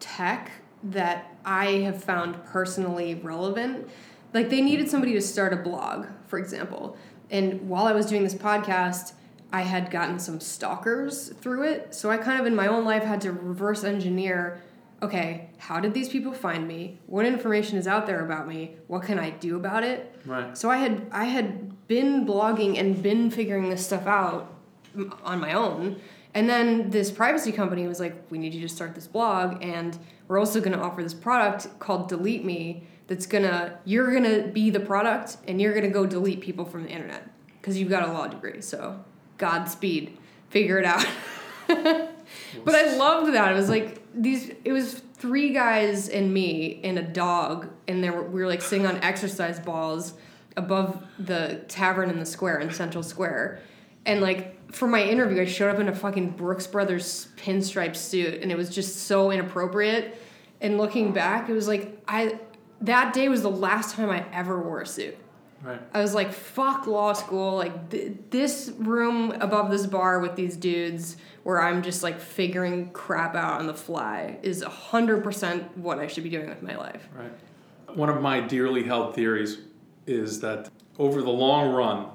tech 0.00 0.50
that 0.82 1.36
I 1.44 1.66
have 1.82 2.02
found 2.02 2.44
personally 2.44 3.16
relevant. 3.16 3.88
Like 4.34 4.50
they 4.50 4.60
needed 4.60 4.90
somebody 4.90 5.12
to 5.14 5.20
start 5.20 5.52
a 5.52 5.56
blog, 5.56 6.06
for 6.26 6.38
example. 6.38 6.96
And 7.30 7.68
while 7.68 7.86
I 7.86 7.92
was 7.92 8.06
doing 8.06 8.24
this 8.24 8.34
podcast, 8.34 9.12
I 9.52 9.62
had 9.62 9.90
gotten 9.90 10.18
some 10.18 10.40
stalkers 10.40 11.30
through 11.30 11.64
it. 11.64 11.94
So 11.94 12.10
I 12.10 12.18
kind 12.18 12.40
of 12.40 12.46
in 12.46 12.54
my 12.54 12.66
own 12.66 12.84
life 12.84 13.02
had 13.02 13.20
to 13.22 13.32
reverse 13.32 13.84
engineer 13.84 14.60
okay, 15.02 15.50
how 15.58 15.80
did 15.80 15.94
these 15.94 16.08
people 16.08 16.32
find 16.32 16.66
me? 16.66 16.98
What 17.06 17.24
information 17.24 17.78
is 17.78 17.86
out 17.86 18.06
there 18.06 18.24
about 18.24 18.48
me? 18.48 18.76
What 18.88 19.02
can 19.02 19.18
I 19.18 19.30
do 19.30 19.56
about 19.56 19.84
it? 19.84 20.14
Right. 20.26 20.56
So 20.56 20.70
I 20.70 20.78
had 20.78 21.06
I 21.12 21.24
had 21.24 21.86
been 21.86 22.26
blogging 22.26 22.78
and 22.78 23.00
been 23.02 23.30
figuring 23.30 23.70
this 23.70 23.84
stuff 23.84 24.06
out 24.06 24.52
on 25.22 25.40
my 25.40 25.52
own. 25.52 26.00
And 26.34 26.48
then 26.48 26.90
this 26.90 27.10
privacy 27.10 27.52
company 27.52 27.86
was 27.86 28.00
like, 28.00 28.30
"We 28.30 28.38
need 28.38 28.54
you 28.54 28.60
to 28.60 28.68
start 28.68 28.94
this 28.94 29.06
blog 29.06 29.62
and 29.62 29.96
we're 30.26 30.38
also 30.38 30.60
going 30.60 30.72
to 30.72 30.80
offer 30.80 31.02
this 31.02 31.14
product 31.14 31.78
called 31.78 32.08
Delete 32.08 32.44
Me 32.44 32.84
that's 33.06 33.26
going 33.26 33.44
to 33.44 33.78
you're 33.84 34.10
going 34.10 34.24
to 34.24 34.48
be 34.48 34.70
the 34.70 34.80
product 34.80 35.38
and 35.46 35.60
you're 35.60 35.72
going 35.72 35.84
to 35.84 35.90
go 35.90 36.06
delete 36.06 36.40
people 36.40 36.64
from 36.64 36.82
the 36.84 36.90
internet 36.90 37.28
because 37.60 37.78
you've 37.78 37.88
got 37.88 38.08
a 38.08 38.12
law 38.12 38.26
degree." 38.26 38.60
So, 38.60 39.04
Godspeed. 39.38 40.16
Figure 40.50 40.78
it 40.78 40.84
out. 40.84 41.06
but 41.68 42.74
I 42.74 42.96
loved 42.96 43.32
that. 43.34 43.52
It 43.52 43.54
was 43.54 43.68
like 43.68 44.02
these. 44.14 44.50
It 44.64 44.72
was 44.72 45.02
three 45.14 45.52
guys 45.52 46.08
and 46.08 46.32
me 46.32 46.80
and 46.84 46.98
a 46.98 47.02
dog, 47.02 47.68
and 47.86 48.02
there 48.02 48.22
we 48.22 48.40
were 48.40 48.46
like 48.46 48.62
sitting 48.62 48.86
on 48.86 48.96
exercise 49.02 49.58
balls 49.60 50.14
above 50.56 51.04
the 51.18 51.62
tavern 51.68 52.10
in 52.10 52.18
the 52.18 52.26
square 52.26 52.58
in 52.58 52.70
Central 52.72 53.02
Square, 53.02 53.60
and 54.06 54.20
like 54.20 54.72
for 54.72 54.86
my 54.86 55.02
interview, 55.02 55.42
I 55.42 55.46
showed 55.46 55.74
up 55.74 55.80
in 55.80 55.88
a 55.88 55.94
fucking 55.94 56.30
Brooks 56.30 56.66
Brothers 56.66 57.28
pinstripe 57.36 57.96
suit, 57.96 58.42
and 58.42 58.52
it 58.52 58.56
was 58.56 58.70
just 58.70 59.06
so 59.06 59.30
inappropriate. 59.30 60.20
And 60.60 60.76
looking 60.76 61.12
back, 61.12 61.48
it 61.48 61.52
was 61.52 61.68
like 61.68 62.02
I 62.06 62.38
that 62.82 63.12
day 63.12 63.28
was 63.28 63.42
the 63.42 63.50
last 63.50 63.94
time 63.94 64.10
I 64.10 64.24
ever 64.32 64.60
wore 64.60 64.82
a 64.82 64.86
suit. 64.86 65.16
Right. 65.62 65.80
I 65.92 66.00
was 66.00 66.14
like, 66.14 66.32
fuck 66.32 66.86
law 66.86 67.12
school. 67.12 67.56
Like, 67.56 67.90
th- 67.90 68.12
this 68.30 68.72
room 68.78 69.32
above 69.40 69.70
this 69.70 69.86
bar 69.86 70.20
with 70.20 70.36
these 70.36 70.56
dudes 70.56 71.16
where 71.42 71.60
I'm 71.60 71.82
just 71.82 72.02
like 72.02 72.20
figuring 72.20 72.90
crap 72.90 73.34
out 73.34 73.58
on 73.60 73.66
the 73.66 73.74
fly 73.74 74.38
is 74.42 74.62
100% 74.62 75.76
what 75.76 75.98
I 75.98 76.06
should 76.06 76.22
be 76.24 76.30
doing 76.30 76.48
with 76.48 76.62
my 76.62 76.76
life. 76.76 77.08
Right. 77.16 77.32
One 77.96 78.08
of 78.08 78.20
my 78.22 78.40
dearly 78.40 78.84
held 78.84 79.14
theories 79.14 79.58
is 80.06 80.40
that 80.40 80.70
over 80.98 81.22
the 81.22 81.30
long 81.30 81.72
run, 81.72 82.06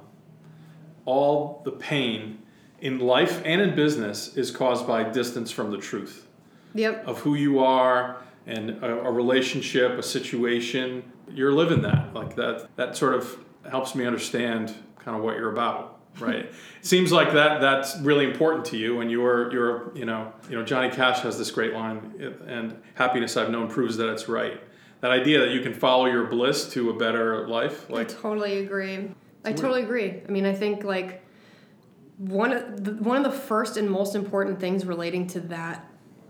all 1.05 1.61
the 1.65 1.71
pain 1.71 2.39
in 2.81 2.99
life 2.99 3.41
and 3.45 3.61
in 3.61 3.75
business 3.75 4.35
is 4.37 4.51
caused 4.51 4.87
by 4.87 5.03
distance 5.03 5.51
from 5.51 5.71
the 5.71 5.77
truth 5.77 6.27
Yep. 6.75 7.07
of 7.07 7.19
who 7.19 7.35
you 7.35 7.59
are 7.59 8.17
and 8.47 8.71
a, 8.83 8.99
a 9.05 9.11
relationship, 9.11 9.91
a 9.97 10.03
situation. 10.03 11.03
You're 11.29 11.53
living 11.53 11.81
that. 11.81 12.13
Like 12.13 12.35
that 12.35 12.75
that 12.75 12.95
sort 12.97 13.15
of 13.15 13.37
helps 13.69 13.95
me 13.95 14.05
understand 14.05 14.75
kind 14.99 15.17
of 15.17 15.23
what 15.23 15.35
you're 15.37 15.51
about. 15.51 15.99
Right. 16.19 16.45
it 16.45 16.53
seems 16.81 17.11
like 17.11 17.33
that 17.33 17.59
that's 17.61 17.97
really 17.99 18.25
important 18.25 18.65
to 18.65 18.77
you 18.77 19.01
and 19.01 19.09
you're 19.09 19.51
you're 19.51 19.97
you 19.97 20.05
know, 20.05 20.31
you 20.49 20.57
know 20.57 20.63
Johnny 20.63 20.89
Cash 20.89 21.21
has 21.21 21.37
this 21.37 21.51
great 21.51 21.73
line 21.73 22.37
and 22.47 22.79
happiness 22.95 23.35
I've 23.37 23.49
known 23.49 23.67
proves 23.67 23.97
that 23.97 24.09
it's 24.09 24.27
right. 24.27 24.61
That 25.01 25.11
idea 25.11 25.39
that 25.39 25.49
you 25.49 25.61
can 25.61 25.73
follow 25.73 26.05
your 26.05 26.27
bliss 26.27 26.69
to 26.73 26.89
a 26.89 26.93
better 26.93 27.47
life 27.47 27.89
I 27.89 27.93
like 27.93 28.09
totally 28.09 28.59
agree. 28.59 29.09
I 29.45 29.51
totally 29.51 29.83
agree. 29.83 30.21
I 30.25 30.31
mean, 30.31 30.45
I 30.45 30.53
think 30.53 30.83
like 30.83 31.23
one 32.17 32.53
of 32.53 32.83
the, 32.83 32.91
one 32.93 33.17
of 33.17 33.23
the 33.23 33.37
first 33.37 33.75
and 33.75 33.89
most 33.89 34.15
important 34.15 34.59
things 34.59 34.85
relating 34.85 35.27
to 35.27 35.41
that 35.41 35.85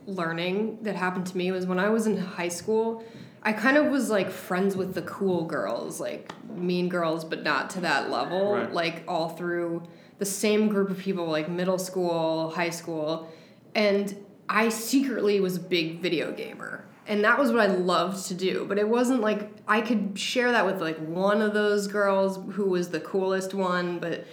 learning 0.06 0.80
that 0.82 0.96
happened 0.96 1.28
to 1.28 1.38
me 1.38 1.52
was 1.52 1.66
when 1.66 1.80
I 1.80 1.90
was 1.90 2.08
in 2.08 2.18
high 2.18 2.50
school. 2.50 3.04
I 3.46 3.52
kind 3.52 3.78
of 3.78 3.88
was 3.88 4.10
like 4.10 4.32
friends 4.32 4.76
with 4.76 4.94
the 4.94 5.02
cool 5.02 5.46
girls, 5.46 6.00
like 6.00 6.32
mean 6.50 6.88
girls, 6.88 7.26
but 7.26 7.44
not 7.44 7.70
to 7.72 7.82
that 7.82 8.10
level. 8.10 8.54
Right. 8.54 8.72
Like 8.72 9.04
all 9.08 9.30
through 9.30 9.84
the 10.20 10.26
same 10.26 10.70
group 10.70 10.90
of 10.90 10.98
people, 10.98 11.26
like 11.26 11.50
middle 11.50 11.78
school, 11.78 12.52
high 12.52 12.70
school, 12.70 13.30
and 13.76 14.16
I 14.48 14.70
secretly 14.70 15.40
was 15.40 15.58
a 15.58 15.60
big 15.60 16.00
video 16.00 16.32
gamer. 16.32 16.86
And 17.06 17.26
that 17.26 17.38
was 17.38 17.52
what 17.52 17.60
I 17.60 17.68
loved 17.68 18.28
to 18.28 18.34
do, 18.34 18.66
but 18.66 18.78
it 18.78 18.88
wasn't 18.88 19.20
like 19.20 19.52
I 19.68 19.82
could 19.82 20.18
share 20.18 20.54
that 20.54 20.66
with 20.66 20.80
like 20.82 20.98
one 21.00 21.42
of 21.42 21.54
those 21.54 21.88
girls 21.88 22.40
who 22.54 22.70
was 22.70 22.90
the 22.90 23.02
coolest 23.02 23.54
one, 23.54 24.00
but 24.00 24.26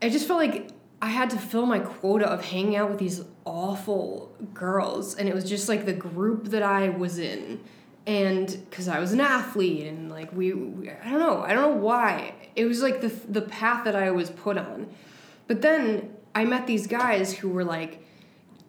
I 0.00 0.08
just 0.08 0.26
felt 0.26 0.38
like 0.38 0.70
I 1.02 1.08
had 1.08 1.28
to 1.30 1.36
fill 1.36 1.66
my 1.66 1.80
quota 1.80 2.26
of 2.26 2.44
hanging 2.44 2.76
out 2.76 2.88
with 2.88 2.98
these 2.98 3.22
awful 3.44 4.34
girls, 4.54 5.16
and 5.16 5.28
it 5.28 5.34
was 5.34 5.44
just 5.48 5.68
like 5.68 5.84
the 5.84 5.92
group 5.92 6.46
that 6.46 6.62
I 6.62 6.88
was 6.88 7.18
in, 7.18 7.60
and 8.06 8.46
because 8.70 8.88
I 8.88 8.98
was 8.98 9.12
an 9.12 9.20
athlete, 9.20 9.86
and 9.86 10.10
like 10.10 10.32
we, 10.32 10.52
we, 10.52 10.90
I 10.90 11.10
don't 11.10 11.18
know, 11.18 11.42
I 11.42 11.52
don't 11.52 11.62
know 11.62 11.80
why. 11.80 12.34
It 12.56 12.64
was 12.64 12.82
like 12.82 13.00
the 13.00 13.08
the 13.28 13.42
path 13.42 13.84
that 13.84 13.94
I 13.94 14.10
was 14.10 14.30
put 14.30 14.56
on, 14.56 14.88
but 15.46 15.62
then 15.62 16.14
I 16.34 16.44
met 16.44 16.66
these 16.66 16.86
guys 16.86 17.32
who 17.32 17.48
were 17.48 17.64
like 17.64 18.04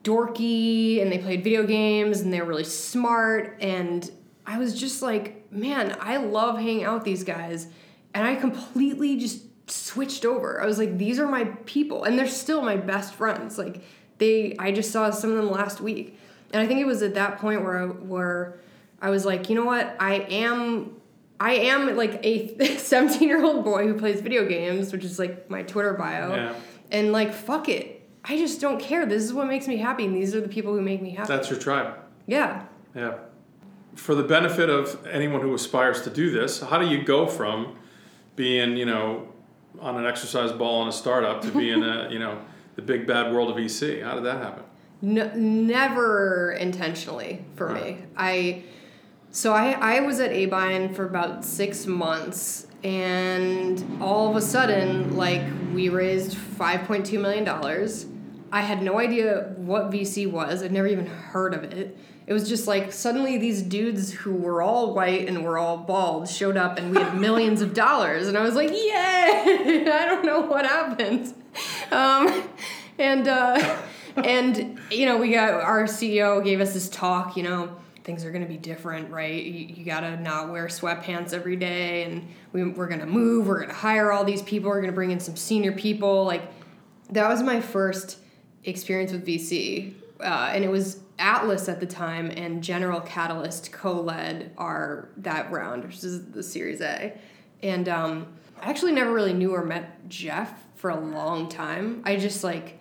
dorky, 0.04 1.02
and 1.02 1.12
they 1.12 1.18
played 1.18 1.44
video 1.44 1.66
games, 1.66 2.22
and 2.22 2.34
they 2.34 2.42
were 2.42 2.48
really 2.48 2.64
smart, 2.64 3.58
and 3.62 4.10
I 4.46 4.58
was 4.58 4.80
just 4.80 5.02
like, 5.02 5.52
man, 5.52 5.96
I 6.00 6.18
love 6.18 6.58
hanging 6.58 6.84
out 6.84 6.96
with 6.96 7.04
these 7.04 7.24
guys, 7.24 7.68
and 8.14 8.26
I 8.26 8.36
completely 8.36 9.18
just 9.18 9.44
switched 9.70 10.26
over. 10.26 10.62
I 10.62 10.66
was 10.66 10.80
like, 10.80 10.98
these 10.98 11.20
are 11.20 11.28
my 11.28 11.46
people, 11.66 12.04
and 12.04 12.18
they're 12.18 12.28
still 12.28 12.62
my 12.62 12.76
best 12.76 13.14
friends. 13.14 13.58
Like 13.58 13.84
they, 14.18 14.56
I 14.58 14.72
just 14.72 14.92
saw 14.92 15.12
some 15.12 15.30
of 15.32 15.38
them 15.38 15.52
last 15.52 15.82
week, 15.82 16.18
and 16.52 16.62
I 16.62 16.68
think 16.68 16.80
it 16.80 16.86
was 16.86 17.04
at 17.04 17.14
that 17.14 17.38
point 17.38 17.64
where 17.64 17.84
I, 17.84 17.86
where 17.86 18.60
I 19.02 19.10
was 19.10 19.26
like, 19.26 19.50
you 19.50 19.56
know 19.56 19.66
what, 19.66 19.96
I 20.00 20.16
am. 20.30 20.96
I 21.42 21.54
am 21.54 21.96
like 21.96 22.20
a 22.26 22.58
17 22.78 23.26
year 23.28 23.42
old 23.44 23.64
boy 23.64 23.88
who 23.88 23.94
plays 23.94 24.20
video 24.20 24.46
games, 24.46 24.92
which 24.92 25.06
is 25.06 25.18
like 25.18 25.50
my 25.50 25.64
Twitter 25.64 25.94
bio. 25.94 26.36
Yeah. 26.36 26.54
And 26.92 27.12
like, 27.14 27.34
fuck 27.34 27.70
it. 27.70 28.08
I 28.26 28.38
just 28.38 28.60
don't 28.60 28.80
care. 28.80 29.06
This 29.06 29.24
is 29.24 29.32
what 29.32 29.48
makes 29.48 29.66
me 29.68 29.78
happy, 29.78 30.04
and 30.06 30.14
these 30.14 30.36
are 30.36 30.42
the 30.42 30.50
people 30.50 30.74
who 30.74 30.82
make 30.82 31.02
me 31.02 31.12
happy. 31.12 31.28
that's 31.30 31.50
your 31.50 31.60
tribe. 31.60 31.96
yeah. 32.28 32.64
Yeah. 32.96 33.16
For 33.96 34.16
the 34.16 34.24
benefit 34.24 34.70
of 34.70 35.06
anyone 35.08 35.42
who 35.42 35.54
aspires 35.54 36.02
to 36.04 36.10
do 36.10 36.30
this, 36.32 36.62
how 36.62 36.78
do 36.78 36.88
you 36.88 37.04
go 37.04 37.28
from 37.28 37.76
being, 38.36 38.78
you 38.78 38.86
know, 38.86 39.28
on 39.80 39.96
an 39.98 40.06
exercise 40.06 40.52
ball 40.52 40.82
in 40.84 40.88
a 40.88 40.92
startup 40.92 41.42
to 41.42 41.52
being 41.52 41.84
in 41.84 41.90
a, 41.90 42.10
you 42.12 42.20
know, 42.20 42.40
the 42.76 42.82
big 42.82 43.06
bad 43.08 43.34
world 43.34 43.50
of 43.50 43.56
VC? 43.58 44.04
How 44.04 44.16
did 44.16 44.24
that 44.26 44.38
happen? 44.44 44.64
No, 45.02 45.32
never 45.36 46.52
intentionally 46.60 47.44
for 47.56 47.68
Right. 47.68 48.00
me. 48.00 48.06
I 48.18 48.64
so 49.32 49.54
I 49.54 49.72
I 49.72 50.00
was 50.02 50.20
at 50.20 50.32
Abine 50.32 50.94
for 50.94 51.06
about 51.06 51.46
six 51.46 51.86
months, 51.86 52.68
and 52.84 54.02
all 54.02 54.30
of 54.30 54.36
a 54.36 54.42
sudden, 54.42 55.16
like 55.16 55.44
we 55.74 55.90
raised 55.90 56.36
five 56.36 56.86
point 56.86 57.06
two 57.06 57.20
million 57.20 57.44
dollars. 57.44 58.06
I 58.52 58.62
had 58.62 58.82
no 58.82 59.00
idea 59.00 59.54
what 59.58 59.92
VC 59.92 60.30
was. 60.30 60.64
I'd 60.64 60.72
never 60.72 60.88
even 60.88 61.06
heard 61.06 61.54
of 61.54 61.64
it. 61.64 61.96
It 62.26 62.34
was 62.34 62.50
just 62.50 62.68
like 62.68 62.92
suddenly 62.92 63.38
these 63.38 63.62
dudes 63.62 64.12
who 64.12 64.34
were 64.34 64.62
all 64.62 64.94
white 64.94 65.28
and 65.28 65.44
were 65.44 65.58
all 65.58 65.78
bald 65.78 66.28
showed 66.30 66.58
up, 66.58 66.78
and 66.78 66.92
we 66.92 67.02
had 67.02 67.18
millions 67.20 67.62
of 67.62 67.74
dollars, 67.74 68.28
and 68.28 68.38
I 68.38 68.42
was 68.42 68.56
like, 68.56 68.70
yay! 68.70 68.76
I 69.92 70.06
don't 70.06 70.26
know 70.26 70.42
what 70.42 70.66
happened. 70.66 71.34
Um, 71.92 72.44
and 73.00 73.28
uh, 73.28 73.78
and 74.18 74.80
you 74.92 75.06
know 75.06 75.18
we 75.18 75.32
got 75.32 75.54
our 75.54 75.84
ceo 75.84 76.44
gave 76.44 76.62
us 76.62 76.74
this 76.74 76.90
talk 76.90 77.38
you 77.38 77.44
know 77.44 77.76
things 78.10 78.26
are 78.26 78.32
going 78.32 78.42
to 78.42 78.48
be 78.48 78.58
different 78.58 79.12
right? 79.12 79.44
You, 79.44 79.68
you 79.68 79.86
got 79.86 80.00
to 80.00 80.18
not 80.18 80.50
wear 80.50 80.66
sweatpants 80.66 81.32
every 81.32 81.56
day 81.56 82.06
and 82.06 82.28
we, 82.54 82.64
we're 82.66 82.88
going 82.88 83.02
to 83.02 83.06
move 83.06 83.46
we're 83.46 83.58
going 83.58 83.70
to 83.70 83.76
hire 83.76 84.12
all 84.12 84.24
these 84.24 84.42
people 84.42 84.70
we're 84.70 84.82
going 84.82 84.92
to 84.92 84.96
bring 84.96 85.12
in 85.12 85.20
some 85.20 85.36
senior 85.36 85.72
people 85.72 86.26
like 86.26 86.42
that 87.12 87.30
was 87.30 87.44
my 87.44 87.62
first 87.62 88.18
experience 88.64 89.12
with 89.12 89.28
vc 89.28 89.94
uh, 90.22 90.50
and 90.54 90.64
it 90.64 90.70
was 90.70 91.02
atlas 91.20 91.70
at 91.70 91.80
the 91.80 91.86
time 91.86 92.32
and 92.32 92.64
general 92.64 93.00
catalyst 93.02 93.72
co-led 93.72 94.52
our 94.58 95.10
that 95.18 95.52
round 95.52 95.84
which 95.84 96.04
is 96.04 96.32
the 96.32 96.42
series 96.42 96.82
a. 96.82 97.16
And 97.62 97.88
um, 97.88 98.26
i 98.60 98.72
actually 98.72 98.94
never 98.94 99.14
really 99.14 99.34
knew 99.34 99.54
or 99.54 99.64
met 99.64 100.10
jeff 100.10 100.66
for 100.80 100.90
a 100.90 101.00
long 101.00 101.50
time. 101.50 102.02
I 102.06 102.16
just 102.16 102.42
like 102.44 102.80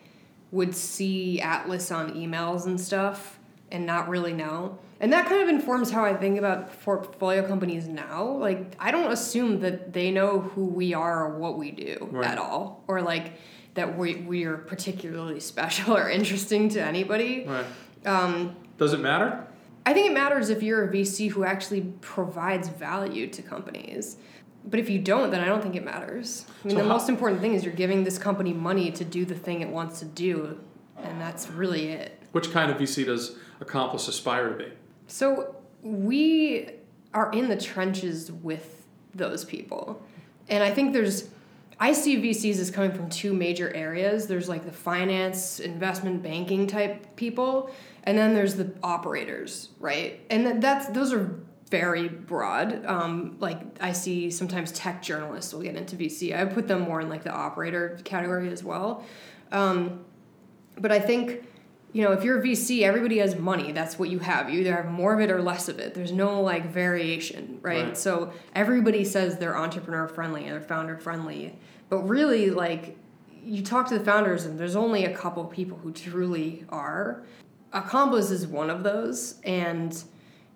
would 0.52 0.74
see 0.74 1.40
Atlas 1.40 1.90
on 1.90 2.14
emails 2.14 2.64
and 2.64 2.80
stuff 2.80 3.40
and 3.72 3.84
not 3.84 4.08
really 4.08 4.32
know. 4.32 4.78
And 5.00 5.12
that 5.12 5.26
kind 5.26 5.40
of 5.42 5.48
informs 5.48 5.90
how 5.90 6.04
I 6.04 6.14
think 6.14 6.38
about 6.38 6.82
portfolio 6.82 7.46
companies 7.46 7.87
now. 7.87 8.24
Like, 8.24 8.74
I 8.80 8.90
don't 8.90 9.12
assume 9.12 9.61
that 9.61 9.92
they 9.92 10.11
know 10.11 10.40
who 10.40 10.64
we 10.64 10.92
are 10.92 11.26
or 11.26 11.38
what 11.38 11.56
we 11.56 11.70
do 11.70 12.08
Right. 12.11 12.26
at 12.26 12.38
all. 12.38 12.82
Or, 12.88 13.00
like, 13.02 13.34
that 13.74 13.96
we 13.96 14.16
we 14.16 14.44
are 14.44 14.56
particularly 14.56 15.38
special 15.52 15.96
or 15.96 16.11
interesting 16.11 16.68
to 16.70 16.80
anybody. 16.82 17.46
Right. 17.46 17.64
Um, 18.06 18.56
Does 18.76 18.92
it 18.92 18.98
matter? 19.00 19.44
I 19.87 19.94
think 19.94 20.08
it 20.11 20.12
matters 20.12 20.50
if 20.50 20.62
you're 20.62 20.84
a 20.84 20.92
VC 20.92 21.30
who 21.30 21.44
actually 21.44 21.82
provides 22.00 22.68
value 22.68 23.26
to 23.28 23.40
companies. 23.42 24.16
But 24.64 24.80
if 24.80 24.90
you 24.90 24.98
don't, 24.98 25.30
then 25.30 25.40
I 25.40 25.46
don't 25.46 25.62
think 25.62 25.76
it 25.76 25.84
matters. 25.84 26.44
I 26.64 26.68
mean, 26.68 26.76
So 26.76 26.82
the 26.82 26.88
how- 26.88 26.94
most 26.96 27.08
important 27.08 27.40
thing 27.40 27.54
is 27.54 27.64
you're 27.64 27.72
giving 27.72 28.04
this 28.04 28.18
company 28.18 28.52
money 28.52 28.90
to 28.90 29.04
do 29.04 29.24
the 29.24 29.34
thing 29.37 29.61
it 29.62 29.68
wants 29.70 30.00
to 30.00 30.04
do, 30.04 30.58
and 31.02 31.20
that's 31.20 31.48
really 31.48 31.88
it. 31.88 32.20
Which 32.32 32.50
kind 32.52 32.70
of 32.70 32.78
VC 32.78 33.04
does 33.06 33.37
Accomplice 33.61 34.06
aspire 34.08 34.50
to 34.50 34.54
be? 34.56 34.72
So 35.09 35.57
we 35.83 36.71
are 37.12 37.33
in 37.33 37.49
the 37.49 37.57
trenches 37.57 38.31
with 38.31 38.87
those 39.14 39.44
people. 39.44 40.01
And 40.49 40.62
I 40.62 40.71
think 40.71 40.92
there's 40.92 41.29
I 41.81 41.92
see 41.92 42.16
VCs 42.16 42.59
as 42.59 42.71
coming 42.71 42.90
from 42.90 43.09
two 43.09 43.33
major 43.33 43.73
areas. 43.75 44.27
There's 44.27 44.49
like 44.49 44.64
the 44.64 44.73
finance, 44.73 45.61
investment 45.61 46.23
banking 46.23 46.66
type 46.66 47.14
people, 47.14 47.71
and 48.03 48.18
then 48.18 48.35
there's 48.35 48.57
the 48.57 48.73
operators, 48.83 49.68
right? 49.79 50.21
And 50.29 50.62
that's 50.62 50.88
those 50.88 51.12
are 51.12 51.38
very 51.71 52.09
broad. 52.09 52.85
Um, 52.85 53.37
like 53.38 53.61
I 53.81 53.92
see 53.92 54.31
sometimes 54.31 54.73
tech 54.73 55.03
journalists 55.03 55.53
will 55.53 55.62
get 55.62 55.77
into 55.77 55.97
VC. 55.97 56.37
I 56.37 56.44
put 56.47 56.66
them 56.66 56.81
more 56.81 57.01
in 57.01 57.09
like 57.09 57.23
the 57.23 57.33
operator 57.33 57.99
category 58.05 58.51
as 58.51 58.64
well. 58.64 59.05
Um, 59.53 60.05
but 60.77 60.90
I 60.90 60.99
think, 60.99 61.44
you 61.92 62.03
know, 62.03 62.12
if 62.12 62.22
you're 62.22 62.38
a 62.38 62.42
VC, 62.42 62.83
everybody 62.83 63.18
has 63.18 63.37
money. 63.37 63.72
That's 63.72 63.98
what 63.98 64.11
you 64.11 64.18
have. 64.18 64.51
You 64.51 64.61
either 64.61 64.74
have 64.74 64.90
more 64.90 65.14
of 65.14 65.20
it 65.20 65.31
or 65.31 65.40
less 65.40 65.68
of 65.68 65.79
it. 65.79 65.94
There's 65.94 66.12
no 66.12 66.42
like 66.42 66.66
variation, 66.66 67.59
right? 67.62 67.87
Right. 67.87 67.96
So 67.96 68.33
everybody 68.55 69.05
says 69.05 69.38
they're 69.38 69.57
entrepreneur 69.57 70.07
friendly 70.07 70.44
and 70.44 70.53
they're 70.53 70.61
founder 70.61 70.98
friendly. 70.98 71.59
But 71.88 72.03
really, 72.03 72.51
like, 72.51 72.96
you 73.42 73.62
talk 73.62 73.88
to 73.88 73.98
the 73.98 74.05
founders, 74.05 74.44
and 74.44 74.59
there's 74.59 74.77
only 74.77 75.07
a 75.07 75.16
couple 75.16 75.42
people 75.46 75.79
who 75.79 75.90
truly 75.92 76.66
are. 76.68 77.22
Accomplice 77.72 78.31
is 78.31 78.46
one 78.46 78.68
of 78.68 78.83
those. 78.83 79.40
And, 79.42 80.03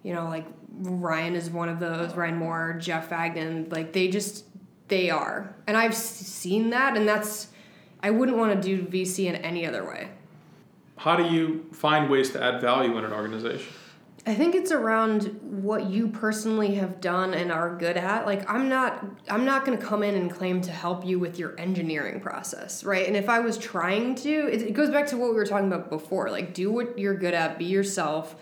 you 0.03 0.13
know, 0.13 0.25
like, 0.25 0.47
Ryan 0.79 1.35
is 1.35 1.49
one 1.49 1.71
of 1.71 1.81
those, 1.81 2.15
Ryan 2.15 2.37
Moore, 2.37 2.77
Jeff 2.79 3.09
Fagnan. 3.09 3.73
Like, 3.73 3.95
they 3.95 4.09
just, 4.09 4.45
they 4.89 5.09
are. 5.09 5.55
And 5.67 5.77
I've 5.77 5.95
seen 5.95 6.71
that, 6.71 6.97
and 6.97 7.09
that's, 7.09 7.49
I 8.03 8.11
wouldn't 8.11 8.37
want 8.37 8.61
to 8.61 8.77
do 8.77 8.85
VC 8.85 9.25
in 9.25 9.37
any 9.37 9.67
other 9.67 9.87
way. 9.87 10.11
How 10.97 11.17
do 11.17 11.25
you 11.25 11.67
find 11.73 12.11
ways 12.11 12.31
to 12.31 12.43
add 12.43 12.61
value 12.61 12.97
in 12.99 13.05
an 13.05 13.13
organization? 13.13 13.73
I 14.25 14.37
think 14.37 14.55
it's 14.55 14.71
around 14.71 15.41
what 15.43 15.87
you 15.87 16.07
personally 16.07 16.77
have 16.77 17.01
done 17.01 17.35
and 17.35 17.51
are 17.51 17.75
good 17.75 17.97
at. 17.97 18.25
Like 18.25 18.49
I'm 18.49 18.69
not 18.69 19.05
I'm 19.29 19.45
not 19.45 19.65
going 19.65 19.77
to 19.77 19.85
come 19.85 20.05
in 20.05 20.15
and 20.15 20.31
claim 20.31 20.61
to 20.63 20.71
help 20.71 21.05
you 21.05 21.19
with 21.19 21.41
your 21.41 21.59
engineering 21.59 22.21
process, 22.21 22.85
right? 22.85 23.07
And 23.07 23.17
if 23.17 23.29
I 23.29 23.41
was 23.41 23.59
trying 23.59 24.15
to, 24.17 24.31
it, 24.31 24.63
it 24.63 24.75
goes 24.75 24.91
back 24.91 25.09
to 25.09 25.17
what 25.17 25.31
we 25.31 25.37
were 25.37 25.47
talking 25.47 25.67
about 25.67 25.91
before. 25.91 26.31
Like 26.31 26.55
do 26.55 26.71
what 26.71 26.97
you're 26.99 27.17
good 27.17 27.35
at, 27.35 27.59
be 27.59 27.65
yourself. 27.65 28.37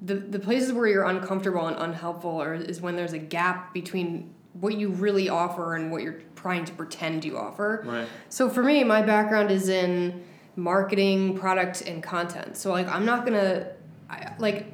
The 0.00 0.14
the 0.14 0.38
places 0.38 0.72
where 0.72 0.86
you're 0.86 1.04
uncomfortable 1.04 1.66
and 1.66 1.76
unhelpful 1.76 2.40
are, 2.40 2.54
is 2.54 2.80
when 2.80 2.96
there's 2.96 3.12
a 3.12 3.18
gap 3.18 3.74
between 3.74 4.34
what 4.54 4.78
you 4.78 4.88
really 4.88 5.28
offer 5.28 5.74
and 5.74 5.90
what 5.92 6.02
you're 6.02 6.22
trying 6.34 6.64
to 6.64 6.72
pretend 6.72 7.26
you 7.26 7.36
offer. 7.36 7.82
Right. 7.84 8.08
So 8.30 8.48
for 8.48 8.62
me, 8.62 8.84
my 8.84 9.02
background 9.02 9.50
is 9.50 9.68
in 9.68 10.24
marketing, 10.56 11.38
product, 11.38 11.82
and 11.82 12.02
content. 12.02 12.56
So 12.56 12.72
like 12.72 12.88
I'm 12.88 13.04
not 13.04 13.24
gonna, 13.24 13.68
I, 14.10 14.32
like, 14.38 14.66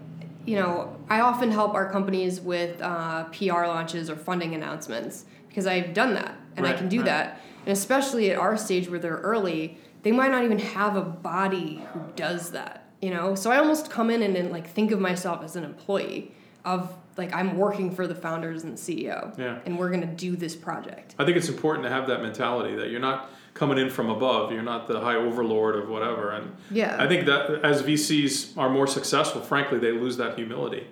you 0.45 0.57
know, 0.57 0.97
I 1.09 1.21
often 1.21 1.51
help 1.51 1.75
our 1.75 1.91
companies 1.91 2.41
with 2.41 2.81
uh, 2.81 3.25
PR 3.25 3.67
launches 3.67 4.09
or 4.09 4.17
funding 4.17 4.55
announcements 4.55 5.25
because 5.49 5.67
I've 5.67 5.93
done 5.93 6.15
that 6.15 6.37
and 6.57 6.67
I 6.67 6.73
can 6.73 6.89
do 6.89 6.99
right. 6.99 7.07
that. 7.07 7.41
And 7.67 7.73
especially 7.73 8.31
at 8.31 8.39
our 8.39 8.57
stage 8.57 8.89
where 8.89 8.99
they're 8.99 9.17
early, 9.19 9.79
they 10.03 10.13
might 10.13 10.31
not 10.31 10.45
even 10.45 10.59
have 10.59 10.97
a 10.97 11.03
body 11.03 11.85
who 11.93 12.01
does 12.17 12.53
that. 12.53 12.87
You 13.01 13.11
know, 13.11 13.35
so 13.35 13.51
I 13.51 13.59
almost 13.59 13.91
come 13.91 14.11
in 14.11 14.23
and, 14.23 14.37
and 14.37 14.51
like 14.51 14.69
think 14.69 14.93
of 14.93 15.01
myself 15.01 15.43
as 15.43 15.57
an 15.57 15.65
employee 15.65 16.33
of 16.65 16.95
like 17.17 17.35
I'm 17.35 17.59
working 17.59 17.95
for 17.95 18.07
the 18.07 18.15
founders 18.15 18.63
and 18.65 18.79
the 18.79 18.81
CEO, 18.81 19.37
Yeah. 19.39 19.59
and 19.67 19.79
we're 19.79 19.91
gonna 19.91 20.07
do 20.07 20.37
this 20.37 20.57
project. 20.57 21.15
I 21.19 21.25
think 21.25 21.37
it's 21.37 21.49
important 21.49 21.85
to 21.85 21.91
have 21.91 22.07
that 22.09 22.23
mentality 22.23 22.77
that 22.77 22.91
you're 22.91 23.01
not 23.01 23.31
coming 23.55 23.79
in 23.79 23.91
from 23.91 24.09
above. 24.09 24.53
You're 24.53 24.63
not 24.63 24.89
the 24.89 25.01
high 25.01 25.17
overlord 25.17 25.77
of 25.77 25.89
whatever. 25.89 26.31
And 26.31 26.53
Yeah. 26.71 26.97
I 26.99 27.07
think 27.07 27.27
that 27.27 27.61
as 27.65 27.83
VCs 27.83 28.57
are 28.57 28.71
more 28.71 28.87
successful, 28.87 29.41
frankly, 29.43 29.79
they 29.79 29.93
lose 29.93 30.17
that 30.17 30.37
humility. 30.37 30.87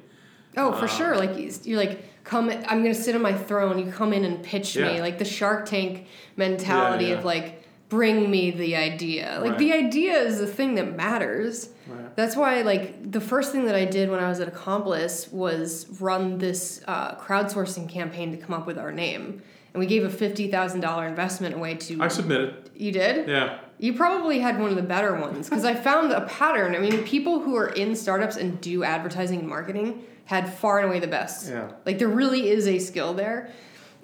Oh, 0.57 0.73
for 0.73 0.83
Um, 0.85 0.88
sure. 0.88 1.16
Like 1.16 1.31
you're 1.66 1.79
like, 1.79 2.05
come. 2.25 2.51
I'm 2.51 2.83
gonna 2.83 2.94
sit 2.94 3.14
on 3.14 3.23
my 3.23 3.33
throne. 3.33 3.79
You 3.79 3.90
come 3.90 4.12
in 4.12 4.25
and 4.25 4.42
pitch 4.42 4.77
me, 4.77 5.01
like 5.01 5.18
the 5.18 5.25
Shark 5.25 5.66
Tank 5.66 6.07
mentality 6.37 7.05
Yeah, 7.07 7.11
yeah. 7.12 7.18
of 7.18 7.25
like, 7.25 7.64
bring 7.88 8.31
me 8.31 8.51
the 8.51 8.77
idea. 8.77 9.38
Like 9.40 9.51
Right. 9.53 9.59
the 9.59 9.73
idea 9.73 10.18
is 10.18 10.38
the 10.38 10.46
thing 10.46 10.75
that 10.77 10.94
matters. 10.96 11.70
Right. 11.88 12.14
That's 12.14 12.37
why, 12.37 12.62
like, 12.62 13.11
the 13.11 13.20
first 13.20 13.51
thing 13.51 13.64
that 13.64 13.75
I 13.75 13.85
did 13.85 14.11
when 14.11 14.20
I 14.20 14.29
was 14.29 14.38
at 14.38 14.46
Accomplice 14.46 15.29
was 15.33 15.87
run 16.01 16.38
this 16.38 16.83
uh, 16.87 17.16
crowdsourcing 17.16 17.88
campaign 17.88 18.31
to 18.31 18.37
come 18.37 18.55
up 18.55 18.64
with 18.64 18.79
our 18.79 18.92
name, 18.92 19.42
and 19.72 19.80
we 19.80 19.87
gave 19.87 20.04
a 20.04 20.11
fifty 20.11 20.50
thousand 20.50 20.80
dollar 20.80 21.06
investment 21.06 21.54
away 21.54 21.74
to. 21.76 22.02
I 22.02 22.09
submitted. 22.09 22.70
you 22.74 22.92
did. 22.92 23.28
Yeah. 23.28 23.59
You 23.78 23.94
probably 23.94 24.40
had 24.40 24.61
one 24.61 24.70
of 24.70 24.76
the 24.76 24.83
better 24.83 25.14
ones 25.14 25.48
because 25.48 25.64
I 25.64 25.74
found 25.74 26.12
a 26.12 26.26
pattern. 26.26 26.74
I 26.74 26.78
mean, 26.78 27.02
people 27.04 27.40
who 27.40 27.56
are 27.56 27.68
in 27.68 27.96
startups 27.96 28.37
and 28.37 28.61
do 28.61 28.85
advertising 28.85 29.40
and 29.40 29.48
marketing 29.48 30.04
had 30.26 30.52
far 30.52 30.78
and 30.80 30.88
away 30.88 31.00
the 31.00 31.06
best. 31.06 31.48
Yeah. 31.48 31.72
Like 31.87 31.98
there 31.98 32.09
really 32.09 32.50
is 32.50 32.66
a 32.68 32.78
skill 32.78 33.14
there. 33.14 33.50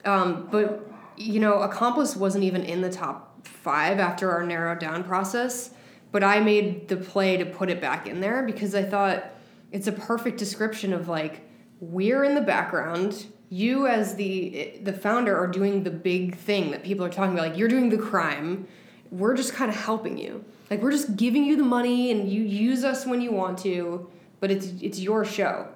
Um, 0.05 0.48
but 0.50 0.88
you 1.16 1.40
know, 1.40 1.61
Accomplice 1.62 2.16
wasn't 2.16 2.44
even 2.44 2.62
in 2.62 2.81
the 2.81 2.90
top 2.90 3.46
five 3.46 3.98
after 3.98 4.31
our 4.31 4.44
narrowed 4.44 4.79
down 4.79 5.05
process. 5.05 5.70
But 6.12 6.24
I 6.24 6.40
made 6.40 6.88
the 6.88 6.96
play 6.96 7.37
to 7.37 7.44
put 7.44 7.68
it 7.68 7.81
back 7.81 8.07
in 8.07 8.20
there 8.20 8.44
because 8.44 8.74
I 8.74 8.83
thought 8.83 9.24
it's 9.72 9.87
a 9.88 9.92
perfect 9.92 10.38
description 10.38 10.92
of 10.94 11.09
like 11.09 11.42
we're 11.81 12.24
in 12.24 12.35
the 12.35 12.40
background. 12.40 13.26
You 13.49 13.87
as 13.87 14.17
the 14.17 14.73
the 14.83 14.93
founder 14.93 15.37
are 15.37 15.47
doing 15.47 15.85
the 15.85 15.91
big 15.91 16.37
thing 16.37 16.71
that 16.73 16.83
people 16.83 17.05
are 17.05 17.11
talking 17.11 17.35
about. 17.35 17.49
Like 17.51 17.59
you're 17.59 17.69
doing 17.69 17.89
the 17.91 17.99
crime. 17.99 18.67
We're 19.11 19.37
just 19.37 19.53
kind 19.55 19.71
of 19.71 19.77
helping 19.77 20.19
you. 20.19 20.45
Like 20.71 20.83
we're 20.83 20.91
just 20.91 21.17
giving 21.17 21.45
you 21.45 21.57
the 21.57 21.63
money 21.63 22.11
and 22.11 22.29
you 22.29 22.43
use 22.43 22.83
us 22.85 23.07
when 23.07 23.21
you 23.21 23.31
want 23.33 23.59
to, 23.61 24.09
but 24.41 24.51
it's 24.51 24.73
it's 24.81 24.99
your 24.99 25.25
show. 25.25 25.69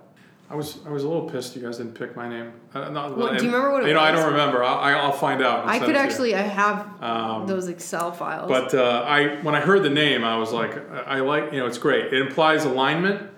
I 0.50 0.56
was 0.56 0.80
I 0.84 0.90
was 0.90 1.04
a 1.04 1.08
little 1.08 1.30
pissed 1.30 1.54
you 1.54 1.62
guys 1.62 1.76
didn't 1.78 1.94
pick 1.94 2.16
my 2.16 2.28
name. 2.28 2.52
Uh, 2.74 2.88
not, 2.88 3.16
Well, 3.16 3.28
do 3.36 3.44
you 3.44 3.52
remember 3.52 3.70
what 3.70 3.84
it 3.84 3.88
You 3.88 3.94
know, 3.94 4.00
I 4.00 4.10
don't 4.10 4.26
remember. 4.32 4.64
I'll, 4.64 4.78
I- 4.78 4.94
I'll 4.94 5.12
find 5.12 5.40
out. 5.42 5.64
I 5.68 5.78
could 5.78 5.94
actually 5.94 6.34
I 6.34 6.40
have 6.40 6.88
Um, 7.00 7.46
those 7.46 7.68
Excel 7.68 8.10
files. 8.10 8.48
But 8.48 8.74
uh, 8.74 9.04
I, 9.06 9.36
when 9.42 9.54
I 9.54 9.60
heard 9.60 9.84
the 9.84 9.90
name, 9.90 10.24
I 10.24 10.36
was 10.38 10.52
like, 10.52 10.76
I 11.06 11.20
like, 11.20 11.52
you 11.52 11.60
know, 11.60 11.66
it's 11.66 11.78
great. 11.78 12.12
It 12.12 12.20
implies 12.20 12.64
alignment, 12.64 13.29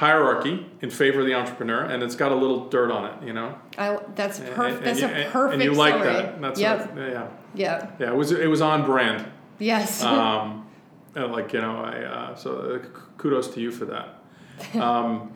hierarchy 0.00 0.66
in 0.82 0.90
favor 0.90 1.20
of 1.20 1.26
the 1.26 1.32
entrepreneur, 1.32 1.80
and 1.82 2.02
it's 2.02 2.14
got 2.14 2.30
a 2.30 2.34
little 2.34 2.68
dirt 2.68 2.90
on 2.90 3.06
it, 3.06 3.26
you 3.26 3.32
know. 3.32 3.56
I, 3.78 3.98
that's 4.14 4.38
And- 4.40 4.54
perfect. 4.54 4.76
and 4.78 4.86
That's 4.86 5.00
a 5.00 5.06
and- 5.08 5.32
perfect 5.32 5.54
And 5.54 5.62
you 5.62 5.72
like 5.72 5.94
summary. 5.94 6.12
that? 6.12 6.40
That's 6.42 6.60
yep. 6.60 6.92
what- 6.94 6.98
yeah, 7.08 7.26
Yeah. 7.54 7.86
yeah. 7.98 8.10
It 8.10 8.14
was 8.14 8.30
it 8.30 8.46
was 8.50 8.60
on 8.60 8.84
brand. 8.84 9.24
Yes. 9.58 10.02
Um, 10.14 10.66
like 11.14 11.54
you 11.54 11.62
know, 11.62 11.76
I 11.78 12.02
uh, 12.04 12.34
so 12.36 12.50
uh, 12.84 12.98
kudos 13.16 13.48
to 13.54 13.60
you 13.60 13.70
for 13.70 13.86
that. 13.86 14.78
Um, 14.78 15.32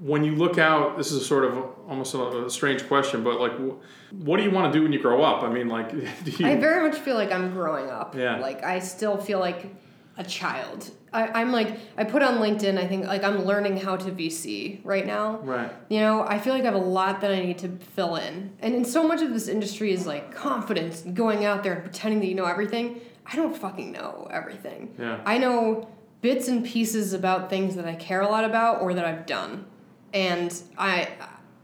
when 0.00 0.22
you 0.22 0.34
look 0.34 0.58
out, 0.58 0.98
this 0.98 1.10
is 1.12 1.22
a 1.22 1.24
sort 1.24 1.46
of 1.46 1.56
almost 1.88 2.12
a, 2.12 2.44
a 2.44 2.50
strange 2.50 2.86
question, 2.86 3.24
but 3.24 3.40
like, 3.40 3.52
wh- 3.58 3.78
what 4.26 4.36
do 4.36 4.42
you 4.42 4.50
want 4.50 4.70
to 4.70 4.78
do 4.78 4.82
when 4.82 4.92
you 4.92 4.98
grow 5.00 5.22
up? 5.22 5.42
I 5.42 5.48
mean, 5.50 5.68
like, 5.68 5.90
do 6.24 6.30
you? 6.30 6.46
I 6.46 6.56
very 6.56 6.86
much 6.86 6.98
feel 7.00 7.14
like 7.14 7.32
I'm 7.32 7.52
growing 7.54 7.88
up. 7.88 8.14
Yeah. 8.14 8.36
Like 8.36 8.62
I 8.64 8.80
still 8.80 9.16
feel 9.16 9.38
like 9.40 9.74
a 10.16 10.24
child. 10.24 10.90
I, 11.12 11.40
I'm 11.40 11.52
like 11.52 11.78
I 11.96 12.04
put 12.04 12.22
on 12.22 12.38
LinkedIn. 12.38 12.78
I 12.78 12.86
think 12.86 13.06
like 13.06 13.24
I'm 13.24 13.44
learning 13.44 13.76
how 13.78 13.96
to 13.96 14.10
VC 14.10 14.80
right 14.84 15.06
now. 15.06 15.38
right. 15.38 15.72
You 15.88 16.00
know, 16.00 16.22
I 16.26 16.38
feel 16.38 16.52
like 16.52 16.62
I 16.62 16.66
have 16.66 16.74
a 16.74 16.78
lot 16.78 17.20
that 17.20 17.30
I 17.30 17.40
need 17.40 17.58
to 17.58 17.68
fill 17.68 18.16
in. 18.16 18.52
And 18.60 18.74
in 18.74 18.84
so 18.84 19.06
much 19.06 19.22
of 19.22 19.32
this 19.32 19.48
industry 19.48 19.92
is 19.92 20.06
like 20.06 20.34
confidence 20.34 21.04
and 21.04 21.14
going 21.14 21.44
out 21.44 21.62
there 21.62 21.74
and 21.74 21.82
pretending 21.84 22.20
that 22.20 22.26
you 22.26 22.34
know 22.34 22.44
everything. 22.46 23.00
I 23.26 23.36
don't 23.36 23.56
fucking 23.56 23.92
know 23.92 24.28
everything. 24.30 24.94
Yeah. 24.98 25.20
I 25.24 25.38
know 25.38 25.88
bits 26.20 26.48
and 26.48 26.64
pieces 26.64 27.12
about 27.12 27.50
things 27.50 27.76
that 27.76 27.86
I 27.86 27.94
care 27.94 28.20
a 28.20 28.28
lot 28.28 28.44
about 28.44 28.82
or 28.82 28.94
that 28.94 29.04
I've 29.04 29.26
done. 29.26 29.66
And 30.12 30.54
I 30.78 31.08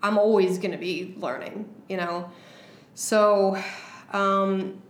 I'm 0.03 0.17
always 0.17 0.59
going 0.59 0.73
to 0.73 0.79
be 0.79 1.15
learning, 1.19 1.69
you 1.89 1.97
know. 1.97 2.31
So 2.95 3.61
um 4.13 4.81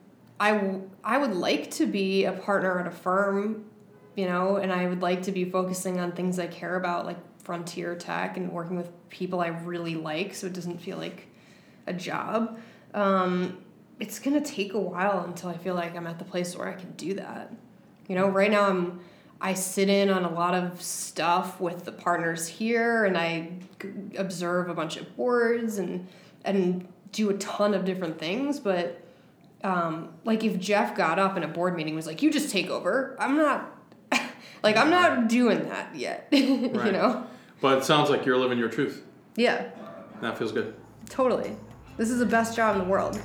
I 0.40 0.52
w- 0.52 0.90
I 1.04 1.18
would 1.18 1.34
like 1.34 1.70
to 1.72 1.86
be 1.86 2.24
a 2.24 2.32
partner 2.32 2.80
at 2.80 2.86
a 2.86 2.90
firm, 2.90 3.66
you 4.16 4.26
know, 4.26 4.56
and 4.56 4.72
I 4.72 4.86
would 4.86 5.02
like 5.02 5.22
to 5.24 5.32
be 5.32 5.44
focusing 5.44 6.00
on 6.00 6.12
things 6.12 6.38
I 6.38 6.46
care 6.46 6.76
about 6.76 7.04
like 7.04 7.18
frontier 7.44 7.94
tech 7.94 8.38
and 8.38 8.50
working 8.50 8.76
with 8.76 8.90
people 9.10 9.40
I 9.40 9.48
really 9.48 9.94
like 9.94 10.34
so 10.34 10.46
it 10.46 10.54
doesn't 10.54 10.80
feel 10.80 10.96
like 10.96 11.26
a 11.86 11.92
job. 11.92 12.58
Um, 12.94 13.58
it's 14.00 14.18
gonna 14.18 14.40
take 14.40 14.72
a 14.72 14.80
while 14.80 15.24
until 15.24 15.50
I 15.50 15.58
feel 15.58 15.74
like 15.74 15.94
I'm 15.94 16.06
at 16.06 16.18
the 16.18 16.24
place 16.24 16.56
where 16.56 16.68
I 16.68 16.72
can 16.72 16.92
do 16.92 17.14
that. 17.14 17.52
You 18.08 18.16
know, 18.16 18.26
right 18.28 18.50
now 18.50 18.66
I'm 18.66 19.00
I 19.42 19.54
sit 19.54 19.88
in 19.88 20.10
on 20.10 20.24
a 20.24 20.32
lot 20.32 20.54
of 20.54 20.82
stuff 20.82 21.60
with 21.60 21.84
the 21.84 21.92
partners 21.92 22.46
here, 22.46 23.04
and 23.04 23.16
I 23.16 23.52
observe 24.16 24.68
a 24.68 24.74
bunch 24.74 24.96
of 24.96 25.16
boards 25.16 25.78
and 25.78 26.08
and 26.44 26.88
do 27.12 27.28
a 27.30 27.34
ton 27.34 27.74
of 27.74 27.84
different 27.84 28.18
things. 28.18 28.58
But 28.58 29.02
um, 29.62 30.10
like 30.24 30.42
if 30.44 30.58
Jeff 30.58 30.96
got 30.96 31.18
up 31.18 31.36
in 31.36 31.42
a 31.42 31.48
board 31.48 31.74
meeting 31.76 31.90
and 31.92 31.96
was 31.96 32.06
like, 32.06 32.22
"You 32.22 32.30
just 32.30 32.50
take 32.50 32.68
over," 32.70 33.16
I'm 33.18 33.36
not, 33.36 33.76
like, 34.62 34.76
I'm 34.76 34.90
not 34.90 35.28
doing 35.28 35.68
that 35.68 35.94
yet. 35.94 36.28
you 36.32 36.68
know? 36.72 37.26
But 37.60 37.78
it 37.78 37.84
sounds 37.84 38.08
like 38.10 38.24
you're 38.24 38.38
living 38.38 38.58
your 38.58 38.68
truth. 38.70 39.04
Yeah, 39.36 39.68
That 40.22 40.38
feels 40.38 40.52
good. 40.52 40.74
totally. 41.08 41.56
This 41.96 42.10
is 42.10 42.18
the 42.18 42.26
best 42.26 42.56
job 42.56 42.76
in 42.76 42.82
the 42.82 42.88
world. 42.88 43.20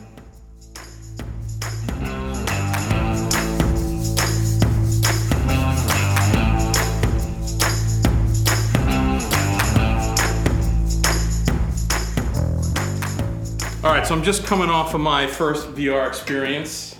All 13.86 13.92
right, 13.92 14.08
so 14.08 14.16
I'm 14.16 14.24
just 14.24 14.44
coming 14.46 14.72
off 14.72 14.96
of 14.96 15.00
my 15.02 15.28
first 15.28 15.68
VR 15.76 16.08
experience. 16.08 16.98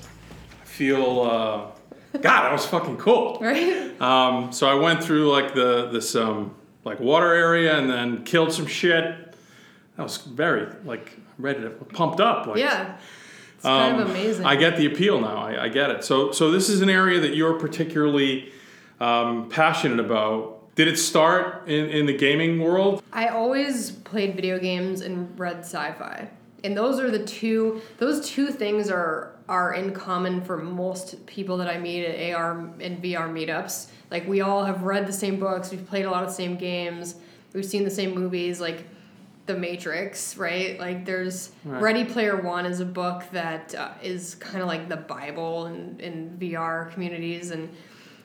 I 0.62 0.66
feel, 0.66 1.22
uh, 1.22 1.72
God, 2.14 2.22
that 2.22 2.52
was 2.52 2.64
fucking 2.68 2.98
cool. 2.98 3.40
Right? 3.42 4.00
Um, 4.00 4.52
so 4.52 4.68
I 4.70 4.76
went 4.76 5.04
through 5.04 5.32
like 5.32 5.56
the 5.56 5.88
this 5.88 6.16
um, 6.16 6.54
like 6.84 7.00
water 7.00 7.34
area 7.34 7.76
and 7.76 7.90
then 7.90 8.24
killed 8.24 8.54
some 8.54 8.68
shit. 8.68 9.04
That 9.98 10.04
was 10.04 10.18
very 10.18 10.68
like 10.86 11.18
ready 11.40 11.62
to 11.62 11.72
pumped 11.72 12.20
up. 12.20 12.46
Like, 12.46 12.58
Yeah. 12.58 12.98
It's 13.56 13.64
kind 13.64 14.00
of 14.00 14.06
um, 14.06 14.12
amazing. 14.12 14.46
I 14.46 14.56
get 14.56 14.78
the 14.78 14.86
appeal 14.86 15.20
now. 15.20 15.38
I, 15.38 15.64
I 15.64 15.70
get 15.70 15.90
it. 15.90 16.04
So 16.04 16.32
so 16.34 16.52
this 16.52 16.70
is 16.70 16.82
an 16.82 16.90
area 16.92 17.20
that 17.20 17.36
you're 17.36 17.58
particularly 17.58 18.52
um, 19.00 19.50
passionate 19.50 20.00
about. 20.00 20.76
Did 20.76 20.88
it 20.88 21.00
start 21.00 21.68
in, 21.68 21.90
in 21.90 22.06
the 22.06 22.16
gaming 22.16 22.60
world? 22.60 23.02
I 23.12 23.30
always 23.30 23.90
played 23.90 24.36
video 24.36 24.60
games 24.60 25.02
and 25.02 25.40
read 25.40 25.62
sci-fi. 25.62 26.30
And 26.66 26.76
those 26.76 27.00
are 27.00 27.12
the 27.12 27.24
two 27.26 27.82
those 27.98 28.28
two 28.28 28.48
things 28.48 28.90
are 28.90 29.32
are 29.48 29.74
in 29.76 29.94
common 29.94 30.42
for 30.42 30.58
most 30.58 31.26
people 31.28 31.58
that 31.58 31.68
I 31.68 31.78
meet 31.78 32.04
at 32.04 32.34
AR 32.34 32.52
and 32.80 33.02
VR 33.02 33.30
meetups. 33.32 33.88
Like 34.10 34.28
we 34.28 34.42
all 34.42 34.66
have 34.66 34.84
read 34.84 35.06
the 35.08 35.14
same 35.14 35.40
books, 35.40 35.72
we've 35.72 35.86
played 35.88 36.06
a 36.06 36.12
lot 36.12 36.24
of 36.24 36.30
the 36.30 36.36
same 36.36 36.56
games, 36.58 37.16
we've 37.54 37.66
seen 37.66 37.84
the 37.84 37.92
same 37.92 38.16
movies 38.16 38.60
like 38.60 38.84
The 39.46 39.56
Matrix, 39.56 40.36
right? 40.38 40.80
Like 40.80 41.06
there's 41.06 41.52
Right. 41.64 41.82
Ready 41.82 42.06
Player 42.06 42.42
One 42.42 42.66
is 42.66 42.80
a 42.80 42.86
book 42.86 43.24
that 43.32 43.76
uh, 43.76 43.92
is 44.02 44.36
kind 44.36 44.62
of 44.62 44.68
like 44.68 44.90
the 44.90 44.98
Bible 44.98 45.68
in, 45.68 46.00
in 46.00 46.38
VR 46.40 46.92
communities 46.92 47.52
and 47.52 47.70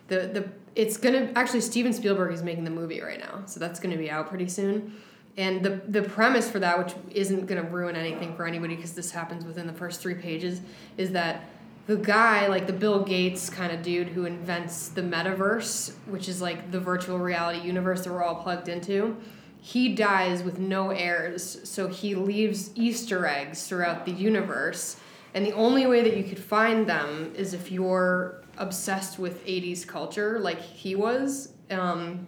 the 0.08 0.16
the 0.32 0.48
it's 0.74 0.96
gonna 0.96 1.30
actually 1.36 1.60
Steven 1.60 1.92
Spielberg 1.92 2.32
is 2.32 2.42
making 2.42 2.64
the 2.64 2.70
movie 2.70 3.00
right 3.02 3.18
now, 3.20 3.42
so 3.46 3.60
that's 3.60 3.78
gonna 3.80 3.96
be 3.98 4.10
out 4.10 4.28
pretty 4.28 4.48
soon. 4.48 4.94
And 5.40 5.62
the 5.62 5.80
the 5.88 6.02
premise 6.02 6.50
for 6.50 6.58
that, 6.58 6.78
which 6.78 6.94
isn't 7.12 7.46
gonna 7.46 7.62
ruin 7.62 7.96
anything 7.96 8.36
for 8.36 8.46
anybody 8.46 8.76
because 8.76 8.92
this 8.92 9.10
happens 9.10 9.46
within 9.46 9.66
the 9.66 9.72
first 9.72 10.02
three 10.02 10.14
pages, 10.14 10.60
is 10.98 11.12
that 11.12 11.44
the 11.86 11.96
guy, 11.96 12.46
like 12.46 12.66
the 12.66 12.74
Bill 12.74 13.02
Gates 13.02 13.48
kind 13.48 13.72
of 13.72 13.80
dude 13.80 14.08
who 14.08 14.26
invents 14.26 14.88
the 14.88 15.00
metaverse, 15.00 15.94
which 16.08 16.28
is 16.28 16.42
like 16.42 16.70
the 16.70 16.78
virtual 16.78 17.18
reality 17.18 17.58
universe 17.60 18.04
that 18.04 18.12
we're 18.12 18.22
all 18.22 18.34
plugged 18.34 18.68
into, 18.68 19.16
he 19.62 19.94
dies 19.94 20.42
with 20.42 20.58
no 20.58 20.90
heirs, 20.90 21.58
so 21.64 21.88
he 21.88 22.14
leaves 22.14 22.70
Easter 22.74 23.26
eggs 23.26 23.66
throughout 23.66 24.04
the 24.04 24.12
universe. 24.12 24.96
And 25.32 25.46
the 25.46 25.52
only 25.52 25.86
way 25.86 26.02
that 26.02 26.18
you 26.18 26.24
could 26.24 26.38
find 26.38 26.86
them 26.86 27.32
is 27.34 27.54
if 27.54 27.72
you're 27.72 28.42
obsessed 28.58 29.18
with 29.18 29.42
80s 29.46 29.86
culture, 29.86 30.38
like 30.38 30.60
he 30.60 30.94
was. 30.94 31.54
Um, 31.70 32.26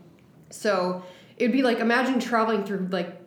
so 0.48 1.04
it 1.36 1.44
would 1.44 1.52
be 1.52 1.62
like 1.62 1.78
imagine 1.78 2.20
traveling 2.20 2.64
through 2.64 2.88
like 2.90 3.18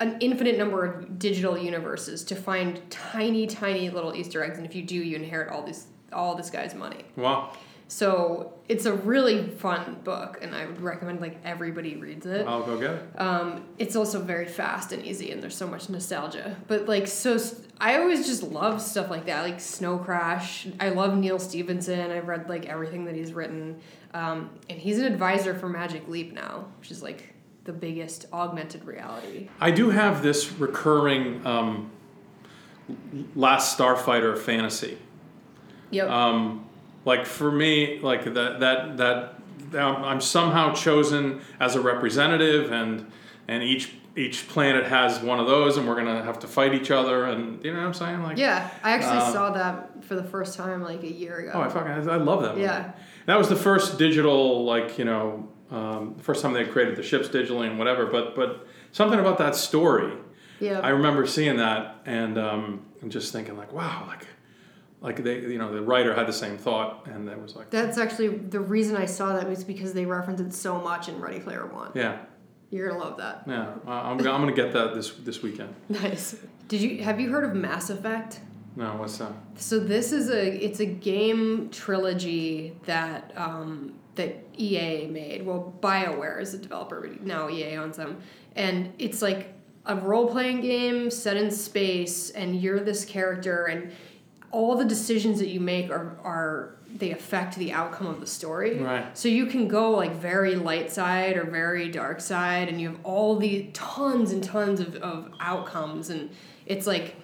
an 0.00 0.16
infinite 0.20 0.58
number 0.58 0.84
of 0.84 1.18
digital 1.18 1.56
universes 1.56 2.24
to 2.24 2.34
find 2.34 2.80
tiny, 2.90 3.46
tiny 3.46 3.90
little 3.90 4.14
Easter 4.14 4.42
eggs, 4.42 4.58
and 4.58 4.66
if 4.66 4.74
you 4.74 4.82
do, 4.82 4.96
you 4.96 5.16
inherit 5.16 5.50
all 5.50 5.62
this 5.62 5.86
all 6.12 6.34
this 6.34 6.50
guy's 6.50 6.74
money. 6.74 7.04
Wow. 7.16 7.52
So 7.86 8.54
it's 8.68 8.86
a 8.86 8.92
really 8.92 9.48
fun 9.48 9.98
book, 10.04 10.38
and 10.40 10.54
I 10.54 10.64
would 10.64 10.80
recommend 10.80 11.20
like 11.20 11.38
everybody 11.44 11.96
reads 11.96 12.24
it. 12.24 12.46
I'll 12.46 12.62
go 12.62 12.78
get 12.78 12.90
it. 12.92 13.20
Um, 13.20 13.66
it's 13.78 13.96
also 13.96 14.22
very 14.22 14.46
fast 14.46 14.92
and 14.92 15.04
easy, 15.04 15.32
and 15.32 15.42
there's 15.42 15.56
so 15.56 15.66
much 15.66 15.88
nostalgia. 15.88 16.56
But 16.68 16.86
like, 16.86 17.08
so 17.08 17.36
I 17.80 17.98
always 17.98 18.26
just 18.26 18.44
love 18.44 18.80
stuff 18.80 19.10
like 19.10 19.26
that, 19.26 19.42
like 19.42 19.60
Snow 19.60 19.98
Crash. 19.98 20.68
I 20.78 20.90
love 20.90 21.16
Neal 21.16 21.40
Stephenson. 21.40 22.12
I've 22.12 22.28
read 22.28 22.48
like 22.48 22.66
everything 22.66 23.06
that 23.06 23.16
he's 23.16 23.32
written, 23.32 23.80
um, 24.14 24.50
and 24.68 24.78
he's 24.78 24.98
an 24.98 25.04
advisor 25.04 25.52
for 25.54 25.68
Magic 25.68 26.06
Leap 26.06 26.32
now, 26.32 26.66
which 26.78 26.92
is 26.92 27.02
like 27.02 27.34
the 27.64 27.72
biggest 27.72 28.26
augmented 28.32 28.84
reality. 28.84 29.48
I 29.60 29.70
do 29.70 29.90
have 29.90 30.22
this 30.22 30.52
recurring 30.52 31.46
um, 31.46 31.90
Last 33.34 33.78
Starfighter 33.78 34.36
fantasy. 34.38 34.98
Yep. 35.90 36.08
Um, 36.08 36.66
like 37.04 37.26
for 37.26 37.50
me, 37.50 37.98
like 38.00 38.24
that 38.24 38.60
that 38.60 38.96
that 38.96 39.34
I'm 39.74 40.20
somehow 40.20 40.72
chosen 40.72 41.40
as 41.58 41.76
a 41.76 41.80
representative, 41.80 42.72
and 42.72 43.10
and 43.48 43.62
each 43.62 43.94
each 44.16 44.48
planet 44.48 44.86
has 44.86 45.20
one 45.20 45.38
of 45.40 45.46
those, 45.46 45.76
and 45.76 45.86
we're 45.86 45.96
gonna 45.96 46.22
have 46.22 46.38
to 46.40 46.46
fight 46.48 46.74
each 46.74 46.90
other, 46.90 47.24
and 47.24 47.64
you 47.64 47.72
know 47.72 47.78
what 47.78 47.86
I'm 47.86 47.94
saying? 47.94 48.22
Like, 48.22 48.38
yeah, 48.38 48.70
I 48.82 48.92
actually 48.92 49.18
um, 49.18 49.32
saw 49.32 49.50
that 49.50 50.04
for 50.04 50.14
the 50.14 50.24
first 50.24 50.56
time 50.56 50.82
like 50.82 51.02
a 51.02 51.12
year 51.12 51.38
ago. 51.38 51.52
oh, 51.54 51.60
I 51.60 51.68
fucking 51.68 52.08
I 52.08 52.16
love 52.16 52.42
that. 52.42 52.52
Movie. 52.52 52.62
Yeah. 52.62 52.92
that 53.26 53.38
was 53.38 53.48
the 53.48 53.56
first 53.56 53.98
digital, 53.98 54.64
like 54.64 54.98
you 54.98 55.04
know, 55.04 55.48
um, 55.70 56.14
the 56.16 56.22
first 56.22 56.42
time 56.42 56.52
they 56.52 56.64
created 56.64 56.96
the 56.96 57.02
ships 57.02 57.28
digitally 57.28 57.68
and 57.68 57.78
whatever. 57.78 58.06
But 58.06 58.34
but 58.34 58.66
something 58.92 59.18
about 59.20 59.38
that 59.38 59.54
story. 59.56 60.12
yeah. 60.60 60.80
I 60.80 60.88
remember 60.90 61.26
seeing 61.26 61.56
that 61.58 61.96
and 62.06 62.38
um, 62.38 62.86
and 63.02 63.10
just 63.10 63.32
thinking 63.32 63.56
like, 63.56 63.72
wow, 63.72 64.04
like 64.08 64.26
like 65.00 65.22
they 65.24 65.40
you 65.40 65.58
know 65.58 65.72
the 65.72 65.80
writer 65.82 66.14
had 66.14 66.26
the 66.26 66.32
same 66.32 66.58
thought, 66.58 67.06
and 67.06 67.26
that 67.28 67.40
was 67.40 67.56
like, 67.56 67.70
That's 67.70 67.96
actually 67.98 68.28
the 68.28 68.60
reason 68.60 68.96
I 68.96 69.06
saw 69.06 69.34
that 69.34 69.48
was 69.48 69.64
because 69.64 69.92
they 69.92 70.04
referenced 70.06 70.42
it 70.42 70.52
so 70.52 70.78
much 70.80 71.08
in 71.08 71.20
Ready 71.20 71.40
Player 71.40 71.66
One. 71.66 71.92
yeah, 71.94 72.18
You're 72.70 72.88
gonna 72.90 73.02
love 73.02 73.16
that. 73.18 73.44
yeah, 73.46 73.68
uh, 73.86 73.90
I'm 73.90 74.18
gonna- 74.18 74.32
I'm 74.32 74.40
gonna 74.42 74.52
get 74.52 74.72
that 74.74 74.94
this 74.94 75.10
this 75.24 75.42
weekend. 75.42 75.74
Nice. 75.88 76.36
Did 76.68 76.82
you 76.82 77.02
have 77.02 77.18
you 77.18 77.30
heard 77.30 77.44
of 77.44 77.54
Mass 77.56 77.90
Effect? 77.90 78.40
No, 78.76 78.88
what's 78.96 79.18
that? 79.18 79.32
So 79.56 79.80
this 79.80 80.12
is 80.12 80.28
a 80.30 80.64
it's 80.64 80.78
a 80.80 80.86
game 80.86 81.70
trilogy 81.70 82.76
that 82.86 83.32
um, 83.36 83.94
that 84.16 84.44
EA 84.58 85.06
made. 85.06 85.44
Well, 85.46 85.74
BioWare 85.80 86.40
is 86.40 86.52
the 86.52 86.58
developer, 86.58 87.00
but 87.00 87.22
now 87.22 87.48
EA 87.48 87.76
owns 87.76 87.96
them, 87.96 88.20
and 88.56 88.92
it's 88.98 89.22
like 89.22 89.54
a 89.86 89.96
role 89.96 90.28
playing 90.28 90.60
game 90.60 91.10
set 91.10 91.36
in 91.36 91.50
space, 91.50 92.30
and 92.30 92.60
you're 92.60 92.80
this 92.80 93.04
character, 93.04 93.66
and 93.66 93.92
all 94.50 94.76
the 94.76 94.84
decisions 94.84 95.38
that 95.38 95.48
you 95.48 95.60
make 95.60 95.90
are 95.90 96.18
are 96.22 96.76
they 96.96 97.12
affect 97.12 97.56
the 97.56 97.72
outcome 97.72 98.06
of 98.06 98.20
the 98.20 98.26
story. 98.26 98.78
Right. 98.78 99.16
So 99.16 99.28
you 99.28 99.46
can 99.46 99.68
go 99.68 99.92
like 99.92 100.12
very 100.16 100.56
light 100.56 100.90
side 100.90 101.36
or 101.36 101.44
very 101.44 101.88
dark 101.88 102.20
side, 102.20 102.68
and 102.68 102.80
you 102.80 102.90
have 102.90 102.98
all 103.04 103.36
the 103.36 103.70
tons 103.72 104.32
and 104.32 104.42
tons 104.42 104.80
of, 104.80 104.96
of 104.96 105.32
outcomes, 105.40 106.10
and 106.10 106.30
it's 106.66 106.86
like 106.86 107.16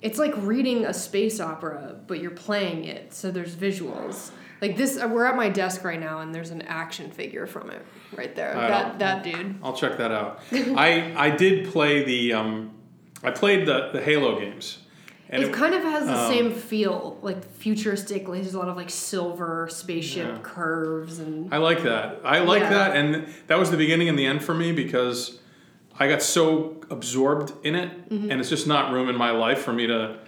it's 0.00 0.18
like 0.18 0.32
reading 0.36 0.84
a 0.84 0.94
space 0.94 1.40
opera, 1.40 1.96
but 2.06 2.20
you're 2.20 2.30
playing 2.30 2.84
it, 2.84 3.12
so 3.12 3.30
there's 3.30 3.54
visuals. 3.54 4.30
Like 4.60 4.76
this, 4.76 4.98
uh, 4.98 5.08
we're 5.08 5.24
at 5.26 5.36
my 5.36 5.48
desk 5.48 5.84
right 5.84 6.00
now, 6.00 6.20
and 6.20 6.34
there's 6.34 6.50
an 6.50 6.62
action 6.62 7.10
figure 7.10 7.46
from 7.46 7.70
it 7.70 7.84
right 8.16 8.34
there. 8.34 8.54
Right, 8.54 8.68
that 8.68 8.86
I'll- 8.92 8.98
that 8.98 9.22
dude. 9.22 9.56
I'll 9.62 9.72
check 9.76 9.98
that 9.98 10.10
out. 10.10 10.40
I 10.52 11.14
I 11.16 11.30
did 11.30 11.68
play 11.68 12.02
the 12.04 12.32
um, 12.32 12.72
I 13.22 13.30
played 13.30 13.66
the 13.66 13.90
the 13.92 14.00
Halo 14.02 14.38
games, 14.40 14.78
and 15.28 15.42
it, 15.44 15.52
kind 15.52 15.74
of 15.74 15.82
has 15.82 16.06
the 16.06 16.18
um, 16.18 16.32
same 16.32 16.52
feel, 16.52 17.18
like 17.22 17.44
futuristic. 17.54 18.26
Like 18.26 18.42
there's 18.42 18.54
a 18.54 18.58
lot 18.58 18.68
of 18.68 18.76
like 18.76 18.90
silver 18.90 19.68
spaceship 19.70 20.26
Yeah. 20.28 20.38
curves 20.42 21.20
and 21.20 21.54
I 21.54 21.58
like 21.58 21.84
that. 21.84 22.20
I 22.24 22.40
like 22.40 22.62
Yeah. 22.62 22.70
that, 22.70 22.96
and 22.96 23.28
that 23.46 23.58
was 23.58 23.70
the 23.70 23.76
beginning 23.76 24.08
and 24.08 24.18
the 24.18 24.26
end 24.26 24.42
for 24.42 24.54
me 24.54 24.72
because 24.72 25.38
I 26.00 26.08
got 26.08 26.22
so 26.22 26.80
absorbed 26.90 27.52
in 27.64 27.74
it, 27.76 28.08
Mm-hmm. 28.10 28.30
and 28.32 28.40
it's 28.40 28.50
just 28.50 28.66
not 28.66 28.92
room 28.92 29.08
in 29.08 29.16
my 29.16 29.30
life 29.30 29.60
for 29.62 29.72
me 29.72 29.86
to, 29.86 30.18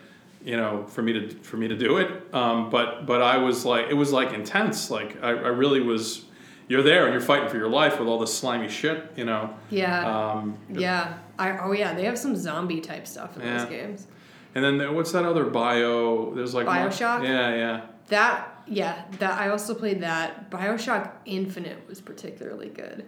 you 0.44 0.57
know, 0.57 0.85
for 0.87 1.03
me 1.03 1.12
to 1.12 1.29
for 1.42 1.57
me 1.57 1.68
to 1.68 1.76
do 1.76 1.98
it. 1.98 2.11
Um, 2.35 2.70
but 2.70 3.07
but 3.07 3.22
I 3.22 3.38
was 3.38 3.64
like, 3.64 3.87
it 3.91 3.95
was 3.95 4.12
like 4.12 4.32
intense. 4.32 4.91
Like 4.91 5.22
I, 5.22 5.28
I 5.30 5.49
really 5.49 5.80
was. 5.80 6.24
You're 6.68 6.82
there 6.84 7.05
and 7.05 7.12
you're 7.12 7.20
fighting 7.20 7.49
for 7.49 7.57
your 7.57 7.68
life 7.68 7.99
with 7.99 8.07
all 8.07 8.20
this 8.20 8.32
slimy 8.32 8.68
shit, 8.68 9.11
you 9.16 9.24
know. 9.24 9.53
yeah, 9.70 10.07
Um, 10.30 10.57
yeah. 10.72 11.18
I 11.36 11.59
oh 11.59 11.72
yeah, 11.72 11.95
they 11.95 12.05
have 12.05 12.16
some 12.16 12.36
zombie 12.36 12.80
type 12.80 13.09
stuff 13.09 13.36
in 13.36 13.43
Yeah. 13.43 13.59
those 13.59 13.68
games. 13.68 14.07
and 14.55 14.64
then 14.64 14.95
what's 14.95 15.11
that 15.11 15.24
other 15.24 15.45
bio? 15.47 16.32
There's 16.32 16.55
like 16.55 16.68
Bioshock? 16.68 17.24
Yeah, 17.24 17.55
yeah. 17.57 17.80
That 18.07 18.62
yeah, 18.68 19.03
that 19.18 19.36
I 19.41 19.49
also 19.49 19.74
played 19.74 20.01
that. 20.03 20.49
BioShock 20.49 21.11
Infinite 21.24 21.88
was 21.88 22.01
particularly 22.01 22.68
good. 22.68 23.05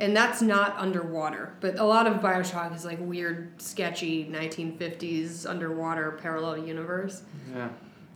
And 0.00 0.16
that's 0.16 0.42
not 0.42 0.76
underwater, 0.78 1.54
but 1.60 1.78
a 1.78 1.84
lot 1.84 2.06
of 2.06 2.20
BioShock 2.20 2.74
is 2.74 2.84
like 2.84 2.98
weird, 3.00 3.60
sketchy 3.60 4.26
1950s 4.26 5.48
underwater 5.48 6.18
parallel 6.22 6.58
universe. 6.58 7.22
Yeah, 7.54 7.68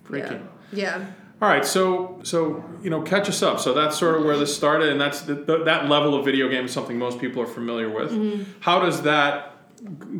freaky. 0.05 0.35
Yeah. 0.72 0.99
yeah. 0.99 1.07
All 1.43 1.49
right, 1.49 1.64
so 1.64 2.20
so 2.22 2.62
you 2.83 2.91
know, 2.91 3.01
catch 3.01 3.28
us 3.28 3.43
up. 3.43 3.61
So 3.61 3.72
that's 3.72 3.99
sort 3.99 4.16
of 4.16 4.24
where 4.24 4.37
this 4.37 4.55
started, 4.55 4.91
and 4.91 5.01
that's 5.01 5.22
the, 5.22 5.35
the, 5.35 5.64
that 5.64 5.89
level 5.89 6.14
of 6.14 6.24
video 6.24 6.49
game 6.49 6.66
is 6.66 6.72
something 6.72 6.99
most 6.99 7.18
people 7.18 7.41
are 7.43 7.47
familiar 7.47 7.89
with. 7.89 8.12
Mm-hmm. 8.12 8.43
How 8.61 8.81
does 8.81 9.03
that 9.03 9.57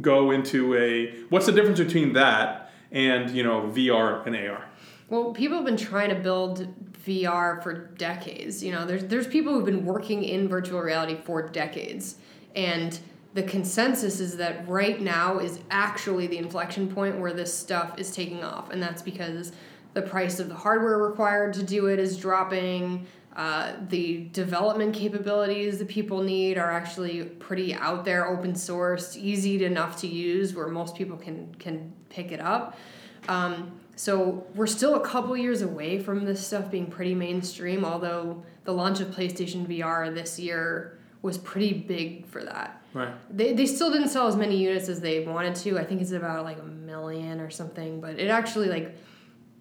go 0.00 0.30
into 0.30 0.74
a? 0.76 1.14
What's 1.28 1.44
the 1.44 1.52
difference 1.52 1.78
between 1.78 2.14
that 2.14 2.72
and 2.90 3.30
you 3.30 3.42
know 3.42 3.70
VR 3.74 4.26
and 4.26 4.34
AR? 4.34 4.64
Well, 5.11 5.32
people 5.32 5.56
have 5.56 5.66
been 5.66 5.76
trying 5.76 6.08
to 6.08 6.14
build 6.14 6.66
VR 7.05 7.62
for 7.62 7.72
decades. 7.96 8.62
You 8.62 8.72
know, 8.72 8.86
there's 8.86 9.05
there's 9.05 9.26
people 9.26 9.53
who've 9.53 9.64
been 9.64 9.84
working 9.84 10.24
in 10.24 10.48
virtual 10.48 10.80
reality 10.80 11.16
for 11.24 11.48
decades, 11.48 12.16
and 12.55 12.98
the 13.34 13.42
consensus 13.42 14.20
is 14.20 14.36
that 14.38 14.68
right 14.68 15.01
now 15.01 15.38
is 15.38 15.61
actually 15.70 16.26
the 16.26 16.38
inflection 16.38 16.92
point 16.92 17.18
where 17.18 17.32
this 17.32 17.57
stuff 17.57 17.98
is 17.98 18.11
taking 18.11 18.42
off, 18.42 18.70
and 18.70 18.82
that's 18.82 19.03
because 19.03 19.53
the 19.94 20.03
price 20.03 20.40
of 20.40 20.48
the 20.48 20.55
hardware 20.55 20.98
required 20.98 21.55
to 21.55 21.62
do 21.62 21.86
it 21.86 21.98
is 21.98 22.16
dropping. 22.16 23.07
Uh, 23.36 23.74
the 23.88 24.28
development 24.32 24.92
capabilities 24.92 25.78
that 25.78 25.86
people 25.86 26.20
need 26.20 26.59
are 26.59 26.70
actually 26.70 27.22
pretty 27.22 27.72
out 27.72 28.05
there, 28.05 28.26
open 28.26 28.55
source, 28.57 29.16
easy 29.16 29.64
enough 29.64 29.96
to 30.01 30.09
use, 30.09 30.55
where 30.55 30.66
most 30.66 30.96
people 30.96 31.16
can 31.16 31.55
can 31.59 31.92
pick 32.09 32.32
it 32.32 32.40
up. 32.40 32.76
Um, 33.28 33.80
so 34.01 34.46
we're 34.55 34.66
still 34.66 34.94
a 34.94 35.07
couple 35.07 35.36
years 35.36 35.61
away 35.61 35.98
from 35.98 36.24
this 36.24 36.46
stuff 36.46 36.70
being 36.70 36.86
pretty 36.86 37.14
mainstream. 37.14 37.84
Although 37.84 38.42
the 38.64 38.72
launch 38.72 39.01
of 39.01 39.09
PlayStation 39.09 39.66
VR 39.66 40.14
this 40.14 40.38
year 40.38 40.98
was 41.20 41.36
pretty 41.36 41.74
big 41.74 42.24
for 42.24 42.42
that. 42.42 42.82
Right. 42.94 43.12
They, 43.30 43.53
they 43.53 43.66
still 43.66 43.92
didn't 43.92 44.09
sell 44.09 44.26
as 44.26 44.36
many 44.36 44.57
units 44.57 44.88
as 44.88 45.03
they 45.03 45.26
wanted 45.26 45.55
to. 45.57 45.78
I 45.78 45.84
think 45.84 46.01
it's 46.01 46.12
about 46.12 46.44
like 46.44 46.59
a 46.59 46.64
million 46.64 47.40
or 47.40 47.51
something. 47.51 48.01
But 48.01 48.18
it 48.18 48.28
actually 48.28 48.70
like 48.70 48.96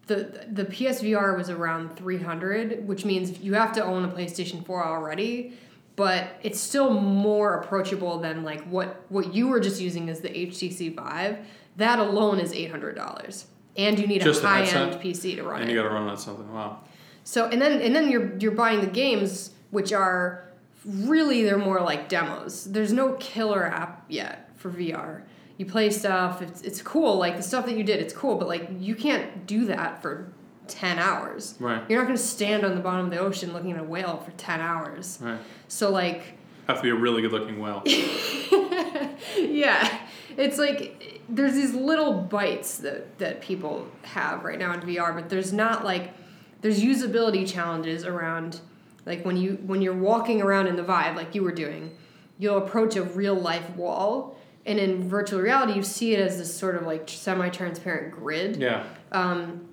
the 0.08 0.46
the 0.50 0.64
PSVR 0.64 1.36
was 1.36 1.50
around 1.50 1.98
300, 1.98 2.88
which 2.88 3.04
means 3.04 3.42
you 3.42 3.56
have 3.56 3.74
to 3.74 3.84
own 3.84 4.06
a 4.06 4.08
PlayStation 4.08 4.66
4 4.66 4.88
already, 4.88 5.54
but 5.98 6.30
it's 6.44 6.62
still 6.62 6.92
more 6.92 7.56
approachable 7.56 8.20
than 8.20 8.46
like 8.46 8.64
what 8.70 9.04
what 9.10 9.34
you 9.34 9.50
were 9.50 9.60
just 9.60 9.82
using 9.82 10.10
as 10.10 10.22
the 10.22 10.30
HTC 10.30 10.96
Vive. 10.96 11.40
That 11.76 12.00
alone 12.00 12.40
is 12.40 12.54
$800. 12.54 13.44
And 13.78 13.98
you 14.00 14.08
need 14.08 14.22
Just 14.22 14.44
a 14.44 14.48
high 14.48 14.64
end 14.64 14.96
PC 14.96 15.36
to 15.36 15.44
run 15.44 15.62
And 15.62 15.70
it. 15.70 15.74
you 15.74 15.80
got 15.82 15.88
to 15.88 15.94
run 15.94 16.08
on 16.08 16.18
something. 16.18 16.52
Wow. 16.54 16.80
So 17.24 17.46
and 17.48 17.62
then 17.62 17.82
and 17.82 17.96
then 17.96 18.10
you're 18.10 18.36
you're 18.38 18.52
buying 18.52 18.82
the 18.82 18.88
games 18.88 19.52
which 19.72 19.94
are 19.94 20.44
really 20.86 21.44
they're 21.44 21.58
more 21.58 21.82
like 21.82 22.10
demos. 22.10 22.66
There's 22.66 22.92
no 22.94 23.14
killer 23.14 23.66
app 23.66 24.06
yet 24.10 24.50
for 24.58 24.72
VR. 24.72 25.22
You 25.58 25.66
play 25.66 25.90
stuff, 25.92 26.42
it's 26.42 26.62
it's 26.62 26.82
cool, 26.82 27.18
like 27.18 27.38
the 27.38 27.44
stuff 27.44 27.66
that 27.68 27.78
you 27.78 27.84
did, 27.84 28.00
it's 28.00 28.14
cool, 28.14 28.36
but 28.36 28.48
like 28.48 28.70
you 28.80 28.96
can't 28.96 29.46
do 29.46 29.66
that 29.66 30.02
for 30.02 30.32
10 30.68 31.00
hours. 31.00 31.56
Right. 31.60 31.84
You're 31.90 32.00
not 32.00 32.06
going 32.06 32.18
to 32.18 32.24
stand 32.24 32.64
on 32.64 32.76
the 32.76 32.82
bottom 32.82 33.06
of 33.06 33.12
the 33.12 33.18
ocean 33.20 33.54
looking 33.54 33.72
at 33.74 33.80
a 33.80 33.84
whale 33.84 34.18
for 34.18 34.32
10 34.32 34.62
hours. 34.62 35.20
Right. 35.22 35.40
So 35.68 35.90
like 35.92 36.38
Have 36.68 36.78
to 36.78 36.84
be 36.84 36.90
a 36.90 36.96
really 36.96 37.22
good 37.22 37.32
looking 37.32 37.60
whale. 37.60 37.84
yeah 39.38 40.00
it's 40.38 40.58
like 40.58 41.19
there's 41.30 41.54
these 41.54 41.74
little 41.74 42.14
bites 42.14 42.78
that 42.80 43.18
that 43.20 43.42
people 43.42 43.88
have 44.04 44.44
right 44.44 44.60
now 44.60 44.74
in 44.74 44.82
VR 44.82 45.14
but 45.14 45.30
there's 45.30 45.54
not 45.54 45.84
like 45.84 46.14
there's 46.62 46.82
usability 46.82 47.48
challenges 47.48 48.06
around 48.06 48.60
like 49.06 49.24
when 49.24 49.38
you 49.38 49.60
when 49.66 49.82
you're 49.82 49.94
walking 49.94 50.42
around 50.42 50.68
in 50.68 50.76
the 50.76 50.84
Vive 50.84 51.16
like 51.16 51.36
you 51.36 51.44
were 51.44 51.52
doing 51.52 51.96
you'll 52.38 52.58
approach 52.58 52.96
a 52.96 53.04
real 53.04 53.36
life 53.36 53.70
wall 53.76 54.38
and 54.66 54.80
in 54.80 55.08
virtual 55.08 55.40
reality 55.40 55.74
you 55.74 55.84
see 55.84 56.14
it 56.14 56.20
as 56.20 56.38
this 56.38 56.54
sort 56.54 56.76
of 56.76 56.84
like 56.84 57.08
semi-transparent 57.08 58.12
grid 58.12 58.58
Yeah. 58.58 58.86
Um, 59.12 59.66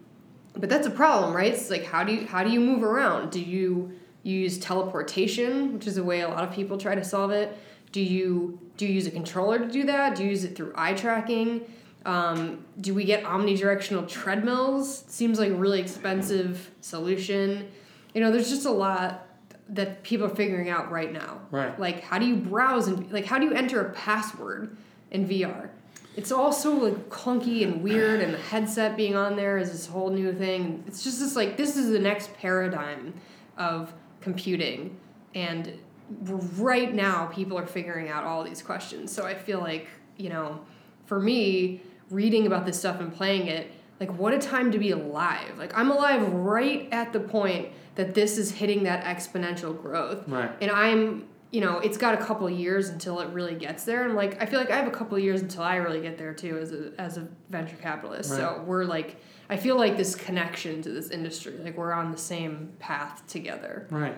but 0.59 0.71
that's 0.71 0.87
a 0.87 0.91
problem, 0.91 1.35
right? 1.35 1.53
It's 1.53 1.71
like 1.71 1.85
how 1.85 2.05
do 2.05 2.15
you 2.15 2.27
how 2.27 2.43
do 2.43 2.51
you 2.51 2.61
move 2.61 2.83
around? 2.83 3.31
Do 3.31 3.41
you 3.41 3.93
use 4.23 4.59
teleportation, 4.59 5.75
which 5.75 5.87
is 5.87 5.99
a 5.99 6.03
way 6.05 6.21
a 6.21 6.29
lot 6.29 6.45
of 6.45 6.53
people 6.53 6.79
try 6.79 6.95
to 6.95 7.05
solve 7.05 7.31
it? 7.31 7.57
Do 7.97 8.03
you 8.03 8.59
do 8.77 8.85
you 8.85 8.93
use 8.93 9.07
a 9.07 9.11
controller 9.11 9.59
to 9.59 9.67
do 9.67 9.85
that? 9.85 10.17
Do 10.17 10.23
you 10.23 10.29
use 10.29 10.45
it 10.45 10.55
through 10.55 10.75
eye 10.75 10.93
tracking? 10.93 11.63
Um, 12.05 12.63
do 12.79 12.93
we 12.93 13.05
get 13.05 13.25
omnidirectional 13.25 14.07
treadmills? 14.07 15.07
Seems 15.09 15.39
like 15.39 15.49
a 15.49 15.55
really 15.55 15.81
expensive 15.81 16.71
solution. 16.83 17.71
You 18.13 18.21
know, 18.21 18.31
there's 18.31 18.51
just 18.51 18.67
a 18.67 18.71
lot 18.71 19.27
that 19.71 20.03
people 20.03 20.27
are 20.27 20.35
figuring 20.35 20.69
out 20.69 20.91
right 20.91 21.11
now. 21.11 21.41
Right. 21.51 21.81
Like 21.81 22.03
how 22.03 22.19
do 22.19 22.27
you 22.27 22.37
browse 22.37 22.87
and 22.87 23.11
like 23.11 23.25
how 23.25 23.39
do 23.39 23.47
you 23.47 23.55
enter 23.55 23.81
a 23.81 23.91
password 23.95 24.77
in 25.11 25.27
VR? 25.27 25.71
It's 26.17 26.31
all 26.31 26.53
so 26.53 26.75
like 26.75 27.09
clunky 27.09 27.63
and 27.63 27.83
weird, 27.83 28.21
and 28.21 28.35
the 28.35 28.39
headset 28.39 28.99
being 28.99 29.17
on 29.17 29.37
there 29.37 29.57
is 29.57 29.73
this 29.73 29.87
whole 29.87 30.11
new 30.11 30.35
thing. 30.35 30.85
It's 30.87 31.03
just 31.03 31.19
this 31.19 31.35
like 31.35 31.57
this 31.57 31.79
is 31.79 31.89
the 31.89 31.99
next 31.99 32.35
paradigm 32.35 33.15
of 33.57 33.95
computing, 34.21 34.99
and 35.35 35.79
right 36.09 36.93
now 36.95 37.27
people 37.27 37.59
are 37.59 37.67
figuring 37.67 38.09
out 38.09 38.25
all 38.25 38.45
these 38.45 38.63
questions. 38.63 39.13
So 39.13 39.25
I 39.25 39.35
feel 39.35 39.61
like 39.61 39.89
you 40.17 40.31
know, 40.31 40.61
for 41.05 41.21
me, 41.21 41.83
reading 42.11 42.47
about 42.47 42.65
this 42.65 42.79
stuff 42.79 43.01
and 43.01 43.13
playing 43.15 43.49
it, 43.49 43.71
like 44.01 44.11
what 44.19 44.33
a 44.33 44.39
time 44.39 44.73
to 44.73 44.79
be 44.79 44.91
alive. 44.93 45.59
Like 45.59 45.77
I'm 45.77 45.91
alive 45.91 46.27
right 46.33 46.89
at 46.93 47.13
the 47.13 47.21
point 47.21 47.69
that 47.97 48.15
this 48.15 48.39
is 48.39 48.51
hitting 48.51 48.85
that 48.85 49.05
exponential 49.05 49.81
growth, 49.81 50.29
Right. 50.29 50.51
and 50.61 50.71
I'm 50.71 51.29
you 51.53 51.61
know, 51.61 51.79
it's 51.79 51.97
got 51.97 52.13
a 52.13 52.17
couple 52.23 52.51
years 52.51 52.89
until 52.89 53.21
it 53.21 53.29
really 53.29 53.55
gets 53.55 53.85
there. 53.85 54.05
And 54.05 54.15
like, 54.17 54.43
I 54.43 54.47
feel 54.47 54.59
like 54.59 54.71
I 54.71 54.77
have 54.77 54.89
a 54.89 54.91
couple 54.91 55.17
years 55.17 55.41
until 55.41 55.63
I 55.63 55.77
really 55.77 56.01
get 56.01 56.19
there 56.19 56.35
too 56.35 56.59
as 56.59 56.73
a 56.73 56.93
as 56.99 57.17
a 57.19 57.29
venture 57.51 57.77
capitalist. 57.77 58.31
Right. 58.31 58.39
So 58.39 58.63
we're 58.67 58.85
like, 58.85 59.17
I 59.49 59.57
feel 59.57 59.77
like 59.77 59.97
this 59.97 60.15
connection 60.17 60.83
to 60.83 60.91
this 60.91 61.11
industry, 61.11 61.57
like 61.59 61.77
we're 61.77 61.93
on 61.93 62.11
the 62.11 62.19
same 62.19 62.73
path 62.81 63.27
together. 63.29 63.87
Right. 63.91 64.17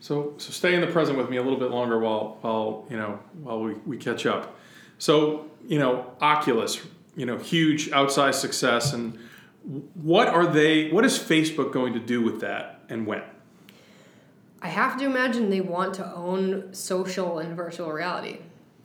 So 0.00 0.34
so 0.38 0.50
stay 0.50 0.74
in 0.74 0.80
the 0.80 0.86
present 0.86 1.18
with 1.18 1.28
me 1.30 1.36
a 1.36 1.42
little 1.42 1.58
bit 1.58 1.70
longer 1.70 1.98
while 1.98 2.38
while 2.40 2.86
you 2.90 2.96
know 2.96 3.20
while 3.42 3.60
we, 3.60 3.74
we 3.86 3.96
catch 3.96 4.26
up. 4.26 4.56
So 4.98 5.46
you 5.66 5.78
know 5.78 6.12
Oculus, 6.20 6.80
you 7.16 7.26
know 7.26 7.38
huge 7.38 7.90
outsized 7.90 8.34
success, 8.34 8.92
and 8.92 9.18
what 9.94 10.28
are 10.28 10.46
they? 10.46 10.90
What 10.90 11.04
is 11.04 11.18
Facebook 11.18 11.72
going 11.72 11.92
to 11.92 12.00
do 12.00 12.22
with 12.22 12.40
that, 12.40 12.80
and 12.88 13.06
when? 13.06 13.22
I 14.62 14.68
have 14.68 14.98
to 14.98 15.06
imagine 15.06 15.48
they 15.48 15.60
want 15.60 15.94
to 15.94 16.14
own 16.14 16.74
social 16.74 17.38
and 17.38 17.56
virtual 17.56 17.92
reality. 17.92 18.40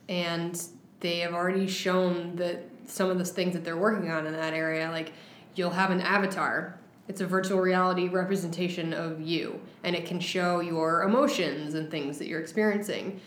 And 0.08 0.62
they 1.02 1.20
have 1.20 1.34
already 1.34 1.68
shown 1.68 2.38
that 2.38 2.64
some 2.88 3.10
of 3.10 3.18
the 3.18 3.26
things 3.26 3.54
that 3.54 3.64
they're 3.64 3.76
working 3.76 4.10
on 4.10 4.26
in 4.26 4.34
that 4.34 4.54
area, 4.54 4.90
like 4.90 5.12
you'll 5.56 5.72
have 5.72 5.92
an 5.92 6.02
avatar. 6.02 6.80
It's 7.08 7.22
a 7.22 7.26
virtual 7.28 7.60
reality 7.60 8.08
representation 8.10 8.94
of 8.94 9.22
you, 9.22 9.60
and 9.84 9.96
it 9.96 10.06
can 10.06 10.20
show 10.20 10.60
your 10.60 11.04
emotions 11.04 11.76
and 11.76 11.90
things 11.92 12.18
that 12.18 12.28
you're 12.28 12.40
experiencing. 12.42 13.20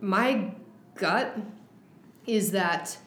My 0.00 0.52
gut 0.96 1.38
is 2.26 2.50
that 2.52 2.98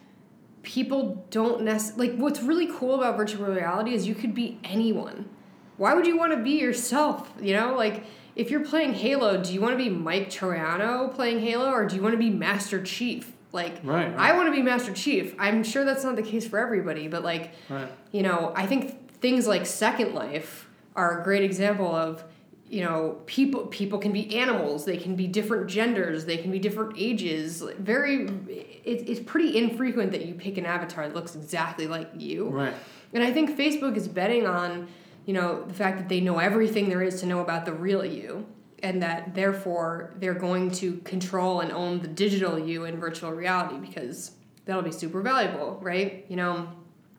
people 0.63 1.25
don't 1.29 1.61
necessarily 1.63 2.09
like 2.09 2.17
what's 2.19 2.41
really 2.41 2.67
cool 2.67 2.95
about 2.95 3.15
virtual 3.17 3.45
reality 3.45 3.93
is 3.93 4.07
you 4.07 4.15
could 4.15 4.33
be 4.33 4.57
anyone 4.63 5.29
why 5.77 5.93
would 5.93 6.07
you 6.07 6.17
want 6.17 6.31
to 6.33 6.41
be 6.41 6.53
yourself 6.59 7.31
you 7.39 7.53
know 7.53 7.75
like 7.75 8.03
if 8.35 8.49
you're 8.49 8.65
playing 8.65 8.91
halo 8.91 9.37
do 9.41 9.53
you 9.53 9.61
want 9.61 9.71
to 9.71 9.77
be 9.77 9.89
mike 9.91 10.27
troiano 10.27 11.13
playing 11.13 11.39
halo 11.39 11.69
or 11.69 11.85
do 11.85 11.95
you 11.95 12.01
want 12.01 12.13
to 12.13 12.17
be 12.17 12.31
master 12.31 12.81
chief 12.81 13.31
like 13.51 13.75
Right, 13.83 14.07
right. 14.07 14.17
i 14.17 14.35
want 14.35 14.47
to 14.47 14.51
be 14.51 14.63
master 14.63 14.91
chief 14.91 15.35
i'm 15.37 15.63
sure 15.63 15.85
that's 15.85 16.03
not 16.03 16.15
the 16.15 16.23
case 16.23 16.47
for 16.47 16.57
everybody 16.57 17.07
but 17.07 17.23
like 17.23 17.51
Right. 17.69 17.87
you 18.11 18.23
know 18.23 18.51
i 18.55 18.65
think 18.65 18.97
things 19.15 19.47
like 19.47 19.65
second 19.65 20.13
life 20.13 20.67
are 20.95 21.21
a 21.21 21.23
great 21.23 21.43
example 21.43 21.93
of 21.93 22.23
you 22.69 22.83
know 22.83 23.17
people 23.25 23.67
people 23.67 23.99
can 23.99 24.11
be 24.11 24.35
animals 24.35 24.85
they 24.85 24.97
can 24.97 25.15
be 25.15 25.27
different 25.27 25.67
genders 25.67 26.25
they 26.25 26.37
can 26.37 26.49
be 26.51 26.57
different 26.59 26.93
ages 26.97 27.63
very 27.79 28.25
it, 28.47 29.07
it's 29.07 29.19
pretty 29.19 29.55
infrequent 29.57 30.11
that 30.11 30.25
you 30.25 30.33
pick 30.33 30.57
an 30.57 30.65
avatar 30.65 31.07
that 31.07 31.13
looks 31.15 31.35
exactly 31.35 31.85
like 31.85 32.09
you 32.17 32.49
Right. 32.49 32.73
and 33.13 33.23
i 33.23 33.31
think 33.31 33.55
facebook 33.57 33.95
is 33.95 34.07
betting 34.07 34.47
on 34.47 34.87
you 35.25 35.33
know 35.33 35.63
the 35.63 35.73
fact 35.75 35.97
that 35.99 36.09
they 36.09 36.21
know 36.21 36.39
everything 36.39 36.89
there 36.89 37.03
is 37.03 37.19
to 37.21 37.27
know 37.27 37.41
about 37.41 37.65
the 37.65 37.73
real 37.73 38.03
you 38.03 38.45
and 38.81 39.01
that 39.01 39.35
therefore 39.35 40.13
they're 40.19 40.33
going 40.33 40.71
to 40.71 40.97
control 40.97 41.59
and 41.61 41.71
own 41.71 41.99
the 42.01 42.07
digital 42.07 42.57
you 42.57 42.85
in 42.85 42.97
virtual 42.99 43.31
reality 43.31 43.77
because 43.77 44.31
that'll 44.65 44.81
be 44.81 44.91
super 44.91 45.21
valuable 45.21 45.77
right 45.83 46.25
you 46.29 46.35
know 46.35 46.67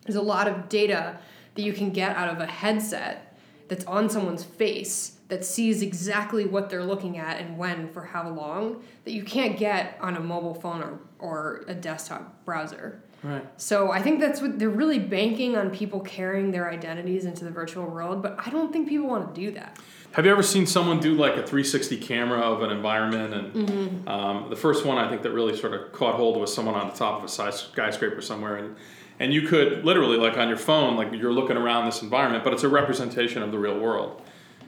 there's 0.05 0.17
a 0.17 0.23
lot 0.23 0.49
of 0.49 0.69
data 0.69 1.19
that 1.57 1.63
you 1.63 1.73
can 1.73 1.91
get 1.91 2.17
out 2.17 2.29
of 2.29 2.41
a 2.41 2.47
headset 2.47 3.37
that's 3.69 3.85
on 3.87 4.09
someone's 4.09 4.45
face 4.45 5.17
that 5.29 5.45
sees 5.45 5.83
exactly 5.83 6.45
what 6.47 6.71
they're 6.71 6.85
looking 6.85 7.19
at 7.19 7.41
and 7.41 7.59
when 7.59 7.89
for 7.89 8.05
how 8.05 8.29
long 8.29 8.83
that 9.05 9.13
you 9.13 9.25
can't 9.25 9.59
get 9.59 9.99
on 10.01 10.17
a 10.17 10.21
mobile 10.21 10.55
phone 10.55 10.83
or, 10.83 11.01
or 11.19 11.65
a 11.67 11.75
desktop 11.75 12.45
browser. 12.45 13.03
Right. 13.25 13.45
So 13.57 13.91
I 13.91 14.01
think 14.01 14.21
that's 14.21 14.41
what 14.41 14.59
they're 14.61 14.69
really 14.71 15.01
banking 15.01 15.57
on 15.57 15.71
people 15.71 15.99
carrying 16.01 16.53
their 16.53 16.71
identities 16.71 17.25
into 17.25 17.45
the 17.45 17.51
virtual 17.51 17.87
world, 17.87 18.23
but 18.23 18.39
I 18.39 18.51
don't 18.51 18.73
think 18.73 18.89
people 18.89 19.09
want 19.09 19.35
to 19.35 19.41
do 19.41 19.51
that. 19.53 19.79
Have 20.13 20.25
you 20.25 20.31
ever 20.31 20.45
seen 20.45 20.65
someone 20.65 21.01
do 21.01 21.15
like 21.15 21.33
a 21.33 21.43
360 21.43 21.97
camera 21.99 22.39
of 22.41 22.63
an 22.63 22.71
environment? 22.71 23.35
And 23.35 23.69
Mm-hmm. 23.69 24.09
um, 24.09 24.49
the 24.49 24.57
first 24.57 24.87
one 24.87 24.97
I 24.97 25.09
think 25.11 25.23
that 25.23 25.33
really 25.33 25.57
sort 25.57 25.75
of 25.75 25.93
caught 25.93 26.15
hold 26.15 26.41
was 26.41 26.55
someone 26.55 26.75
on 26.77 26.89
the 26.89 26.95
top 26.95 27.19
of 27.19 27.25
a 27.25 27.29
skyscraper 27.29 28.21
somewhere, 28.23 28.57
and 28.57 28.77
and 29.19 29.33
you 29.33 29.43
could 29.43 29.85
literally 29.85 30.17
like 30.17 30.37
on 30.37 30.49
your 30.49 30.57
phone, 30.59 30.97
like 30.97 31.13
you're 31.13 31.33
looking 31.33 31.57
around 31.57 31.87
this 31.87 32.03
environment, 32.03 32.45
but 32.45 32.53
it's 32.53 32.65
a 32.65 32.69
representation 32.69 33.43
of 33.43 33.51
the 33.51 33.59
real 33.59 33.79
world. 33.79 34.23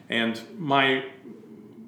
And 0.09 0.41
my, 0.59 1.05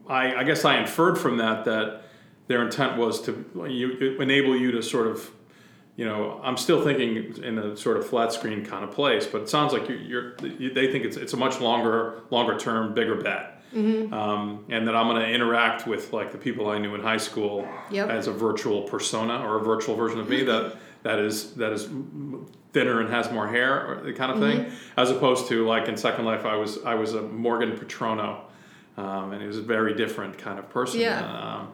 I, 0.08 0.34
I 0.36 0.44
guess 0.44 0.64
I 0.64 0.78
inferred 0.78 1.16
from 1.16 1.38
that 1.38 1.64
that 1.64 2.02
their 2.48 2.62
intent 2.62 2.98
was 2.98 3.22
to 3.22 3.46
you, 3.68 4.18
enable 4.20 4.56
you 4.56 4.72
to 4.72 4.82
sort 4.82 5.06
of, 5.06 5.30
you 5.96 6.04
know, 6.04 6.40
I'm 6.42 6.56
still 6.56 6.82
thinking 6.82 7.42
in 7.42 7.58
a 7.58 7.76
sort 7.76 7.96
of 7.96 8.06
flat 8.06 8.32
screen 8.32 8.64
kind 8.64 8.84
of 8.84 8.90
place, 8.90 9.26
but 9.26 9.42
it 9.42 9.48
sounds 9.48 9.72
like 9.72 9.88
you're, 9.88 9.98
you're 9.98 10.36
you, 10.58 10.72
they 10.72 10.90
think 10.90 11.04
it's 11.04 11.16
it's 11.16 11.32
a 11.32 11.36
much 11.36 11.60
longer 11.60 12.22
longer 12.30 12.58
term, 12.58 12.94
bigger 12.94 13.16
bet. 13.16 13.62
Mm-hmm. 13.74 14.12
Um, 14.12 14.64
and 14.68 14.88
that 14.88 14.96
I'm 14.96 15.06
going 15.06 15.22
to 15.22 15.28
interact 15.28 15.86
with 15.86 16.12
like 16.12 16.32
the 16.32 16.38
people 16.38 16.68
I 16.70 16.78
knew 16.78 16.94
in 16.96 17.02
high 17.02 17.18
school 17.18 17.68
Yep. 17.92 18.08
as 18.08 18.26
a 18.26 18.32
virtual 18.32 18.82
persona 18.82 19.46
or 19.46 19.58
a 19.58 19.62
virtual 19.62 19.94
version 19.94 20.18
of 20.18 20.28
me 20.28 20.42
that 20.42 20.76
that 21.02 21.18
is 21.18 21.54
that 21.54 21.72
is 21.72 21.88
thinner 22.72 23.00
and 23.00 23.10
has 23.10 23.30
more 23.32 23.48
hair 23.48 23.86
or 23.86 24.02
the 24.02 24.12
kind 24.12 24.30
of 24.32 24.38
thing, 24.38 24.70
as 24.96 25.10
opposed 25.10 25.48
to 25.48 25.66
like 25.66 25.88
in 25.88 25.96
Second 25.96 26.24
Life, 26.24 26.44
I 26.44 26.56
was 26.56 26.78
I 26.84 26.94
was 26.94 27.14
a 27.14 27.22
Morgan 27.22 27.76
Petrono, 27.76 28.40
um, 28.96 29.32
and 29.32 29.40
he 29.40 29.46
was 29.46 29.58
a 29.58 29.62
very 29.62 29.94
different 29.94 30.38
kind 30.38 30.58
of 30.58 30.68
person. 30.70 31.00
Yeah. 31.00 31.20
Um, 31.24 31.72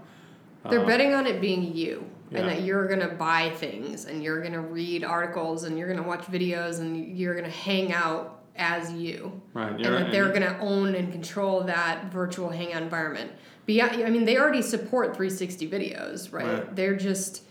They're 0.71 0.83
uh, 0.83 0.87
betting 0.87 1.15
on 1.15 1.27
it 1.27 1.41
being 1.41 1.75
you 1.77 2.05
Yeah. 2.31 2.41
and 2.41 2.49
that 2.49 2.63
you're 2.63 2.87
going 2.89 3.01
to 3.01 3.15
buy 3.15 3.51
things 3.51 4.05
and 4.07 4.23
you're 4.23 4.41
going 4.41 4.53
to 4.55 4.61
read 4.61 5.05
articles 5.05 5.65
and 5.65 5.79
you're 5.79 5.87
going 5.87 6.03
to 6.03 6.09
watch 6.09 6.23
videos 6.27 6.81
and 6.81 7.17
you're 7.17 7.35
going 7.35 7.45
to 7.45 7.57
hang 7.57 7.93
out 7.93 8.41
as 8.57 8.93
you. 8.93 9.41
Right. 9.55 9.71
And 9.73 9.85
that 9.85 10.11
they're 10.11 10.31
going 10.31 10.43
to 10.43 10.59
own 10.59 10.95
and 10.95 11.13
control 11.13 11.63
that 11.65 12.07
virtual 12.11 12.49
hangout 12.51 12.83
environment. 12.83 13.31
Yeah, 13.69 13.87
I 13.87 14.11
mean, 14.11 14.25
they 14.25 14.39
already 14.39 14.63
support 14.63 15.17
360 15.17 15.69
videos, 15.69 16.33
right? 16.33 16.47
Right. 16.47 16.77
They're 16.77 16.97
just, 16.97 17.43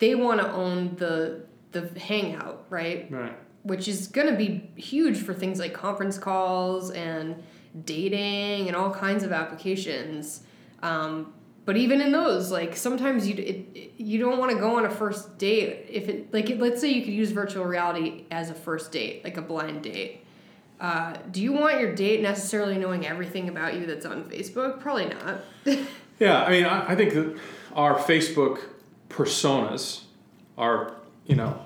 they 0.00 0.14
want 0.14 0.40
to 0.40 0.50
own 0.52 0.96
the 0.96 1.42
the 1.72 1.88
hangout, 2.00 2.66
right? 2.68 3.08
Right. 3.10 3.38
which 3.62 3.86
is 3.86 4.08
going 4.08 4.26
to 4.26 4.36
be 4.36 4.70
huge 4.74 5.18
for 5.22 5.32
things 5.32 5.60
like 5.60 5.72
conference 5.72 6.18
calls 6.18 6.90
and 6.90 7.40
dating 7.84 8.66
and 8.66 8.74
all 8.74 8.90
kinds 8.90 9.22
of 9.22 9.30
applications. 9.30 10.42
Um, 10.82 11.32
but 11.64 11.76
even 11.76 12.00
in 12.00 12.10
those, 12.10 12.50
like 12.50 12.74
sometimes 12.76 13.28
you 13.28 13.34
it, 13.36 13.92
you 13.96 14.18
don't 14.18 14.38
want 14.38 14.50
to 14.50 14.58
go 14.58 14.76
on 14.78 14.86
a 14.86 14.90
first 14.90 15.38
date 15.38 15.86
if 15.88 16.08
it 16.08 16.32
like 16.34 16.48
let's 16.58 16.80
say 16.80 16.90
you 16.90 17.04
could 17.04 17.12
use 17.12 17.30
virtual 17.30 17.64
reality 17.64 18.24
as 18.32 18.50
a 18.50 18.54
first 18.54 18.90
date, 18.90 19.22
like 19.22 19.36
a 19.36 19.42
blind 19.42 19.82
date. 19.84 20.24
Uh, 20.80 21.14
do 21.30 21.42
you 21.42 21.52
want 21.52 21.78
your 21.78 21.94
date 21.94 22.22
necessarily 22.22 22.78
knowing 22.78 23.06
everything 23.06 23.50
about 23.50 23.74
you 23.74 23.84
that's 23.84 24.06
on 24.06 24.24
Facebook? 24.24 24.80
Probably 24.80 25.06
not. 25.06 25.44
Yeah, 26.18 26.42
I 26.44 26.50
mean, 26.50 26.64
I, 26.66 26.92
I 26.92 26.96
think 26.96 27.14
that 27.14 27.38
our 27.74 27.94
Facebook 27.94 28.60
personas 29.10 30.04
are, 30.56 30.94
you 31.26 31.36
know, 31.36 31.60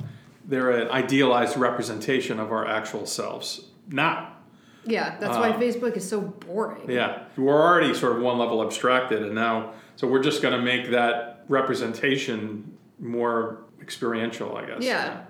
they're 0.46 0.70
an 0.72 0.88
idealized 0.90 1.56
representation 1.56 2.40
of 2.40 2.50
our 2.50 2.66
actual 2.66 3.06
selves. 3.06 3.66
Not, 3.88 4.42
yeah, 4.84 5.16
that's 5.20 5.36
why 5.36 5.50
Uh, 5.50 5.58
Facebook 5.60 5.96
is 5.96 6.08
so 6.08 6.20
boring. 6.20 6.90
yeah, 6.90 7.20
we're 7.36 7.62
already 7.62 7.94
sort 7.94 8.16
of 8.16 8.22
one 8.22 8.38
level 8.38 8.62
abstracted, 8.62 9.22
and 9.22 9.34
now, 9.34 9.72
so 9.96 10.06
we're 10.08 10.22
just 10.22 10.42
going 10.42 10.54
to 10.54 10.62
make 10.62 10.90
that 10.90 11.44
representation 11.48 12.76
more 12.98 13.58
experiential, 13.80 14.56
I 14.56 14.66
guess. 14.66 14.82
Yeah. 14.82 15.22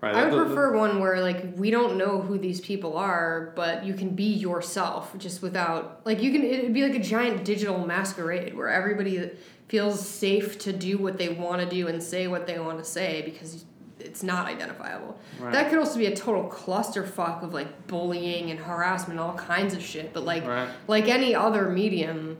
Right. 0.00 0.14
I 0.14 0.26
would 0.30 0.46
prefer 0.46 0.76
one 0.76 1.00
where 1.00 1.20
like 1.20 1.56
we 1.56 1.72
don't 1.72 1.96
know 1.96 2.20
who 2.20 2.38
these 2.38 2.60
people 2.60 2.96
are, 2.96 3.52
but 3.56 3.84
you 3.84 3.94
can 3.94 4.10
be 4.10 4.32
yourself 4.32 5.12
just 5.18 5.42
without 5.42 6.02
like 6.06 6.22
you 6.22 6.30
can 6.30 6.44
it'd 6.44 6.72
be 6.72 6.82
like 6.86 6.94
a 6.94 7.02
giant 7.02 7.44
digital 7.44 7.84
masquerade 7.84 8.54
where 8.56 8.68
everybody 8.68 9.28
feels 9.68 10.06
safe 10.06 10.58
to 10.58 10.72
do 10.72 10.98
what 10.98 11.18
they 11.18 11.28
want 11.28 11.60
to 11.62 11.68
do 11.68 11.88
and 11.88 12.02
say 12.02 12.26
what 12.26 12.46
they 12.46 12.58
want 12.58 12.78
to 12.78 12.84
say 12.84 13.22
because 13.22 13.64
it's 14.00 14.22
not 14.22 14.46
identifiable. 14.46 15.18
Right. 15.38 15.52
That 15.52 15.68
could 15.70 15.78
also 15.78 15.98
be 15.98 16.06
a 16.06 16.16
total 16.16 16.48
clusterfuck 16.48 17.42
of 17.42 17.52
like 17.52 17.86
bullying 17.86 18.50
and 18.50 18.58
harassment, 18.58 19.20
all 19.20 19.34
kinds 19.34 19.74
of 19.74 19.82
shit. 19.82 20.12
But 20.14 20.24
like 20.24 20.46
Right. 20.46 20.68
like 20.86 21.08
any 21.08 21.34
other 21.34 21.68
medium, 21.68 22.38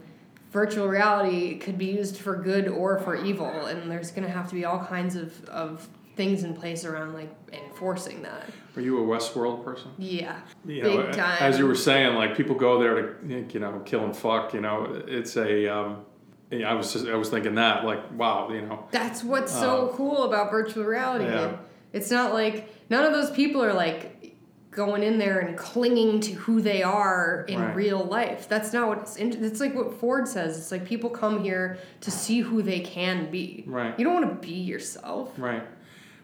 virtual 0.51 0.87
reality 0.87 1.57
could 1.59 1.77
be 1.77 1.85
used 1.87 2.17
for 2.17 2.35
good 2.35 2.67
or 2.67 2.97
for 2.99 3.15
evil, 3.15 3.65
and 3.65 3.91
there's 3.91 4.11
gonna 4.11 4.29
have 4.29 4.47
to 4.49 4.55
be 4.55 4.65
all 4.65 4.79
kinds 4.83 5.15
of, 5.15 5.47
of 5.49 5.87
things 6.15 6.43
in 6.43 6.53
place 6.55 6.83
around 6.85 7.13
like 7.13 7.29
enforcing 7.53 8.21
that. 8.23 8.49
Are 8.75 8.81
you 8.81 8.97
a 8.99 9.05
Westworld 9.17 9.63
person? 9.63 9.91
Yeah, 9.97 10.39
you 10.65 10.81
big 10.81 11.11
time. 11.11 11.37
as 11.41 11.59
you 11.59 11.67
were 11.67 11.75
saying, 11.75 12.15
like 12.15 12.35
people 12.35 12.55
go 12.55 12.79
there 12.79 12.95
to 13.01 13.45
you 13.53 13.59
know 13.59 13.81
kill 13.85 14.05
and 14.05 14.15
fuck. 14.15 14.53
You 14.53 14.61
know, 14.61 15.03
it's 15.07 15.35
a. 15.37 15.67
Um, 15.67 16.05
yeah, 16.51 16.69
I 16.69 16.73
was 16.73 16.91
just, 16.93 17.05
I 17.07 17.15
was 17.15 17.29
thinking 17.29 17.55
that 17.55 17.85
like 17.85 18.11
wow, 18.13 18.49
you 18.51 18.61
know, 18.61 18.87
That's 18.91 19.23
what's 19.23 19.51
so 19.51 19.89
um, 19.89 19.95
cool 19.95 20.23
about 20.23 20.51
virtual 20.51 20.83
reality. 20.83 21.25
Yeah. 21.25 21.57
It's 21.93 22.11
not 22.11 22.33
like 22.33 22.73
none 22.89 23.05
of 23.05 23.13
those 23.13 23.31
people 23.31 23.63
are 23.63 23.73
like 23.73 24.35
going 24.71 25.01
in 25.01 25.17
there 25.17 25.39
and 25.39 25.57
clinging 25.57 26.19
to 26.21 26.31
who 26.33 26.61
they 26.61 26.83
are 26.83 27.43
in 27.47 27.59
Right. 27.59 27.75
real 27.75 28.03
life. 28.03 28.47
That's 28.47 28.71
not 28.71 28.87
what 28.87 28.99
it's. 28.99 29.17
It's 29.17 29.59
like 29.59 29.73
what 29.75 29.99
Ford 29.99 30.27
says. 30.27 30.57
It's 30.57 30.71
like 30.71 30.85
people 30.85 31.09
come 31.09 31.43
here 31.43 31.79
to 32.01 32.11
see 32.11 32.41
who 32.41 32.61
they 32.61 32.79
can 32.79 33.29
be. 33.31 33.63
Right. 33.67 33.97
You 33.97 34.05
don't 34.05 34.13
want 34.13 34.41
to 34.41 34.47
be 34.47 34.53
yourself. 34.55 35.31
right, 35.37 35.63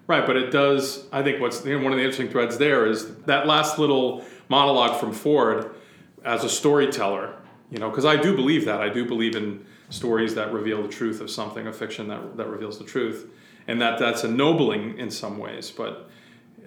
right. 0.08 0.26
But 0.26 0.38
it 0.38 0.52
does. 0.52 1.06
I 1.12 1.24
think 1.24 1.42
what's 1.42 1.66
you 1.66 1.78
know, 1.78 1.84
one 1.84 1.92
of 1.94 1.98
the 1.98 2.04
interesting 2.04 2.30
threads 2.30 2.58
there 2.58 2.86
is 2.86 3.16
that 3.26 3.48
last 3.48 3.80
little 3.80 4.24
monologue 4.50 5.00
from 5.00 5.12
Ford 5.12 5.76
as 6.24 6.44
a 6.44 6.50
storyteller. 6.50 7.36
You 7.72 7.80
know, 7.80 7.90
because 7.90 8.06
I 8.06 8.16
do 8.16 8.36
believe 8.36 8.66
that. 8.66 8.80
I 8.80 8.90
do 8.90 9.06
believe 9.06 9.36
in 9.36 9.66
stories 9.90 10.36
that 10.36 10.52
reveal 10.54 10.82
the 10.82 10.88
truth 10.90 11.22
of 11.22 11.30
something, 11.30 11.68
a 11.68 11.74
fiction 11.74 12.08
that 12.08 12.38
that 12.38 12.48
reveals 12.48 12.78
the 12.78 12.84
truth, 12.86 13.30
and 13.68 13.82
that 13.82 14.00
that's 14.00 14.24
ennobling 14.24 14.98
in 14.98 15.10
some 15.12 15.38
ways. 15.38 15.72
But 15.72 16.10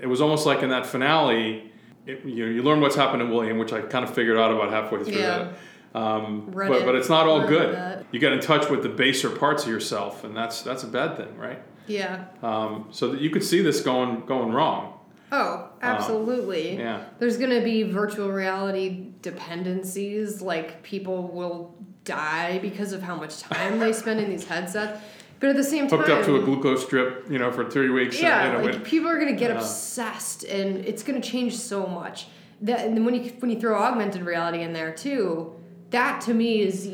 it 0.00 0.06
was 0.06 0.20
almost 0.20 0.46
like 0.46 0.62
in 0.62 0.70
that 0.70 0.86
finale, 0.86 1.72
it, 2.06 2.24
you 2.24 2.46
you 2.46 2.62
learn 2.62 2.80
what's 2.80 2.96
happened 2.96 3.20
to 3.20 3.26
William, 3.26 3.58
which 3.58 3.72
I 3.72 3.80
kind 3.82 4.04
of 4.04 4.14
figured 4.14 4.38
out 4.38 4.50
about 4.52 4.70
halfway 4.70 5.02
through 5.04 5.14
Yeah. 5.20 5.38
that. 5.38 5.98
Um, 5.98 6.50
but 6.54 6.70
it, 6.72 6.84
but 6.84 6.94
it's 6.94 7.08
not 7.08 7.26
all 7.26 7.46
good. 7.46 7.74
that. 7.74 8.04
You 8.12 8.20
get 8.20 8.32
in 8.32 8.40
touch 8.40 8.68
with 8.68 8.82
the 8.82 8.88
baser 8.90 9.30
parts 9.30 9.64
of 9.64 9.70
yourself, 9.70 10.22
and 10.22 10.36
that's 10.36 10.62
that's 10.62 10.82
a 10.84 10.86
bad 10.86 11.16
thing, 11.16 11.36
right? 11.38 11.60
Yeah. 11.86 12.26
Um, 12.42 12.88
so 12.90 13.08
that 13.08 13.20
you 13.22 13.30
could 13.30 13.42
see 13.42 13.62
this 13.62 13.80
going 13.80 14.26
going 14.26 14.52
wrong. 14.52 14.97
Oh, 15.30 15.54
um, 15.64 15.70
absolutely. 15.82 16.76
Yeah. 16.78 17.04
There's 17.18 17.36
going 17.36 17.50
to 17.50 17.60
be 17.62 17.82
virtual 17.82 18.30
reality 18.30 19.08
dependencies. 19.22 20.40
Like 20.40 20.82
people 20.82 21.28
will 21.28 21.74
die 22.04 22.58
because 22.60 22.92
of 22.92 23.02
how 23.02 23.14
much 23.16 23.40
time 23.40 23.78
they 23.78 23.92
spend 23.92 24.20
in 24.20 24.30
these 24.30 24.44
headsets. 24.46 25.00
But 25.40 25.50
at 25.50 25.56
the 25.56 25.62
same 25.64 25.86
time, 25.88 25.98
Hooked 26.00 26.10
up 26.10 26.24
to 26.24 26.36
a 26.36 26.40
glucose 26.42 26.84
strip, 26.84 27.30
you 27.30 27.38
know, 27.38 27.52
for 27.52 27.70
three 27.70 27.90
weeks. 27.90 28.20
yeah, 28.20 28.46
you 28.46 28.52
know, 28.58 28.64
like 28.64 28.74
and- 28.76 28.84
people 28.84 29.08
are 29.08 29.18
gonna 29.20 29.32
get 29.34 29.50
Yeah. 29.50 29.58
obsessed, 29.58 30.42
and 30.44 30.84
it's 30.84 31.04
gonna 31.04 31.20
change 31.20 31.56
so 31.56 31.86
much. 31.86 32.26
That 32.62 32.84
and 32.84 32.96
then 32.96 33.04
when 33.04 33.14
you 33.14 33.30
when 33.38 33.48
you 33.52 33.60
throw 33.60 33.78
augmented 33.80 34.22
reality 34.22 34.62
in 34.62 34.72
there 34.72 34.90
too, 34.92 35.52
that 35.90 36.22
to 36.22 36.34
me 36.34 36.62
is 36.62 36.84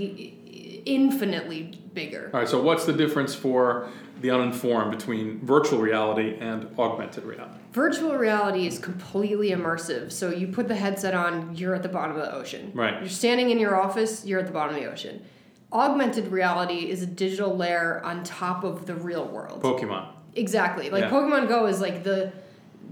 infinitely 0.85 1.80
bigger. 1.95 2.30
all 2.35 2.41
right. 2.41 2.49
So 2.49 2.62
what's 2.62 2.85
the 2.85 2.93
difference 2.93 3.35
for 3.35 3.89
the 4.20 4.30
uninformed 4.30 4.90
between 4.96 5.40
virtual 5.40 5.80
reality 5.80 6.36
and 6.40 6.68
augmented 6.78 7.24
reality? 7.24 7.58
Virtual 7.72 8.16
reality 8.16 8.66
is 8.66 8.78
completely 8.78 9.50
immersive. 9.50 10.12
So 10.12 10.30
you 10.30 10.48
put 10.48 10.68
the 10.68 10.76
headset 10.76 11.14
on, 11.14 11.54
you're 11.56 11.74
at 11.74 11.82
the 11.82 11.88
bottom 11.88 12.16
of 12.16 12.22
the 12.22 12.34
ocean. 12.34 12.70
Right. 12.74 13.00
You're 13.00 13.08
standing 13.08 13.50
in 13.50 13.58
your 13.58 13.80
office, 13.80 14.24
you're 14.24 14.40
at 14.40 14.46
the 14.46 14.52
bottom 14.52 14.74
of 14.76 14.80
the 14.80 14.88
ocean. 14.90 15.24
Augmented 15.72 16.28
reality 16.28 16.88
is 16.90 17.02
a 17.02 17.06
digital 17.06 17.56
layer 17.56 18.00
on 18.04 18.22
top 18.22 18.62
of 18.62 18.86
the 18.86 18.94
real 18.94 19.26
world. 19.26 19.62
Pokemon. 19.62 20.06
Exactly. 20.36 20.90
Like 20.90 21.04
Yeah. 21.04 21.10
Pokemon 21.10 21.48
Go 21.48 21.66
is 21.66 21.80
like 21.80 22.04
the 22.04 22.32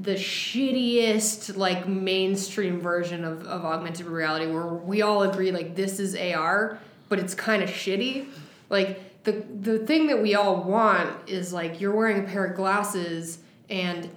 the 0.01 0.15
shittiest 0.15 1.57
like 1.57 1.87
mainstream 1.87 2.81
version 2.81 3.25
of, 3.25 3.47
of 3.47 3.65
augmented 3.65 4.07
reality 4.07 4.51
where 4.51 4.67
we 4.67 5.03
all 5.03 5.23
agree 5.23 5.53
like 5.53 5.77
this 5.77 6.01
is 6.01 6.17
AR, 6.17 6.79
but 7.09 7.19
it's 7.19 7.35
kind 7.35 7.63
of 7.63 7.69
shitty. 7.69 8.27
Like 8.71 9.12
the 9.25 9.45
the 9.61 9.79
thing 9.81 10.07
that 10.09 10.21
we 10.21 10.35
all 10.35 10.63
want 10.63 11.29
is 11.29 11.53
like 11.53 11.81
you're 11.81 11.95
wearing 11.95 12.25
a 12.25 12.27
pair 12.27 12.45
of 12.45 12.57
glasses 12.57 13.39
and 13.71 14.11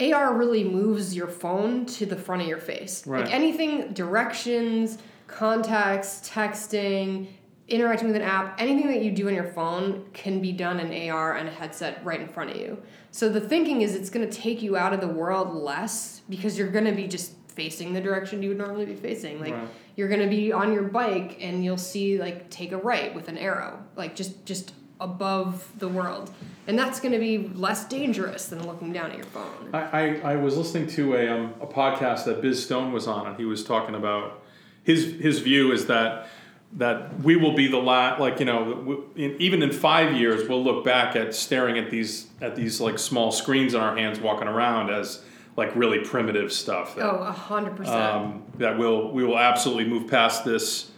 AR 0.00 0.34
really 0.34 0.64
moves 0.64 1.14
your 1.14 1.28
phone 1.28 1.86
to 1.86 2.06
the 2.06 2.16
front 2.16 2.42
of 2.42 2.48
your 2.48 2.58
face. 2.58 3.06
Right. 3.06 3.24
Like 3.24 3.32
anything 3.32 3.92
directions, 3.92 4.98
contacts, 5.26 6.20
texting, 6.28 7.28
interacting 7.68 8.08
with 8.08 8.16
an 8.16 8.22
app, 8.22 8.60
anything 8.60 8.88
that 8.88 9.02
you 9.02 9.10
do 9.10 9.28
on 9.28 9.34
your 9.34 9.50
phone 9.52 10.04
can 10.12 10.40
be 10.40 10.52
done 10.52 10.80
in 10.80 11.10
AR 11.10 11.36
and 11.36 11.48
a 11.48 11.52
headset 11.52 12.04
right 12.04 12.20
in 12.20 12.28
front 12.28 12.50
of 12.50 12.56
you. 12.56 12.82
So 13.10 13.28
the 13.28 13.40
thinking 13.40 13.80
is 13.80 13.94
it's 13.94 14.10
going 14.10 14.28
to 14.28 14.34
take 14.34 14.62
you 14.62 14.76
out 14.76 14.92
of 14.92 15.00
the 15.00 15.08
world 15.08 15.54
less 15.54 16.20
because 16.28 16.58
you're 16.58 16.70
going 16.70 16.84
to 16.84 16.92
be 16.92 17.08
just 17.08 17.32
facing 17.48 17.94
the 17.94 18.00
direction 18.00 18.42
you 18.42 18.50
would 18.50 18.58
normally 18.58 18.84
be 18.84 18.94
facing. 18.94 19.40
Like 19.40 19.54
Right. 19.54 19.68
You're 19.96 20.08
going 20.08 20.20
to 20.20 20.28
be 20.28 20.52
on 20.52 20.72
your 20.72 20.82
bike 20.82 21.38
and 21.40 21.64
you'll 21.64 21.76
see 21.78 22.18
like 22.18 22.48
take 22.50 22.72
a 22.72 22.76
right 22.76 23.14
with 23.14 23.28
an 23.28 23.38
arrow, 23.38 23.82
like 23.96 24.14
just 24.14 24.44
just 24.44 24.72
above 25.00 25.70
the 25.78 25.88
world. 25.88 26.32
And 26.66 26.78
that's 26.78 27.00
going 27.00 27.12
to 27.12 27.18
be 27.18 27.50
less 27.54 27.86
dangerous 27.86 28.46
than 28.46 28.66
looking 28.66 28.92
down 28.92 29.10
at 29.10 29.16
your 29.16 29.26
phone. 29.26 29.70
I, 29.72 29.80
I, 29.80 30.32
I 30.32 30.36
was 30.36 30.56
listening 30.56 30.88
to 30.88 31.14
a, 31.14 31.28
um, 31.28 31.54
a 31.60 31.66
podcast 31.66 32.24
that 32.24 32.42
Biz 32.42 32.64
Stone 32.64 32.92
was 32.92 33.06
on, 33.06 33.26
and 33.26 33.36
he 33.36 33.44
was 33.44 33.62
talking 33.64 33.94
about 33.94 34.42
his 34.82 35.14
his 35.20 35.40
view 35.40 35.72
is 35.72 35.86
that 35.86 36.28
that 36.72 37.20
we 37.20 37.36
will 37.36 37.54
be 37.54 37.68
the 37.68 37.78
last, 37.78 38.20
like 38.20 38.38
you 38.38 38.44
know, 38.44 39.04
in, 39.14 39.36
even 39.38 39.62
in 39.62 39.72
five 39.72 40.14
years, 40.14 40.48
we'll 40.48 40.62
look 40.62 40.84
back 40.84 41.16
at 41.16 41.34
staring 41.34 41.78
at 41.78 41.90
these 41.90 42.26
at 42.40 42.56
these 42.56 42.80
like 42.80 42.98
small 42.98 43.32
screens 43.32 43.74
in 43.74 43.80
our 43.80 43.96
hands, 43.96 44.20
walking 44.20 44.48
around 44.48 44.90
as 44.90 45.22
like 45.56 45.74
really 45.74 46.00
primitive 46.00 46.52
stuff. 46.52 46.94
That, 46.96 47.04
Oh, 47.04 47.18
a 47.22 47.32
hundred 47.32 47.76
percent. 47.76 47.96
um, 47.96 48.42
that 48.58 48.78
will 48.78 49.12
we 49.12 49.24
will 49.24 49.38
absolutely 49.38 49.86
move 49.86 50.08
past 50.08 50.44
this 50.44 50.90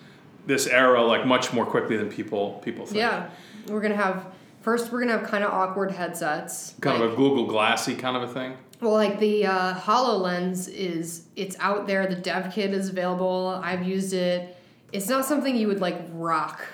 this 0.47 0.67
era 0.67 1.03
like 1.03 1.27
much 1.27 1.53
more 1.53 1.67
quickly 1.67 1.97
than 1.97 2.09
people 2.11 2.61
people 2.65 2.87
think. 2.87 2.99
Yeah, 2.99 3.31
we're 3.69 3.81
gonna 3.81 3.97
have 3.97 4.27
First, 4.69 4.93
we're 4.93 5.01
gonna 5.01 5.17
have 5.19 5.27
kind 5.27 5.45
of 5.45 5.51
awkward 5.51 5.93
headsets. 5.93 6.75
Kind 6.81 7.01
like, 7.01 7.09
of 7.09 7.15
a 7.15 7.17
Google 7.17 7.47
Glassy 7.47 7.95
kind 7.95 8.17
of 8.17 8.25
a 8.25 8.33
thing. 8.33 8.57
Well, 8.81 8.93
like 8.93 9.19
the 9.19 9.47
uh, 9.47 9.75
HoloLens 9.75 10.69
is, 10.69 11.25
it's 11.37 11.57
out 11.59 11.87
there. 11.87 12.07
The 12.07 12.17
dev 12.17 12.53
kit 12.53 12.73
is 12.73 12.91
available. 12.91 13.61
I've 13.63 13.83
used 13.83 14.13
it. 14.13 14.57
It's 14.93 15.09
not 15.09 15.25
something 15.25 15.57
you 15.57 15.69
would 15.69 15.81
like 15.81 15.99
rock 16.13 16.67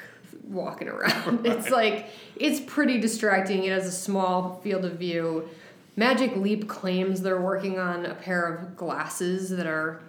walking 0.43 0.89
around. 0.89 1.47
It's 1.47 1.71
like 1.71 2.07
it's 2.37 2.61
pretty 2.61 2.99
distracting. 2.99 3.65
It 3.65 3.71
has 3.71 3.87
a 3.87 3.93
small 3.93 4.61
field 4.63 4.85
of 4.85 4.99
view. 4.99 5.49
Magic 5.97 6.37
Leap 6.37 6.69
claims 6.69 7.23
they're 7.23 7.41
working 7.41 7.79
on 7.79 8.07
a 8.07 8.15
pair 8.15 8.47
of 8.53 8.77
glasses 8.77 9.51
that 9.51 9.67
are 9.67 10.01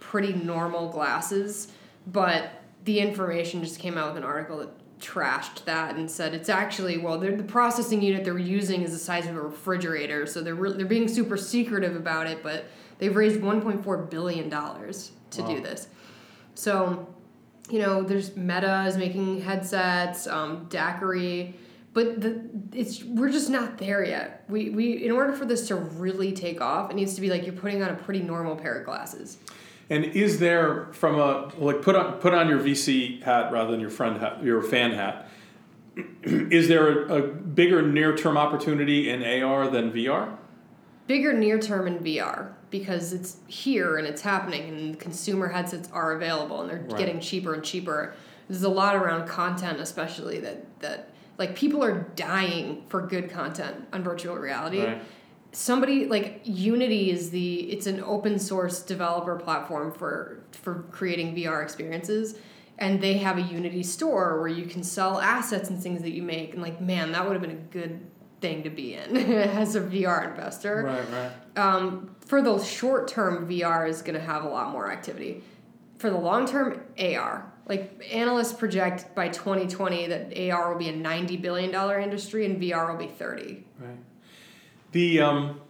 pretty 0.00 0.32
normal 0.32 0.88
glasses, 0.88 1.68
but 2.06 2.50
the 2.84 3.00
information 3.00 3.62
just 3.62 3.78
came 3.78 3.96
out 3.98 4.08
with 4.14 4.22
an 4.22 4.28
article 4.28 4.58
that 4.58 4.68
trashed 5.00 5.64
that 5.64 5.96
and 5.96 6.10
said 6.10 6.32
it's 6.32 6.48
actually 6.48 6.96
well 6.96 7.18
the 7.18 7.30
processing 7.42 8.00
unit 8.00 8.24
they're 8.24 8.38
using 8.38 8.80
is 8.82 8.92
the 8.92 8.98
size 8.98 9.26
of 9.26 9.36
a 9.36 9.40
refrigerator 9.40 10.24
so 10.24 10.40
they're 10.40 10.54
re- 10.54 10.72
they're 10.72 10.86
being 10.86 11.08
super 11.08 11.36
secretive 11.36 11.94
about 11.94 12.26
it 12.26 12.42
but 12.42 12.64
they've 12.98 13.14
raised 13.16 13.38
1.4 13.40 14.08
billion 14.08 14.48
dollars 14.48 15.10
to 15.30 15.42
Wow. 15.42 15.48
do 15.48 15.60
this 15.60 15.88
so 16.54 17.06
you 17.68 17.80
know 17.80 18.02
there's 18.02 18.34
meta 18.34 18.84
is 18.86 18.96
making 18.96 19.42
headsets 19.42 20.26
um, 20.26 20.66
Daqri 20.70 21.52
but 21.94 22.20
the 22.20 22.42
it's 22.74 23.02
we're 23.04 23.30
just 23.30 23.48
not 23.48 23.78
there 23.78 24.04
yet 24.04 24.44
we, 24.48 24.68
we 24.70 25.04
in 25.06 25.10
order 25.12 25.32
for 25.32 25.44
this 25.46 25.66
to 25.68 25.74
really 25.76 26.32
take 26.32 26.60
off 26.60 26.90
it 26.90 26.94
needs 26.96 27.14
to 27.14 27.20
be 27.22 27.30
like 27.30 27.44
you're 27.46 27.54
putting 27.54 27.82
on 27.82 27.88
a 27.88 27.94
pretty 27.94 28.20
normal 28.20 28.56
pair 28.56 28.74
of 28.78 28.84
glasses 28.84 29.38
And 29.88 30.04
is 30.04 30.38
there 30.40 30.88
from 30.92 31.14
a 31.16 31.50
like 31.58 31.80
put 31.82 31.94
on 31.96 32.14
put 32.20 32.34
on 32.34 32.48
your 32.48 32.58
VC 32.58 33.22
hat 33.22 33.52
rather 33.52 33.70
than 33.70 33.80
your 33.80 33.90
friend 33.90 34.16
hat, 34.18 34.42
your 34.42 34.62
fan 34.62 34.92
hat? 34.92 35.28
is 36.22 36.68
there 36.68 37.04
a, 37.08 37.18
a 37.18 37.22
bigger 37.28 37.80
near 37.82 38.16
term 38.16 38.36
opportunity 38.36 39.08
in 39.10 39.22
AR 39.42 39.68
than 39.68 39.92
VR? 39.92 40.36
bigger 41.06 41.34
near 41.34 41.58
term 41.58 41.86
in 41.86 41.98
VR 41.98 42.54
because 42.70 43.12
it's 43.12 43.36
here 43.46 43.98
and 43.98 44.06
it's 44.06 44.22
happening 44.22 44.70
and 44.70 44.98
consumer 44.98 45.48
headsets 45.48 45.86
are 45.92 46.12
available 46.12 46.62
and 46.62 46.70
they're 46.70 46.78
Right. 46.88 46.96
getting 46.96 47.20
cheaper 47.20 47.52
and 47.52 47.62
cheaper. 47.62 48.14
There's 48.48 48.62
a 48.62 48.70
lot 48.70 48.96
around 48.96 49.28
content 49.28 49.80
especially 49.80 50.40
that 50.40 50.64
that 50.80 51.10
like 51.38 51.56
people 51.56 51.82
are 51.82 52.10
dying 52.16 52.84
for 52.88 53.02
good 53.06 53.30
content 53.30 53.86
on 53.92 54.02
virtual 54.02 54.36
reality. 54.36 54.82
Right. 54.84 55.02
Somebody 55.52 56.06
like 56.06 56.40
Unity 56.44 57.10
is 57.10 57.30
the 57.30 57.60
it's 57.70 57.86
an 57.86 58.00
open 58.02 58.38
source 58.38 58.82
developer 58.82 59.36
platform 59.36 59.92
for 59.92 60.42
for 60.52 60.84
creating 60.90 61.34
VR 61.36 61.62
experiences 61.62 62.36
and 62.78 63.00
they 63.00 63.18
have 63.18 63.38
a 63.38 63.42
Unity 63.42 63.84
store 63.84 64.40
where 64.40 64.48
you 64.48 64.66
can 64.66 64.82
sell 64.82 65.20
assets 65.20 65.70
and 65.70 65.80
things 65.80 66.02
that 66.02 66.10
you 66.10 66.22
make 66.22 66.54
and 66.54 66.62
like 66.62 66.80
man 66.80 67.12
that 67.12 67.24
would 67.24 67.34
have 67.34 67.42
been 67.42 67.52
a 67.52 67.54
good 67.54 68.00
thing 68.40 68.64
to 68.64 68.70
be 68.70 68.94
in 68.94 69.16
as 69.32 69.76
a 69.76 69.80
VR 69.80 70.28
investor 70.28 70.82
Right, 70.82 71.04
right. 71.12 71.32
um, 71.64 72.14
for 72.26 72.42
the 72.42 72.58
short 72.62 73.06
term, 73.06 73.48
VR 73.48 73.88
is 73.88 74.02
going 74.02 74.18
to 74.18 74.24
have 74.24 74.44
a 74.44 74.48
lot 74.48 74.70
more 74.72 74.90
activity. 74.90 75.42
For 75.98 76.10
the 76.10 76.18
long 76.18 76.46
term, 76.46 76.82
AR. 76.98 77.50
Like 77.68 78.04
analysts 78.12 78.52
project 78.52 79.14
by 79.14 79.28
2020 79.28 80.06
that 80.08 80.50
AR 80.50 80.72
will 80.72 80.78
be 80.78 80.88
a 80.88 80.96
90 80.96 81.38
billion 81.38 81.70
dollar 81.70 81.98
industry 81.98 82.44
and 82.44 82.60
VR 82.60 82.90
will 82.90 82.98
be 82.98 83.10
30. 83.10 83.64
Right. 83.78 83.96
The 84.92 85.20
um, 85.20 85.60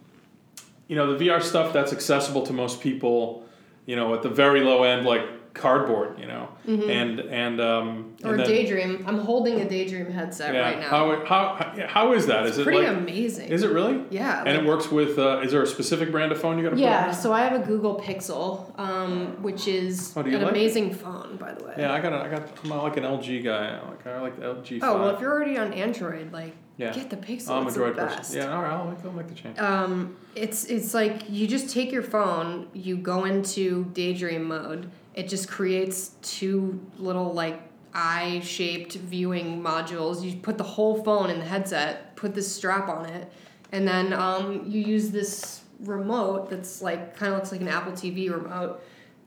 you 0.87 0.95
know, 0.95 1.17
the 1.17 1.25
VR 1.25 1.41
stuff 1.41 1.73
that's 1.73 1.93
accessible 1.93 2.45
to 2.45 2.53
most 2.53 2.81
people, 2.81 3.45
you 3.85 3.95
know, 3.95 4.13
at 4.13 4.21
the 4.21 4.29
very 4.29 4.61
low 4.61 4.83
end, 4.83 5.05
like 5.05 5.23
cardboard, 5.55 6.19
you 6.19 6.27
know, 6.27 6.49
and 6.67 7.19
and 7.21 7.59
um, 7.61 8.15
Or 8.23 8.31
and 8.31 8.39
then- 8.41 8.47
Daydream. 8.47 9.03
I'm 9.07 9.17
holding 9.17 9.61
a 9.61 9.67
Daydream 9.67 10.11
headset 10.11 10.53
yeah. 10.53 10.61
right 10.61 10.79
now. 10.79 10.89
How, 10.89 11.25
how 11.25 11.87
how 11.87 12.13
is 12.13 12.27
that? 12.27 12.45
Is 12.45 12.57
it 12.59 12.63
Pretty 12.65 12.79
like 12.85 12.95
amazing. 12.97 13.49
is 13.49 13.63
it 13.63 13.71
really? 13.71 14.03
yeah. 14.11 14.39
And 14.45 14.49
like- 14.49 14.59
it 14.59 14.65
works 14.65 14.91
with. 14.91 15.17
Uh, 15.17 15.39
is 15.43 15.51
there 15.51 15.63
a 15.63 15.67
specific 15.67 16.11
brand 16.11 16.31
of 16.31 16.39
phone 16.39 16.57
you 16.59 16.63
got 16.63 16.75
to 16.75 16.79
yeah, 16.81 17.11
so 17.11 17.33
I 17.33 17.41
have 17.45 17.59
a 17.59 17.65
Google 17.65 17.95
Pixel, 17.99 18.77
um, 18.79 19.41
which 19.41 19.67
is 19.67 20.13
Oh, 20.15 20.21
an 20.21 20.31
like 20.33 20.41
it? 20.41 20.47
amazing 20.49 20.93
phone, 20.93 21.37
by 21.37 21.53
the 21.53 21.63
way. 21.65 21.73
Yeah, 21.77 21.93
I 21.93 21.99
got. 22.01 22.13
A, 22.13 22.17
I 22.17 22.27
got. 22.29 22.43
I'm 22.63 22.69
not 22.69 22.83
like 22.83 22.97
an 22.97 23.03
LG 23.03 23.43
guy. 23.43 23.79
I 23.81 23.89
like 23.89 24.05
I 24.05 24.21
like 24.21 24.35
the 24.39 24.45
LG. 24.45 24.79
Oh 24.83 24.99
well, 24.99 25.09
if 25.15 25.19
you're 25.21 25.31
already 25.33 25.57
on 25.57 25.73
Android, 25.73 26.31
like 26.33 26.53
yeah, 26.77 26.91
get 26.93 27.09
the 27.09 27.15
Pixel. 27.17 27.51
I'm 27.51 27.63
a 27.63 27.67
it's 27.67 27.77
Droid 27.77 27.95
the 27.95 28.05
person. 28.07 28.37
Yeah, 28.37 28.53
all 28.53 28.61
right. 28.61 28.71
I'll 28.73 28.89
make, 28.91 29.05
I'll 29.05 29.11
make 29.13 29.27
the 29.29 29.35
change. 29.35 29.57
Um, 29.57 30.17
it's 30.35 30.65
it's 30.65 30.93
like 30.93 31.29
you 31.29 31.47
just 31.47 31.69
take 31.69 31.91
your 31.93 32.03
phone, 32.03 32.67
you 32.73 32.97
go 32.97 33.23
into 33.23 33.85
daydream 33.93 34.43
mode. 34.43 34.89
It 35.15 35.29
just 35.29 35.49
creates 35.49 36.11
two 36.21 36.79
little 36.99 37.33
like 37.33 37.61
eye-shaped 37.93 38.95
viewing 38.95 39.63
modules. 39.63 40.21
You 40.21 40.35
put 40.35 40.57
the 40.57 40.65
whole 40.65 41.01
phone 41.03 41.29
in 41.29 41.39
the 41.39 41.45
headset, 41.45 42.15
put 42.17 42.35
this 42.35 42.53
strap 42.53 42.89
on 42.89 43.05
it, 43.05 43.31
and 43.71 43.87
then 43.87 44.11
um, 44.13 44.65
you 44.67 44.81
use 44.81 45.09
this 45.11 45.61
remote 45.79 46.49
that's 46.49 46.81
like 46.81 47.15
kind 47.15 47.31
of 47.31 47.39
looks 47.39 47.51
like 47.53 47.61
an 47.61 47.69
Apple 47.69 47.93
TV 47.93 48.29
remote, 48.29 48.81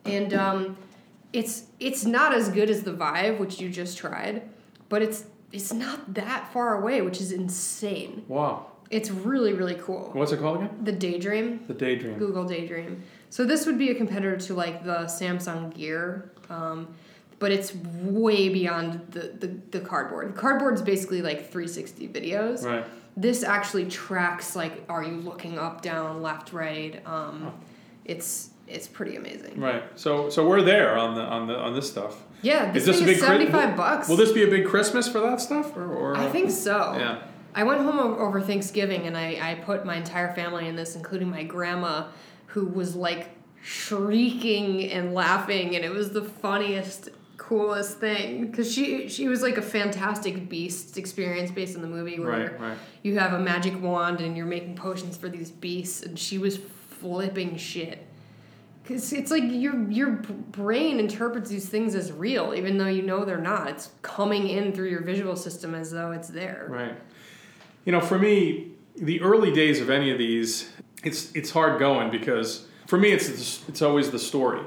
and 0.04 0.34
um, 0.34 0.76
it's 1.32 1.64
it's 1.80 2.04
not 2.04 2.34
as 2.34 2.50
good 2.50 2.68
as 2.68 2.82
the 2.82 2.92
Vive, 2.92 3.40
which 3.40 3.58
you 3.58 3.70
just 3.70 3.96
tried, 3.96 4.42
but 4.90 5.00
it's 5.00 5.24
it's 5.52 5.72
not 5.72 6.12
that 6.14 6.52
far 6.52 6.80
away, 6.82 7.00
which 7.00 7.20
is 7.20 7.32
insane. 7.32 8.24
Wow. 8.28 8.66
It's 8.90 9.10
really 9.10 9.54
really 9.54 9.76
cool. 9.76 10.10
What's 10.12 10.32
it 10.32 10.40
called 10.40 10.58
again? 10.58 10.78
The 10.82 10.92
Daydream, 10.92 11.64
The 11.66 11.74
Daydream. 11.74 12.18
Google 12.18 12.44
Daydream. 12.44 13.02
So 13.30 13.44
this 13.44 13.66
would 13.66 13.78
be 13.78 13.90
a 13.90 13.94
competitor 13.94 14.36
to 14.36 14.54
like 14.54 14.84
the 14.84 15.00
Samsung 15.04 15.74
Gear, 15.74 16.32
um, 16.48 16.94
but 17.38 17.52
it's 17.52 17.74
way 17.74 18.48
beyond 18.48 19.06
the, 19.10 19.32
the, 19.38 19.46
the 19.70 19.80
cardboard. 19.80 20.34
The 20.34 20.38
cardboard's 20.38 20.82
basically 20.82 21.22
like 21.22 21.50
360 21.50 22.08
videos. 22.08 22.64
Right. 22.64 22.84
This 23.16 23.42
actually 23.42 23.86
tracks 23.86 24.54
like 24.56 24.84
are 24.88 25.02
you 25.02 25.16
looking 25.16 25.58
up, 25.58 25.82
down, 25.82 26.22
left, 26.22 26.52
right. 26.52 27.04
Um, 27.06 27.52
it's 28.04 28.50
it's 28.66 28.86
pretty 28.86 29.16
amazing. 29.16 29.60
Right. 29.60 29.82
So 29.96 30.30
so 30.30 30.46
we're 30.46 30.62
there 30.62 30.96
on 30.96 31.14
the 31.14 31.22
on 31.22 31.46
the 31.46 31.56
on 31.56 31.74
this 31.74 31.90
stuff. 31.90 32.22
Yeah, 32.42 32.70
this, 32.70 32.86
Is 32.86 32.98
this 32.98 33.00
a 33.00 33.04
big 33.04 33.16
Chri- 33.16 33.50
75 33.50 33.76
bucks. 33.76 34.08
Will 34.08 34.16
this 34.16 34.30
be 34.30 34.44
a 34.44 34.46
big 34.46 34.66
Christmas 34.66 35.08
for 35.08 35.20
that 35.20 35.40
stuff 35.40 35.76
or? 35.76 35.92
or 35.92 36.16
I 36.16 36.28
think 36.28 36.50
so. 36.50 36.94
Yeah. 36.96 37.22
I 37.54 37.64
went 37.64 37.80
home 37.80 37.98
over 37.98 38.40
Thanksgiving 38.40 39.06
and 39.06 39.16
I, 39.16 39.38
I 39.40 39.54
put 39.56 39.84
my 39.84 39.96
entire 39.96 40.32
family 40.34 40.68
in 40.68 40.76
this, 40.76 40.94
including 40.94 41.30
my 41.30 41.42
grandma, 41.42 42.06
who 42.48 42.66
was 42.66 42.94
like 42.96 43.30
shrieking 43.62 44.90
and 44.90 45.14
laughing, 45.14 45.74
and 45.76 45.84
it 45.84 45.90
was 45.92 46.10
the 46.10 46.22
funniest, 46.22 47.10
coolest 47.36 47.98
thing 47.98 48.46
because 48.46 48.70
she 48.72 49.08
she 49.08 49.28
was 49.28 49.42
like 49.42 49.56
a 49.56 49.62
fantastic 49.62 50.48
beast 50.48 50.98
experience 50.98 51.50
based 51.50 51.76
on 51.76 51.82
the 51.82 51.88
movie 51.88 52.18
where 52.20 52.28
Right. 52.50 52.60
Right. 52.60 52.78
you 53.02 53.18
have 53.18 53.32
a 53.32 53.38
magic 53.38 53.80
wand 53.80 54.20
and 54.20 54.36
you're 54.36 54.46
making 54.46 54.74
potions 54.76 55.16
for 55.16 55.28
these 55.28 55.50
beasts, 55.50 56.02
and 56.02 56.18
she 56.18 56.38
was 56.38 56.58
flipping 57.00 57.56
shit. 57.56 58.04
Cause 58.86 59.12
it's 59.12 59.30
like 59.30 59.42
your 59.46 59.90
your 59.90 60.10
brain 60.10 60.98
interprets 60.98 61.50
these 61.50 61.68
things 61.68 61.94
as 61.94 62.10
real, 62.10 62.54
even 62.54 62.78
though 62.78 62.86
you 62.86 63.02
know 63.02 63.24
they're 63.24 63.36
not. 63.38 63.68
It's 63.68 63.90
coming 64.00 64.48
in 64.48 64.72
through 64.72 64.88
your 64.88 65.02
visual 65.02 65.36
system 65.36 65.74
as 65.74 65.90
though 65.90 66.12
it's 66.12 66.28
there. 66.28 66.66
Right. 66.70 66.94
You 67.84 67.92
know, 67.92 68.00
for 68.00 68.18
me, 68.18 68.72
the 68.96 69.20
early 69.20 69.52
days 69.52 69.80
of 69.82 69.90
any 69.90 70.10
of 70.10 70.16
these, 70.18 70.70
it's 71.04 71.32
it's 71.32 71.50
hard 71.50 71.78
going 71.78 72.10
because 72.10 72.66
for 72.86 72.98
me, 72.98 73.12
it's 73.12 73.62
it's 73.68 73.82
always 73.82 74.10
the 74.10 74.18
story, 74.18 74.62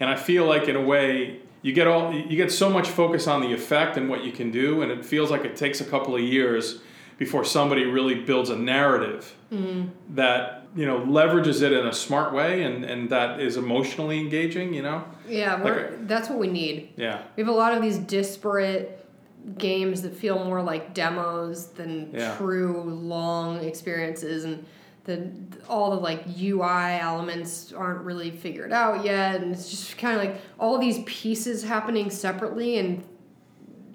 and 0.00 0.08
I 0.08 0.16
feel 0.16 0.46
like 0.46 0.68
in 0.68 0.76
a 0.76 0.82
way 0.82 1.40
you 1.62 1.72
get 1.72 1.86
all 1.86 2.12
you 2.12 2.36
get 2.36 2.52
so 2.52 2.70
much 2.70 2.88
focus 2.88 3.26
on 3.26 3.40
the 3.40 3.52
effect 3.52 3.96
and 3.96 4.08
what 4.08 4.24
you 4.24 4.32
can 4.32 4.50
do, 4.50 4.82
and 4.82 4.92
it 4.92 5.04
feels 5.04 5.30
like 5.30 5.44
it 5.44 5.56
takes 5.56 5.80
a 5.80 5.84
couple 5.84 6.14
of 6.14 6.22
years 6.22 6.80
before 7.18 7.44
somebody 7.44 7.84
really 7.84 8.14
builds 8.14 8.50
a 8.50 8.56
narrative 8.56 9.34
mm-hmm. 9.50 9.88
that 10.14 10.66
you 10.76 10.86
know 10.86 11.00
leverages 11.00 11.62
it 11.62 11.72
in 11.72 11.86
a 11.86 11.92
smart 11.92 12.32
way 12.32 12.62
and 12.62 12.84
and 12.84 13.10
that 13.10 13.40
is 13.40 13.56
emotionally 13.56 14.20
engaging. 14.20 14.72
You 14.72 14.82
know. 14.82 15.04
Yeah, 15.28 15.54
Like 15.54 15.64
we're, 15.64 15.98
that's 16.02 16.28
what 16.28 16.38
we 16.38 16.46
need. 16.46 16.92
Yeah. 16.96 17.22
We 17.34 17.42
have 17.42 17.48
a 17.48 17.56
lot 17.56 17.72
of 17.74 17.82
these 17.82 17.98
disparate 17.98 19.04
games 19.58 20.02
that 20.02 20.14
feel 20.14 20.44
more 20.44 20.62
like 20.62 20.94
demos 20.94 21.68
than 21.68 22.10
Yeah. 22.12 22.36
true 22.36 22.82
long 22.84 23.64
experiences, 23.64 24.44
and 24.44 24.64
the 25.06 25.30
all 25.68 25.90
the 25.90 25.96
like 25.96 26.24
UI 26.38 26.98
elements 27.00 27.72
aren't 27.72 28.00
really 28.00 28.30
figured 28.30 28.72
out 28.72 29.04
yet, 29.04 29.40
and 29.40 29.52
it's 29.52 29.70
just 29.70 29.96
kind 29.96 30.16
of 30.16 30.24
like 30.24 30.40
all 30.58 30.78
these 30.78 31.02
pieces 31.06 31.62
happening 31.62 32.10
separately, 32.10 32.78
and 32.78 33.04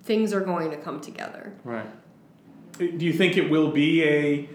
things 0.03 0.34
are 0.34 0.41
going 0.41 0.72
to 0.72 0.78
come 0.78 0.99
together. 1.01 1.53
Right. 1.64 1.86
Do 2.78 3.05
you 3.05 3.14
think 3.14 3.38
it 3.38 3.49
will 3.49 3.72
be 3.72 4.03
a 4.03 4.49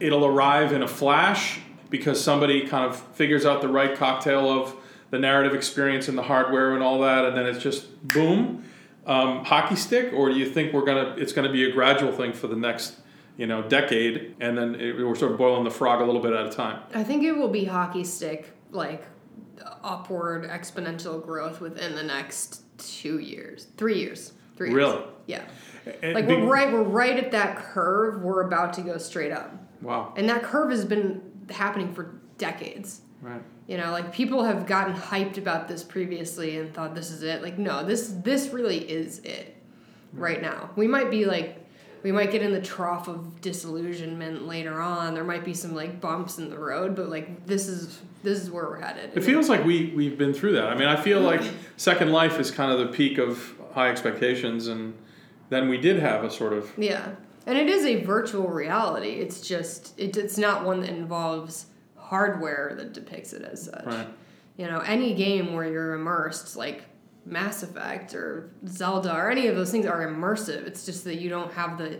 it'll 0.00 0.24
arrive 0.24 0.72
in 0.72 0.82
a 0.82 0.88
flash 0.88 1.60
because 1.90 2.22
somebody 2.22 2.66
kind 2.66 2.84
of 2.84 2.96
figures 3.14 3.44
out 3.44 3.60
the 3.60 3.68
right 3.68 3.96
cocktail 3.96 4.48
of 4.48 4.74
the 5.10 5.18
narrative 5.18 5.54
experience 5.54 6.06
and 6.06 6.16
the 6.16 6.22
hardware 6.22 6.74
and 6.74 6.82
all 6.82 7.00
that 7.00 7.24
and 7.24 7.36
then 7.36 7.46
it's 7.46 7.62
just 7.62 8.06
boom 8.06 8.62
um, 9.06 9.44
hockey 9.44 9.74
stick 9.74 10.12
or 10.12 10.28
do 10.28 10.36
you 10.36 10.48
think 10.48 10.72
we're 10.72 10.84
gonna 10.84 11.16
it's 11.18 11.32
gonna 11.32 11.50
be 11.50 11.68
a 11.68 11.72
gradual 11.72 12.12
thing 12.12 12.32
for 12.32 12.46
the 12.46 12.54
next 12.54 12.94
you 13.38 13.46
know 13.46 13.62
decade 13.62 14.34
and 14.40 14.58
then 14.58 14.74
it, 14.74 14.98
we're 14.98 15.14
sort 15.14 15.32
of 15.32 15.38
boiling 15.38 15.64
the 15.64 15.70
frog 15.70 16.02
a 16.02 16.04
little 16.04 16.20
bit 16.20 16.34
at 16.34 16.46
a 16.46 16.50
time 16.50 16.82
I 16.94 17.02
think 17.04 17.22
it 17.24 17.32
will 17.32 17.48
be 17.48 17.64
hockey 17.64 18.04
stick 18.04 18.50
like 18.70 19.04
upward 19.82 20.44
exponential 20.48 21.24
growth 21.24 21.60
within 21.60 21.94
the 21.94 22.02
next 22.02 22.62
two 22.78 23.18
years, 23.18 23.68
three 23.76 23.98
years. 23.98 24.32
Three 24.56 24.72
Really? 24.72 24.96
years. 24.96 25.08
Yeah. 25.26 25.42
And 26.02 26.14
Like 26.14 26.26
be- 26.26 26.34
we're 26.36 26.46
right, 26.52 26.72
we're 26.72 26.82
right 26.82 27.16
at 27.16 27.30
that 27.32 27.56
curve. 27.56 28.22
We're 28.22 28.42
about 28.42 28.72
to 28.74 28.82
go 28.82 28.98
straight 28.98 29.32
up, 29.32 29.52
Wow. 29.82 30.12
and 30.16 30.28
that 30.28 30.42
curve 30.42 30.70
has 30.70 30.84
been 30.84 31.22
happening 31.50 31.92
for 31.92 32.20
decades. 32.38 33.00
Right. 33.22 33.42
You 33.66 33.78
know, 33.78 33.90
like 33.92 34.12
people 34.12 34.44
have 34.44 34.66
gotten 34.66 34.94
hyped 34.94 35.38
about 35.38 35.68
this 35.68 35.82
previously 35.82 36.58
and 36.58 36.72
thought 36.74 36.94
this 36.94 37.10
is 37.10 37.22
it. 37.22 37.42
Like, 37.42 37.58
no, 37.58 37.84
this 37.84 38.08
this 38.24 38.48
really 38.52 38.78
is 38.78 39.20
it 39.20 39.56
right 40.12 40.40
now. 40.42 40.70
We 40.76 40.86
might 40.88 41.10
be 41.10 41.24
like 41.24 41.64
we 42.02 42.12
might 42.12 42.30
get 42.30 42.42
in 42.42 42.52
the 42.52 42.60
trough 42.60 43.08
of 43.08 43.40
disillusionment 43.40 44.46
later 44.46 44.80
on. 44.80 45.14
There 45.14 45.24
might 45.24 45.44
be 45.44 45.54
some 45.54 45.74
like 45.74 46.00
bumps 46.00 46.38
in 46.38 46.50
the 46.50 46.58
road, 46.58 46.94
but 46.94 47.08
like 47.08 47.46
this 47.46 47.68
is 47.68 48.00
this 48.22 48.40
is 48.42 48.50
where 48.50 48.64
we're 48.64 48.80
headed. 48.80 49.10
It 49.14 49.22
feels 49.22 49.48
like 49.48 49.64
we 49.64 49.92
we've 49.96 50.18
been 50.18 50.32
through 50.34 50.52
that. 50.54 50.68
I 50.68 50.76
mean, 50.76 50.88
I 50.88 50.96
feel 50.96 51.20
like 51.20 51.42
Second 51.76 52.12
Life 52.12 52.38
is 52.38 52.50
kind 52.50 52.72
of 52.72 52.78
the 52.78 52.86
peak 52.86 53.18
of 53.18 53.54
high 53.72 53.90
expectations, 53.90 54.68
and 54.68 54.94
then 55.50 55.68
we 55.68 55.78
did 55.78 55.98
have 55.98 56.24
a 56.24 56.30
sort 56.30 56.52
of 56.52 56.70
Yeah. 56.76 57.10
And 57.46 57.56
it 57.56 57.68
is 57.68 57.86
a 57.86 58.04
virtual 58.04 58.48
reality. 58.48 59.12
It's 59.12 59.40
just 59.40 59.98
it, 59.98 60.16
it's 60.16 60.36
not 60.36 60.64
one 60.64 60.80
that 60.80 60.90
involves 60.90 61.66
hardware 61.96 62.74
that 62.76 62.92
depicts 62.92 63.32
it 63.32 63.42
as 63.42 63.64
such. 63.64 63.84
right. 63.84 64.08
You 64.56 64.66
know, 64.66 64.80
any 64.80 65.14
game 65.14 65.54
where 65.54 65.66
you're 65.70 65.94
immersed, 65.94 66.56
like 66.56 66.84
Mass 67.28 67.62
Effect 67.62 68.14
or 68.14 68.50
Zelda 68.66 69.14
or 69.14 69.30
any 69.30 69.46
of 69.46 69.56
those 69.56 69.70
things 69.70 69.86
are 69.86 70.06
immersive. 70.06 70.66
It's 70.66 70.86
just 70.86 71.04
that 71.04 71.16
you 71.16 71.28
don't 71.28 71.52
have 71.52 71.78
the 71.78 71.98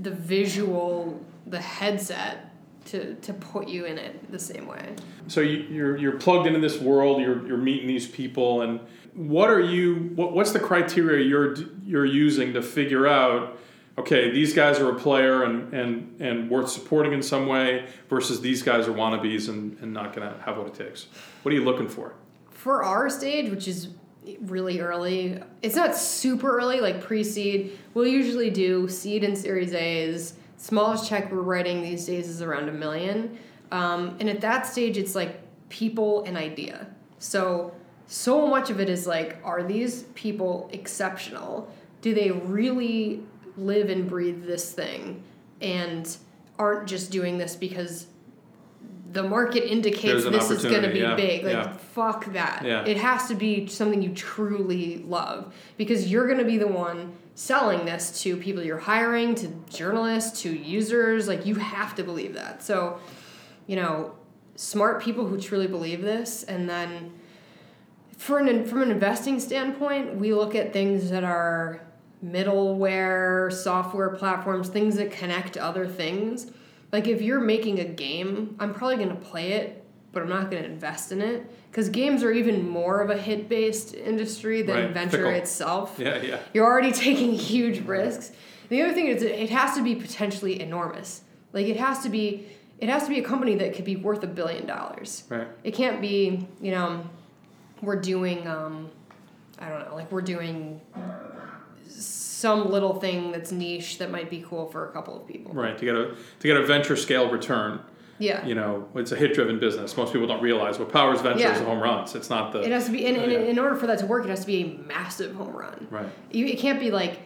the 0.00 0.10
visual, 0.10 1.24
the 1.46 1.60
headset 1.60 2.50
to 2.86 3.14
to 3.14 3.32
put 3.32 3.68
you 3.68 3.84
in 3.84 3.98
it 3.98 4.30
the 4.30 4.38
same 4.38 4.66
way. 4.66 4.94
So 5.28 5.40
you, 5.40 5.58
you're 5.70 5.96
you're 5.96 6.18
plugged 6.18 6.46
into 6.46 6.60
this 6.60 6.80
world. 6.80 7.20
You're 7.20 7.46
you're 7.46 7.56
meeting 7.58 7.86
these 7.88 8.06
people, 8.06 8.62
and 8.62 8.80
what 9.14 9.48
are 9.50 9.60
you? 9.60 10.12
What, 10.14 10.32
what's 10.32 10.52
the 10.52 10.60
criteria 10.60 11.24
you're 11.26 11.54
you're 11.84 12.04
using 12.04 12.52
to 12.54 12.62
figure 12.62 13.06
out? 13.06 13.58
Okay, 13.96 14.32
these 14.32 14.52
guys 14.54 14.80
are 14.80 14.90
a 14.90 14.96
player 14.96 15.44
and, 15.44 15.72
and, 15.72 16.20
and 16.20 16.50
worth 16.50 16.68
supporting 16.68 17.12
in 17.12 17.22
some 17.22 17.46
way 17.46 17.86
versus 18.08 18.40
these 18.40 18.60
guys 18.60 18.88
are 18.88 18.92
wannabes 18.92 19.48
and, 19.48 19.78
and 19.80 19.92
not 19.92 20.12
to 20.14 20.34
have 20.44 20.56
what 20.56 20.66
it 20.66 20.74
takes. 20.74 21.06
What 21.44 21.54
are 21.54 21.56
you 21.56 21.62
looking 21.62 21.88
for? 21.88 22.14
For 22.50 22.82
our 22.82 23.08
stage, 23.08 23.50
which 23.50 23.68
is 23.68 23.90
really 24.40 24.80
early, 24.80 25.40
it's 25.62 25.76
not 25.76 25.96
super 25.96 26.58
early, 26.58 26.80
like 26.80 27.00
pre 27.00 27.24
seed. 27.24 27.78
We'll 27.94 28.06
usually 28.06 28.50
do 28.50 28.88
seed 28.88 29.24
and 29.24 29.36
series 29.36 29.74
A's. 29.74 30.34
Smallest 30.56 31.08
check 31.08 31.30
we're 31.30 31.42
writing 31.42 31.82
these 31.82 32.06
days 32.06 32.28
is 32.28 32.40
around 32.40 32.68
a 32.68 32.72
million. 32.72 33.38
Um, 33.70 34.16
and 34.20 34.28
at 34.28 34.40
that 34.40 34.66
stage, 34.66 34.96
it's 34.96 35.14
like 35.14 35.40
people 35.68 36.24
and 36.24 36.36
idea. 36.36 36.86
So, 37.18 37.74
so 38.06 38.46
much 38.46 38.70
of 38.70 38.80
it 38.80 38.88
is 38.88 39.06
like, 39.06 39.38
are 39.44 39.62
these 39.62 40.04
people 40.14 40.68
exceptional? 40.72 41.68
Do 42.00 42.14
they 42.14 42.30
really 42.30 43.22
live 43.56 43.88
and 43.88 44.08
breathe 44.08 44.44
this 44.44 44.72
thing 44.72 45.22
and 45.60 46.16
aren't 46.58 46.86
just 46.86 47.10
doing 47.10 47.38
this 47.38 47.56
because 47.56 48.06
the 49.14 49.22
market 49.22 49.70
indicates 49.70 50.24
this 50.24 50.50
is 50.50 50.64
going 50.64 50.82
to 50.82 50.90
be 50.90 50.98
yeah, 50.98 51.14
big? 51.14 51.44
Like, 51.44 51.52
yeah. 51.52 51.72
fuck 51.72 52.32
that. 52.32 52.62
Yeah. 52.64 52.84
It 52.84 52.96
has 52.98 53.28
to 53.28 53.34
be 53.34 53.66
something 53.68 54.02
you 54.02 54.12
truly 54.12 54.98
love 54.98 55.54
because 55.76 56.10
you're 56.10 56.26
going 56.26 56.40
to 56.40 56.44
be 56.44 56.58
the 56.58 56.68
one 56.68 57.14
selling 57.36 57.84
this 57.86 58.22
to 58.22 58.36
people 58.36 58.62
you're 58.62 58.78
hiring, 58.78 59.34
to 59.36 59.48
journalists, 59.70 60.42
to 60.42 60.52
users. 60.52 61.28
Like, 61.28 61.46
you 61.46 61.54
have 61.54 61.94
to 61.94 62.04
believe 62.04 62.34
that. 62.34 62.62
So, 62.62 62.98
you 63.66 63.76
know, 63.76 64.14
smart 64.56 65.00
people 65.00 65.26
who 65.26 65.40
truly 65.40 65.68
believe 65.68 66.02
this 66.02 66.42
and 66.42 66.68
then 66.68 67.12
for 68.18 68.38
an, 68.38 68.64
from 68.64 68.82
an 68.82 68.90
investing 68.90 69.38
standpoint, 69.38 70.16
we 70.16 70.32
look 70.34 70.54
at 70.54 70.72
things 70.72 71.10
that 71.10 71.24
are 71.24 71.80
middleware, 72.24 73.52
software 73.52 74.10
platforms, 74.10 74.68
things 74.68 74.96
that 74.96 75.10
connect 75.10 75.56
other 75.56 75.86
things. 75.86 76.50
Like 76.94 77.08
if 77.08 77.20
you're 77.20 77.40
making 77.40 77.80
a 77.80 77.84
game, 77.84 78.54
I'm 78.60 78.72
probably 78.72 78.94
going 78.98 79.08
to 79.08 79.16
play 79.16 79.54
it, 79.54 79.84
but 80.12 80.22
I'm 80.22 80.28
not 80.28 80.48
going 80.48 80.62
to 80.62 80.68
invest 80.68 81.10
in 81.10 81.20
it 81.20 81.44
because 81.68 81.88
games 81.88 82.22
are 82.22 82.30
even 82.30 82.68
more 82.68 83.00
of 83.00 83.10
a 83.10 83.16
hit-based 83.16 83.96
industry 83.96 84.62
than 84.62 84.76
Right, 84.76 84.94
venture 84.94 85.16
fickle. 85.16 85.30
itself. 85.32 85.96
Yeah, 85.98 86.22
yeah. 86.22 86.38
You're 86.52 86.64
already 86.64 86.92
taking 87.06 87.32
huge 87.32 87.84
risks. 87.84 88.30
The 88.68 88.80
other 88.80 88.94
thing 88.94 89.08
is 89.08 89.24
it 89.24 89.50
has 89.50 89.74
to 89.74 89.82
be 89.82 89.96
potentially 89.96 90.60
enormous. 90.60 91.22
Like 91.52 91.66
it 91.66 91.78
has 91.78 91.98
to 92.04 92.08
be 92.10 92.46
it 92.78 92.88
has 92.88 93.02
to 93.02 93.08
be 93.08 93.18
a 93.18 93.24
company 93.24 93.56
that 93.56 93.74
could 93.74 93.84
be 93.84 93.96
worth 93.96 94.22
a 94.22 94.28
billion 94.28 94.64
dollars. 94.64 95.24
Right. 95.28 95.48
It 95.64 95.74
can't 95.74 96.00
be, 96.00 96.46
you 96.60 96.70
know, 96.70 97.04
we're 97.82 98.00
doing 98.00 98.46
um 98.46 98.88
I 99.58 99.68
don't 99.68 99.88
know, 99.88 99.96
like 99.96 100.12
we're 100.12 100.22
doing 100.22 100.80
some 101.98 102.70
little 102.70 102.94
thing 102.94 103.32
that's 103.32 103.52
niche 103.52 103.98
that 103.98 104.10
might 104.10 104.28
be 104.30 104.44
cool 104.48 104.66
for 104.66 104.88
a 104.88 104.92
couple 104.92 105.16
of 105.20 105.26
people. 105.26 105.52
Right. 105.52 105.76
To 105.78 105.84
get 105.84 105.94
a 105.94 106.14
to 106.40 106.48
get 106.48 106.56
a 106.56 106.64
venture 106.66 106.96
scale 106.96 107.30
return, 107.30 107.80
Yeah. 108.18 108.44
you 108.44 108.54
know, 108.54 108.88
it's 108.94 109.12
a 109.12 109.16
hit 109.16 109.34
driven 109.34 109.58
business. 109.58 109.96
Most 109.96 110.12
people 110.12 110.26
don't 110.26 110.42
realize 110.42 110.78
what 110.78 110.92
powers 110.92 111.20
venture 111.20 111.40
Yeah. 111.40 111.54
is 111.56 111.62
home 111.62 111.80
runs. 111.82 112.14
It's 112.14 112.30
not 112.30 112.52
the 112.52 112.60
It 112.60 112.70
has 112.70 112.86
to 112.86 112.92
be, 112.92 113.06
and, 113.06 113.16
and 113.16 113.32
Yeah. 113.32 113.38
in 113.38 113.58
order 113.58 113.76
for 113.76 113.86
that 113.86 113.98
to 114.00 114.06
work, 114.06 114.24
it 114.24 114.28
has 114.30 114.40
to 114.40 114.46
be 114.46 114.62
a 114.62 114.86
massive 114.88 115.34
home 115.34 115.52
run. 115.56 115.86
right. 115.90 116.08
You, 116.30 116.46
it 116.46 116.58
can't 116.58 116.78
be 116.80 116.90
like, 116.90 117.20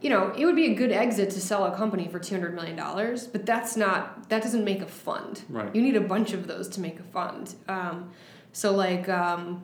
you 0.00 0.08
know, 0.08 0.32
it 0.36 0.46
would 0.46 0.56
be 0.56 0.72
a 0.72 0.74
good 0.74 0.92
exit 0.92 1.30
to 1.30 1.40
sell 1.40 1.64
a 1.66 1.76
company 1.76 2.08
for 2.08 2.18
two 2.18 2.34
hundred 2.34 2.54
million 2.54 2.76
dollars, 2.76 3.26
but 3.26 3.44
that's 3.44 3.76
not 3.76 4.28
that 4.30 4.42
doesn't 4.42 4.64
make 4.64 4.80
a 4.82 4.86
fund. 4.86 5.42
Right. 5.50 5.74
You 5.74 5.82
need 5.82 5.96
a 5.96 6.00
bunch 6.00 6.32
of 6.32 6.46
those 6.46 6.68
to 6.68 6.80
make 6.80 6.98
a 7.00 7.02
fund. 7.02 7.54
Um, 7.68 8.10
so 8.52 8.72
like, 8.72 9.08
um, 9.10 9.62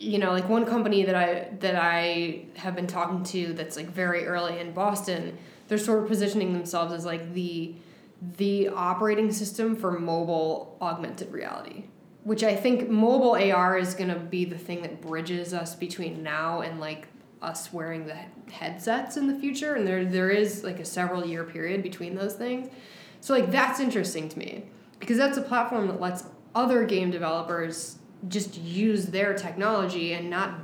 you 0.00 0.18
know, 0.18 0.30
like 0.30 0.48
one 0.48 0.64
company 0.64 1.04
that 1.04 1.14
I 1.14 1.48
that 1.60 1.74
I 1.74 2.44
have 2.56 2.74
been 2.74 2.86
talking 2.86 3.24
to 3.24 3.52
that's 3.52 3.76
like 3.76 3.86
very 3.86 4.26
early 4.26 4.58
in 4.58 4.72
Boston, 4.72 5.36
they're 5.66 5.78
sort 5.78 6.02
of 6.02 6.08
positioning 6.08 6.52
themselves 6.52 6.92
as 6.92 7.04
like 7.04 7.34
the 7.34 7.74
the 8.36 8.68
operating 8.68 9.32
system 9.32 9.76
for 9.76 9.98
mobile 9.98 10.76
augmented 10.80 11.32
reality. 11.32 11.84
Which 12.24 12.44
I 12.44 12.54
think 12.54 12.88
mobile 12.88 13.36
AR 13.36 13.78
is 13.78 13.94
gonna 13.94 14.18
be 14.18 14.44
the 14.44 14.58
thing 14.58 14.82
that 14.82 15.00
bridges 15.00 15.52
us 15.52 15.74
between 15.74 16.22
now 16.22 16.60
and 16.60 16.78
like 16.78 17.08
us 17.40 17.72
wearing 17.72 18.06
the 18.06 18.16
headsets 18.50 19.16
in 19.16 19.26
the 19.26 19.38
future. 19.38 19.74
And 19.74 19.86
there 19.86 20.04
there 20.04 20.30
is 20.30 20.62
like 20.62 20.78
a 20.78 20.84
several 20.84 21.26
year 21.26 21.44
period 21.44 21.82
between 21.82 22.14
those 22.14 22.34
things. 22.34 22.68
So 23.20 23.34
like 23.34 23.50
that's 23.50 23.80
interesting 23.80 24.28
to 24.28 24.38
me 24.38 24.64
because 25.00 25.16
that's 25.16 25.38
a 25.38 25.42
platform 25.42 25.88
that 25.88 26.00
lets 26.00 26.24
other 26.54 26.84
game 26.84 27.10
developers 27.10 27.97
just 28.26 28.58
use 28.58 29.06
their 29.06 29.34
technology 29.34 30.14
and 30.14 30.28
not 30.28 30.58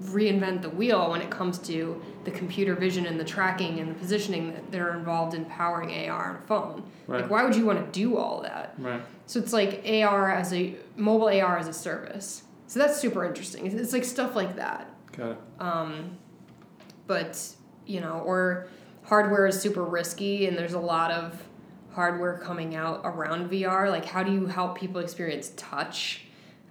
reinvent 0.00 0.62
the 0.62 0.70
wheel 0.70 1.10
when 1.10 1.20
it 1.20 1.30
comes 1.30 1.58
to 1.58 2.00
the 2.24 2.30
computer 2.30 2.74
vision 2.74 3.06
and 3.06 3.18
the 3.18 3.24
tracking 3.24 3.80
and 3.80 3.90
the 3.90 3.94
positioning 3.94 4.52
that, 4.52 4.70
that 4.70 4.80
are 4.80 4.96
involved 4.96 5.34
in 5.34 5.44
powering 5.46 6.08
AR 6.08 6.30
on 6.30 6.36
a 6.36 6.46
phone. 6.46 6.82
Right. 7.06 7.22
Like 7.22 7.30
why 7.30 7.42
would 7.44 7.56
you 7.56 7.66
want 7.66 7.84
to 7.84 7.98
do 7.98 8.16
all 8.16 8.42
that? 8.42 8.74
Right. 8.78 9.02
So 9.26 9.40
it's 9.40 9.52
like 9.52 9.82
AR 9.86 10.30
as 10.30 10.52
a 10.52 10.76
mobile 10.96 11.28
AR 11.28 11.58
as 11.58 11.66
a 11.66 11.72
service. 11.72 12.44
So 12.68 12.78
that's 12.78 13.00
super 13.00 13.24
interesting. 13.24 13.66
It's, 13.66 13.74
it's 13.74 13.92
like 13.92 14.04
stuff 14.04 14.36
like 14.36 14.56
that. 14.56 14.88
Got 15.12 15.30
it. 15.30 15.38
Um, 15.58 16.18
but, 17.06 17.42
you 17.86 18.00
know, 18.00 18.22
or 18.24 18.68
hardware 19.02 19.46
is 19.46 19.60
super 19.60 19.84
risky 19.84 20.46
and 20.46 20.56
there's 20.56 20.74
a 20.74 20.80
lot 20.80 21.10
of 21.10 21.42
hardware 21.90 22.38
coming 22.38 22.76
out 22.76 23.00
around 23.02 23.50
VR. 23.50 23.90
Like 23.90 24.04
how 24.04 24.22
do 24.22 24.30
you 24.32 24.46
help 24.46 24.78
people 24.78 25.00
experience 25.00 25.52
touch? 25.56 26.26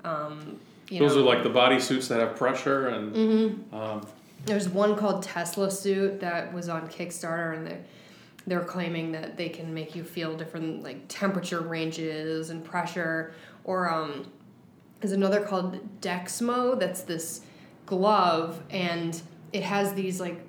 Um, 0.08 0.60
you 0.90 1.00
Those 1.00 1.16
know, 1.16 1.22
are 1.22 1.26
like 1.26 1.44
the 1.44 1.50
bodysuits 1.50 2.08
that 2.08 2.20
have 2.20 2.36
pressure 2.36 2.88
and 2.88 3.14
Mm-hmm. 3.14 3.76
um, 3.76 4.08
There's 4.46 4.70
one 4.70 4.96
called 4.96 5.24
Tesla 5.24 5.70
Suit 5.70 6.22
that 6.22 6.54
was 6.54 6.70
on 6.70 6.88
Kickstarter, 6.88 7.56
and 7.56 7.68
they're 7.68 7.84
they're 8.46 8.64
claiming 8.64 9.12
that 9.12 9.36
they 9.36 9.50
can 9.50 9.74
make 9.74 9.94
you 9.94 10.06
feel 10.06 10.38
different 10.38 10.82
like 10.82 11.06
temperature 11.10 11.60
ranges 11.60 12.50
and 12.50 12.64
pressure. 12.64 13.34
Or 13.66 13.92
um, 13.92 14.32
there's 15.02 15.12
another 15.12 15.42
called 15.42 15.78
Dexmo 16.00 16.80
that's 16.80 17.02
this 17.02 17.42
glove, 17.86 18.64
and 18.70 19.22
it 19.52 19.64
has 19.64 19.94
these 19.94 20.22
like 20.22 20.40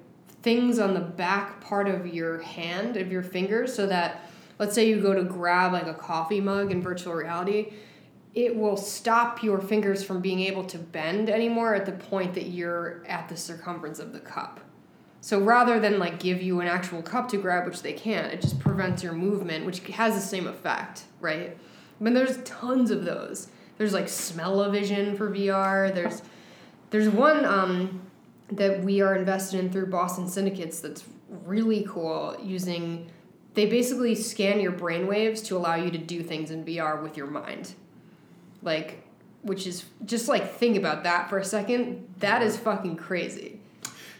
things 0.42 0.78
on 0.78 0.94
the 0.94 1.00
back 1.00 1.60
part 1.60 1.88
of 1.88 2.06
your 2.06 2.40
hand 2.42 2.96
of 2.96 3.10
your 3.10 3.24
fingers, 3.24 3.74
so 3.74 3.88
that 3.88 4.30
let's 4.60 4.74
say 4.76 4.88
you 4.88 5.00
go 5.00 5.12
to 5.14 5.24
grab 5.24 5.72
like 5.72 5.88
a 5.88 5.94
coffee 5.94 6.40
mug 6.40 6.70
in 6.70 6.80
virtual 6.80 7.14
reality 7.14 7.72
it 8.38 8.54
will 8.54 8.76
stop 8.76 9.42
your 9.42 9.58
fingers 9.60 10.04
from 10.04 10.20
being 10.20 10.38
able 10.38 10.62
to 10.62 10.78
bend 10.78 11.28
anymore 11.28 11.74
at 11.74 11.84
the 11.84 11.90
point 11.90 12.34
that 12.34 12.44
you're 12.44 13.04
at 13.08 13.28
the 13.28 13.36
circumference 13.36 13.98
of 13.98 14.12
the 14.12 14.20
cup. 14.20 14.60
So 15.20 15.40
rather 15.40 15.80
than 15.80 15.98
like 15.98 16.20
give 16.20 16.40
you 16.40 16.60
an 16.60 16.68
actual 16.68 17.02
cup 17.02 17.28
to 17.30 17.36
grab, 17.36 17.66
which 17.66 17.82
they 17.82 17.94
can't, 17.94 18.32
it 18.32 18.40
just 18.40 18.60
prevents 18.60 19.02
your 19.02 19.12
movement, 19.12 19.66
which 19.66 19.80
has 19.88 20.14
the 20.14 20.20
same 20.20 20.46
effect, 20.46 21.02
right? 21.20 21.58
I 22.00 22.04
mean, 22.04 22.14
there's 22.14 22.36
tons 22.44 22.92
of 22.92 23.04
those. 23.04 23.48
There's 23.76 23.92
like 23.92 24.08
smell-o-vision 24.08 25.16
for 25.16 25.30
VR. 25.30 25.92
There's 25.92 26.22
there's 26.90 27.08
one 27.08 27.44
um, 27.44 28.00
that 28.52 28.84
we 28.84 29.00
are 29.00 29.16
invested 29.16 29.58
in 29.58 29.72
through 29.72 29.86
Boston 29.86 30.28
Syndicates 30.28 30.80
that's 30.80 31.02
really 31.44 31.84
cool. 31.88 32.36
Using 32.40 33.10
they 33.54 33.66
basically 33.66 34.14
scan 34.14 34.60
your 34.60 34.72
brainwaves 34.72 35.44
to 35.46 35.56
allow 35.56 35.74
you 35.74 35.90
to 35.90 35.98
do 35.98 36.22
things 36.22 36.52
in 36.52 36.64
VR 36.64 37.02
with 37.02 37.16
your 37.16 37.26
mind 37.26 37.74
like 38.62 39.04
which 39.42 39.66
is 39.66 39.84
just 40.04 40.28
like 40.28 40.54
think 40.54 40.76
about 40.76 41.04
that 41.04 41.28
for 41.30 41.38
a 41.38 41.44
second. 41.44 42.06
That 42.18 42.42
is 42.42 42.56
fucking 42.56 42.96
crazy. 42.96 43.60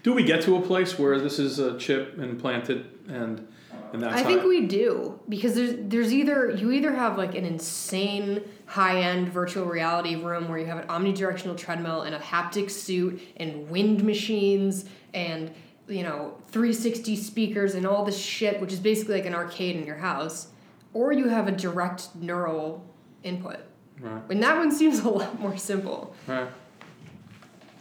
Do 0.02 0.12
we 0.14 0.22
get 0.22 0.42
to 0.42 0.56
a 0.56 0.62
place 0.62 0.98
where 0.98 1.20
this 1.20 1.38
is 1.38 1.58
a 1.58 1.76
chip 1.78 2.18
implanted 2.18 2.86
and 3.08 3.46
and 3.92 4.02
that's 4.02 4.14
I 4.14 4.22
think 4.22 4.44
we 4.44 4.66
do 4.66 5.18
because 5.28 5.54
there's 5.54 5.74
there's 5.78 6.12
either 6.12 6.50
you 6.50 6.72
either 6.72 6.92
have 6.92 7.18
like 7.18 7.34
an 7.34 7.44
insane 7.44 8.42
high 8.66 9.00
end 9.00 9.28
virtual 9.30 9.64
reality 9.64 10.16
room 10.16 10.48
where 10.48 10.58
you 10.58 10.66
have 10.66 10.78
an 10.78 10.88
omnidirectional 10.88 11.56
treadmill 11.56 12.02
and 12.02 12.14
a 12.14 12.18
haptic 12.18 12.70
suit 12.70 13.20
and 13.36 13.68
wind 13.70 14.04
machines 14.04 14.84
and 15.14 15.50
you 15.88 16.02
know 16.02 16.36
360 16.50 17.16
speakers 17.16 17.74
and 17.74 17.86
all 17.86 18.04
this 18.04 18.18
shit 18.18 18.60
which 18.60 18.72
is 18.72 18.80
basically 18.80 19.14
like 19.14 19.26
an 19.26 19.34
arcade 19.34 19.76
in 19.76 19.86
your 19.86 19.96
house 19.96 20.48
or 20.92 21.12
you 21.12 21.28
have 21.28 21.48
a 21.48 21.52
direct 21.52 22.14
neural 22.14 22.84
input 23.22 23.60
Right. 24.00 24.22
and 24.30 24.42
that 24.42 24.56
one 24.56 24.70
seems 24.70 24.98
a 25.04 25.08
lot 25.08 25.38
more 25.40 25.56
simple 25.56 26.14
Right. 26.26 26.48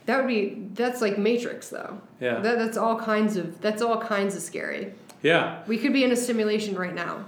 that 0.05 0.17
would 0.17 0.27
be 0.27 0.67
that's 0.73 1.01
like 1.01 1.17
matrix 1.17 1.69
though 1.69 2.01
Yeah. 2.19 2.39
that, 2.39 2.57
that's 2.57 2.77
all 2.77 2.99
kinds 2.99 3.37
of 3.37 3.61
that's 3.61 3.81
all 3.81 3.99
kinds 4.01 4.35
of 4.35 4.41
scary 4.41 4.93
Yeah. 5.21 5.59
we 5.67 5.77
could 5.77 5.93
be 5.93 6.03
in 6.03 6.11
a 6.11 6.15
simulation 6.15 6.75
right 6.75 6.93
now 6.95 7.25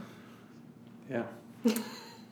Yeah. 1.09 1.23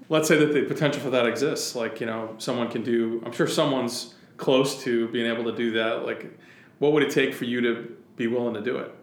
Let's 0.09 0.29
say 0.29 0.37
that 0.37 0.53
the 0.53 0.61
potential 0.63 1.01
for 1.01 1.09
that 1.09 1.25
exists. 1.27 1.75
Like, 1.75 1.99
you 1.99 2.05
know, 2.05 2.33
someone 2.37 2.69
can 2.69 2.81
do, 2.81 3.21
I'm 3.25 3.33
sure 3.33 3.45
someone's 3.45 4.13
close 4.37 4.81
to 4.85 5.09
being 5.09 5.29
able 5.29 5.43
to 5.43 5.51
do 5.51 5.71
that. 5.71 6.05
Like, 6.05 6.31
what 6.79 6.93
would 6.93 7.03
it 7.03 7.09
take 7.11 7.33
for 7.33 7.43
you 7.43 7.59
to 7.59 7.97
be 8.15 8.27
willing 8.27 8.53
to 8.53 8.61
do 8.61 8.77
it? 8.77 8.93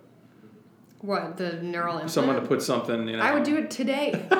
what 1.03 1.37
the 1.37 1.61
neural 1.61 1.93
implant 1.97 2.11
Someone 2.11 2.37
to 2.37 2.41
put 2.43 2.63
something, 2.63 3.07
you 3.07 3.19
know, 3.19 3.23
I 3.23 3.35
would 3.35 3.43
do 3.43 3.55
it 3.59 3.71
today. 3.71 4.27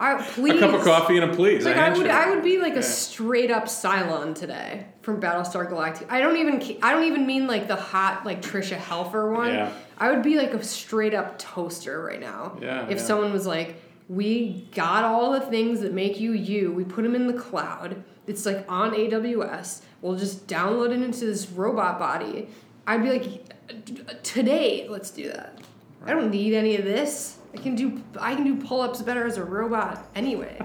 I 0.00 0.22
please. 0.22 0.54
a 0.54 0.58
cup 0.60 0.74
of 0.74 0.82
coffee 0.84 1.18
and 1.18 1.30
a 1.30 1.34
please. 1.34 1.64
Like 1.64 1.76
a 1.76 1.80
I 1.80 1.90
would. 1.96 2.06
I 2.08 2.30
would 2.30 2.42
be 2.42 2.58
like 2.58 2.74
Yeah. 2.74 2.80
a 2.80 2.82
straight 2.82 3.50
up 3.50 3.64
Cylon 3.66 4.34
today 4.34 4.86
from 5.02 5.20
Battlestar 5.20 5.70
Galactica. 5.70 6.06
I 6.10 6.20
don't 6.20 6.36
even, 6.36 6.78
I 6.82 6.92
don't 6.92 7.04
even 7.04 7.26
mean 7.26 7.46
like 7.46 7.68
the 7.68 7.76
hot 7.76 8.24
like 8.26 8.42
Tricia 8.42 8.76
Helfer 8.78 9.32
one. 9.34 9.54
Yeah. 9.54 9.72
I 9.98 10.10
would 10.10 10.22
be 10.22 10.36
like 10.36 10.52
a 10.52 10.62
straight 10.62 11.14
up 11.14 11.38
toaster 11.38 12.02
right 12.02 12.20
now. 12.20 12.58
Yeah, 12.60 12.84
If 12.88 12.98
yeah. 12.98 13.04
someone 13.04 13.32
was 13.32 13.46
like, 13.46 13.82
we 14.08 14.68
got 14.74 15.04
all 15.04 15.32
the 15.32 15.40
things 15.40 15.80
that 15.80 15.92
make 15.92 16.20
you 16.20 16.32
you. 16.32 16.72
We 16.72 16.84
put 16.84 17.02
them 17.02 17.14
in 17.14 17.26
the 17.26 17.32
cloud. 17.32 18.02
It's 18.26 18.44
like 18.46 18.64
on 18.70 18.92
AWS. 18.92 19.82
We'll 20.02 20.16
just 20.16 20.46
download 20.46 20.90
it 20.90 21.02
into 21.02 21.24
this 21.24 21.48
robot 21.50 21.98
body. 21.98 22.48
I'd 22.86 23.02
be 23.02 23.10
like, 23.10 24.22
today, 24.22 24.86
let's 24.88 25.10
do 25.10 25.28
that. 25.32 25.58
I 26.04 26.10
don't 26.10 26.30
need 26.30 26.54
any 26.54 26.76
of 26.76 26.84
this. 26.84 27.38
I 27.56 27.62
can 27.62 27.74
do 27.74 28.02
I 28.20 28.34
can 28.34 28.44
do 28.44 28.56
pull 28.56 28.82
ups 28.82 29.00
better 29.00 29.26
as 29.26 29.38
a 29.38 29.44
robot 29.44 30.06
anyway. 30.14 30.60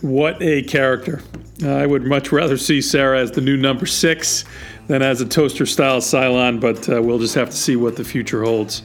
What 0.00 0.42
a 0.42 0.64
character. 0.64 1.22
I 1.64 1.86
would 1.86 2.02
much 2.02 2.32
rather 2.32 2.56
see 2.56 2.80
Sarah 2.80 3.20
as 3.20 3.30
the 3.30 3.40
new 3.40 3.56
number 3.56 3.86
six 3.86 4.44
than 4.88 5.00
as 5.00 5.20
a 5.20 5.26
toaster 5.26 5.64
style 5.64 6.00
Cylon, 6.00 6.60
but 6.60 6.88
uh, 6.88 7.00
we'll 7.00 7.20
just 7.20 7.36
have 7.36 7.50
to 7.50 7.56
see 7.56 7.76
what 7.76 7.94
the 7.94 8.02
future 8.02 8.42
holds. 8.42 8.82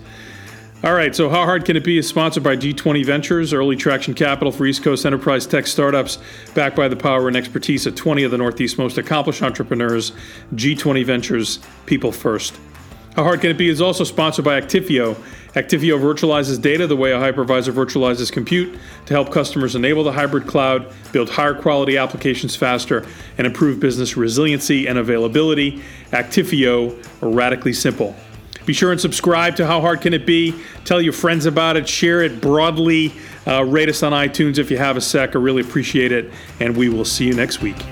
All 0.84 0.94
right, 0.94 1.16
so 1.16 1.28
How 1.28 1.44
Hard 1.44 1.66
Can 1.66 1.76
It 1.76 1.84
Be 1.84 1.98
is 1.98 2.08
sponsored 2.08 2.44
by 2.44 2.56
G20 2.56 3.04
Ventures, 3.04 3.52
early 3.52 3.76
traction 3.76 4.14
capital 4.14 4.52
for 4.52 4.68
East 4.68 4.84
Coast 4.84 5.08
enterprise 5.08 5.48
tech 5.48 5.66
startups, 5.66 6.20
backed 6.54 6.76
by 6.76 6.88
the 6.88 6.96
power 6.96 7.28
and 7.28 7.36
expertise 7.36 7.88
of 7.88 7.96
20 7.96 8.22
of 8.22 8.30
the 8.30 8.38
Northeast's 8.38 8.78
most 8.78 9.00
accomplished 9.00 9.42
entrepreneurs. 9.42 10.12
G20 10.54 11.04
Ventures, 11.04 11.60
people 11.88 12.12
first. 12.12 12.60
How 13.18 13.24
Hard 13.24 13.42
Can 13.42 13.50
It 13.50 13.58
Be 13.58 13.68
is 13.68 13.82
also 13.82 14.04
sponsored 14.04 14.46
by 14.46 14.62
Actifio. 14.62 15.16
Actifio 15.56 16.00
virtualizes 16.00 16.62
data 16.62 16.86
the 16.86 16.96
way 16.96 17.14
a 17.14 17.18
hypervisor 17.18 17.74
virtualizes 17.74 18.32
compute 18.32 18.78
to 19.08 19.14
help 19.16 19.32
customers 19.32 19.74
enable 19.74 20.04
the 20.04 20.12
hybrid 20.12 20.46
cloud, 20.46 20.94
build 21.12 21.32
higher 21.32 21.56
quality 21.56 21.98
applications 21.98 22.56
faster, 22.56 23.08
and 23.40 23.48
improve 23.48 23.80
business 23.80 24.16
resiliency 24.16 24.86
and 24.86 25.00
availability. 25.00 25.82
Actifio, 26.12 26.96
radically 27.20 27.74
simple. 27.74 28.16
Be 28.68 28.74
sure 28.74 28.92
and 28.92 29.02
subscribe 29.02 29.56
to 29.56 29.66
How 29.66 29.82
Hard 29.82 30.02
Can 30.02 30.14
It 30.14 30.28
Be? 30.28 30.54
Tell 30.86 31.02
your 31.02 31.14
friends 31.14 31.48
about 31.48 31.76
it, 31.76 31.90
share 31.90 32.22
it 32.22 32.40
broadly, 32.40 33.14
uh, 33.48 33.64
rate 33.64 33.90
us 33.90 34.04
on 34.04 34.12
iTunes 34.12 34.60
if 34.60 34.70
you 34.70 34.78
have 34.78 34.96
a 34.96 35.02
sec. 35.02 35.36
I 35.36 35.40
really 35.40 35.64
appreciate 35.64 36.12
it, 36.12 36.32
and 36.60 36.78
we 36.78 36.88
will 36.88 37.06
see 37.06 37.26
you 37.26 37.34
next 37.34 37.64
week. 37.64 37.84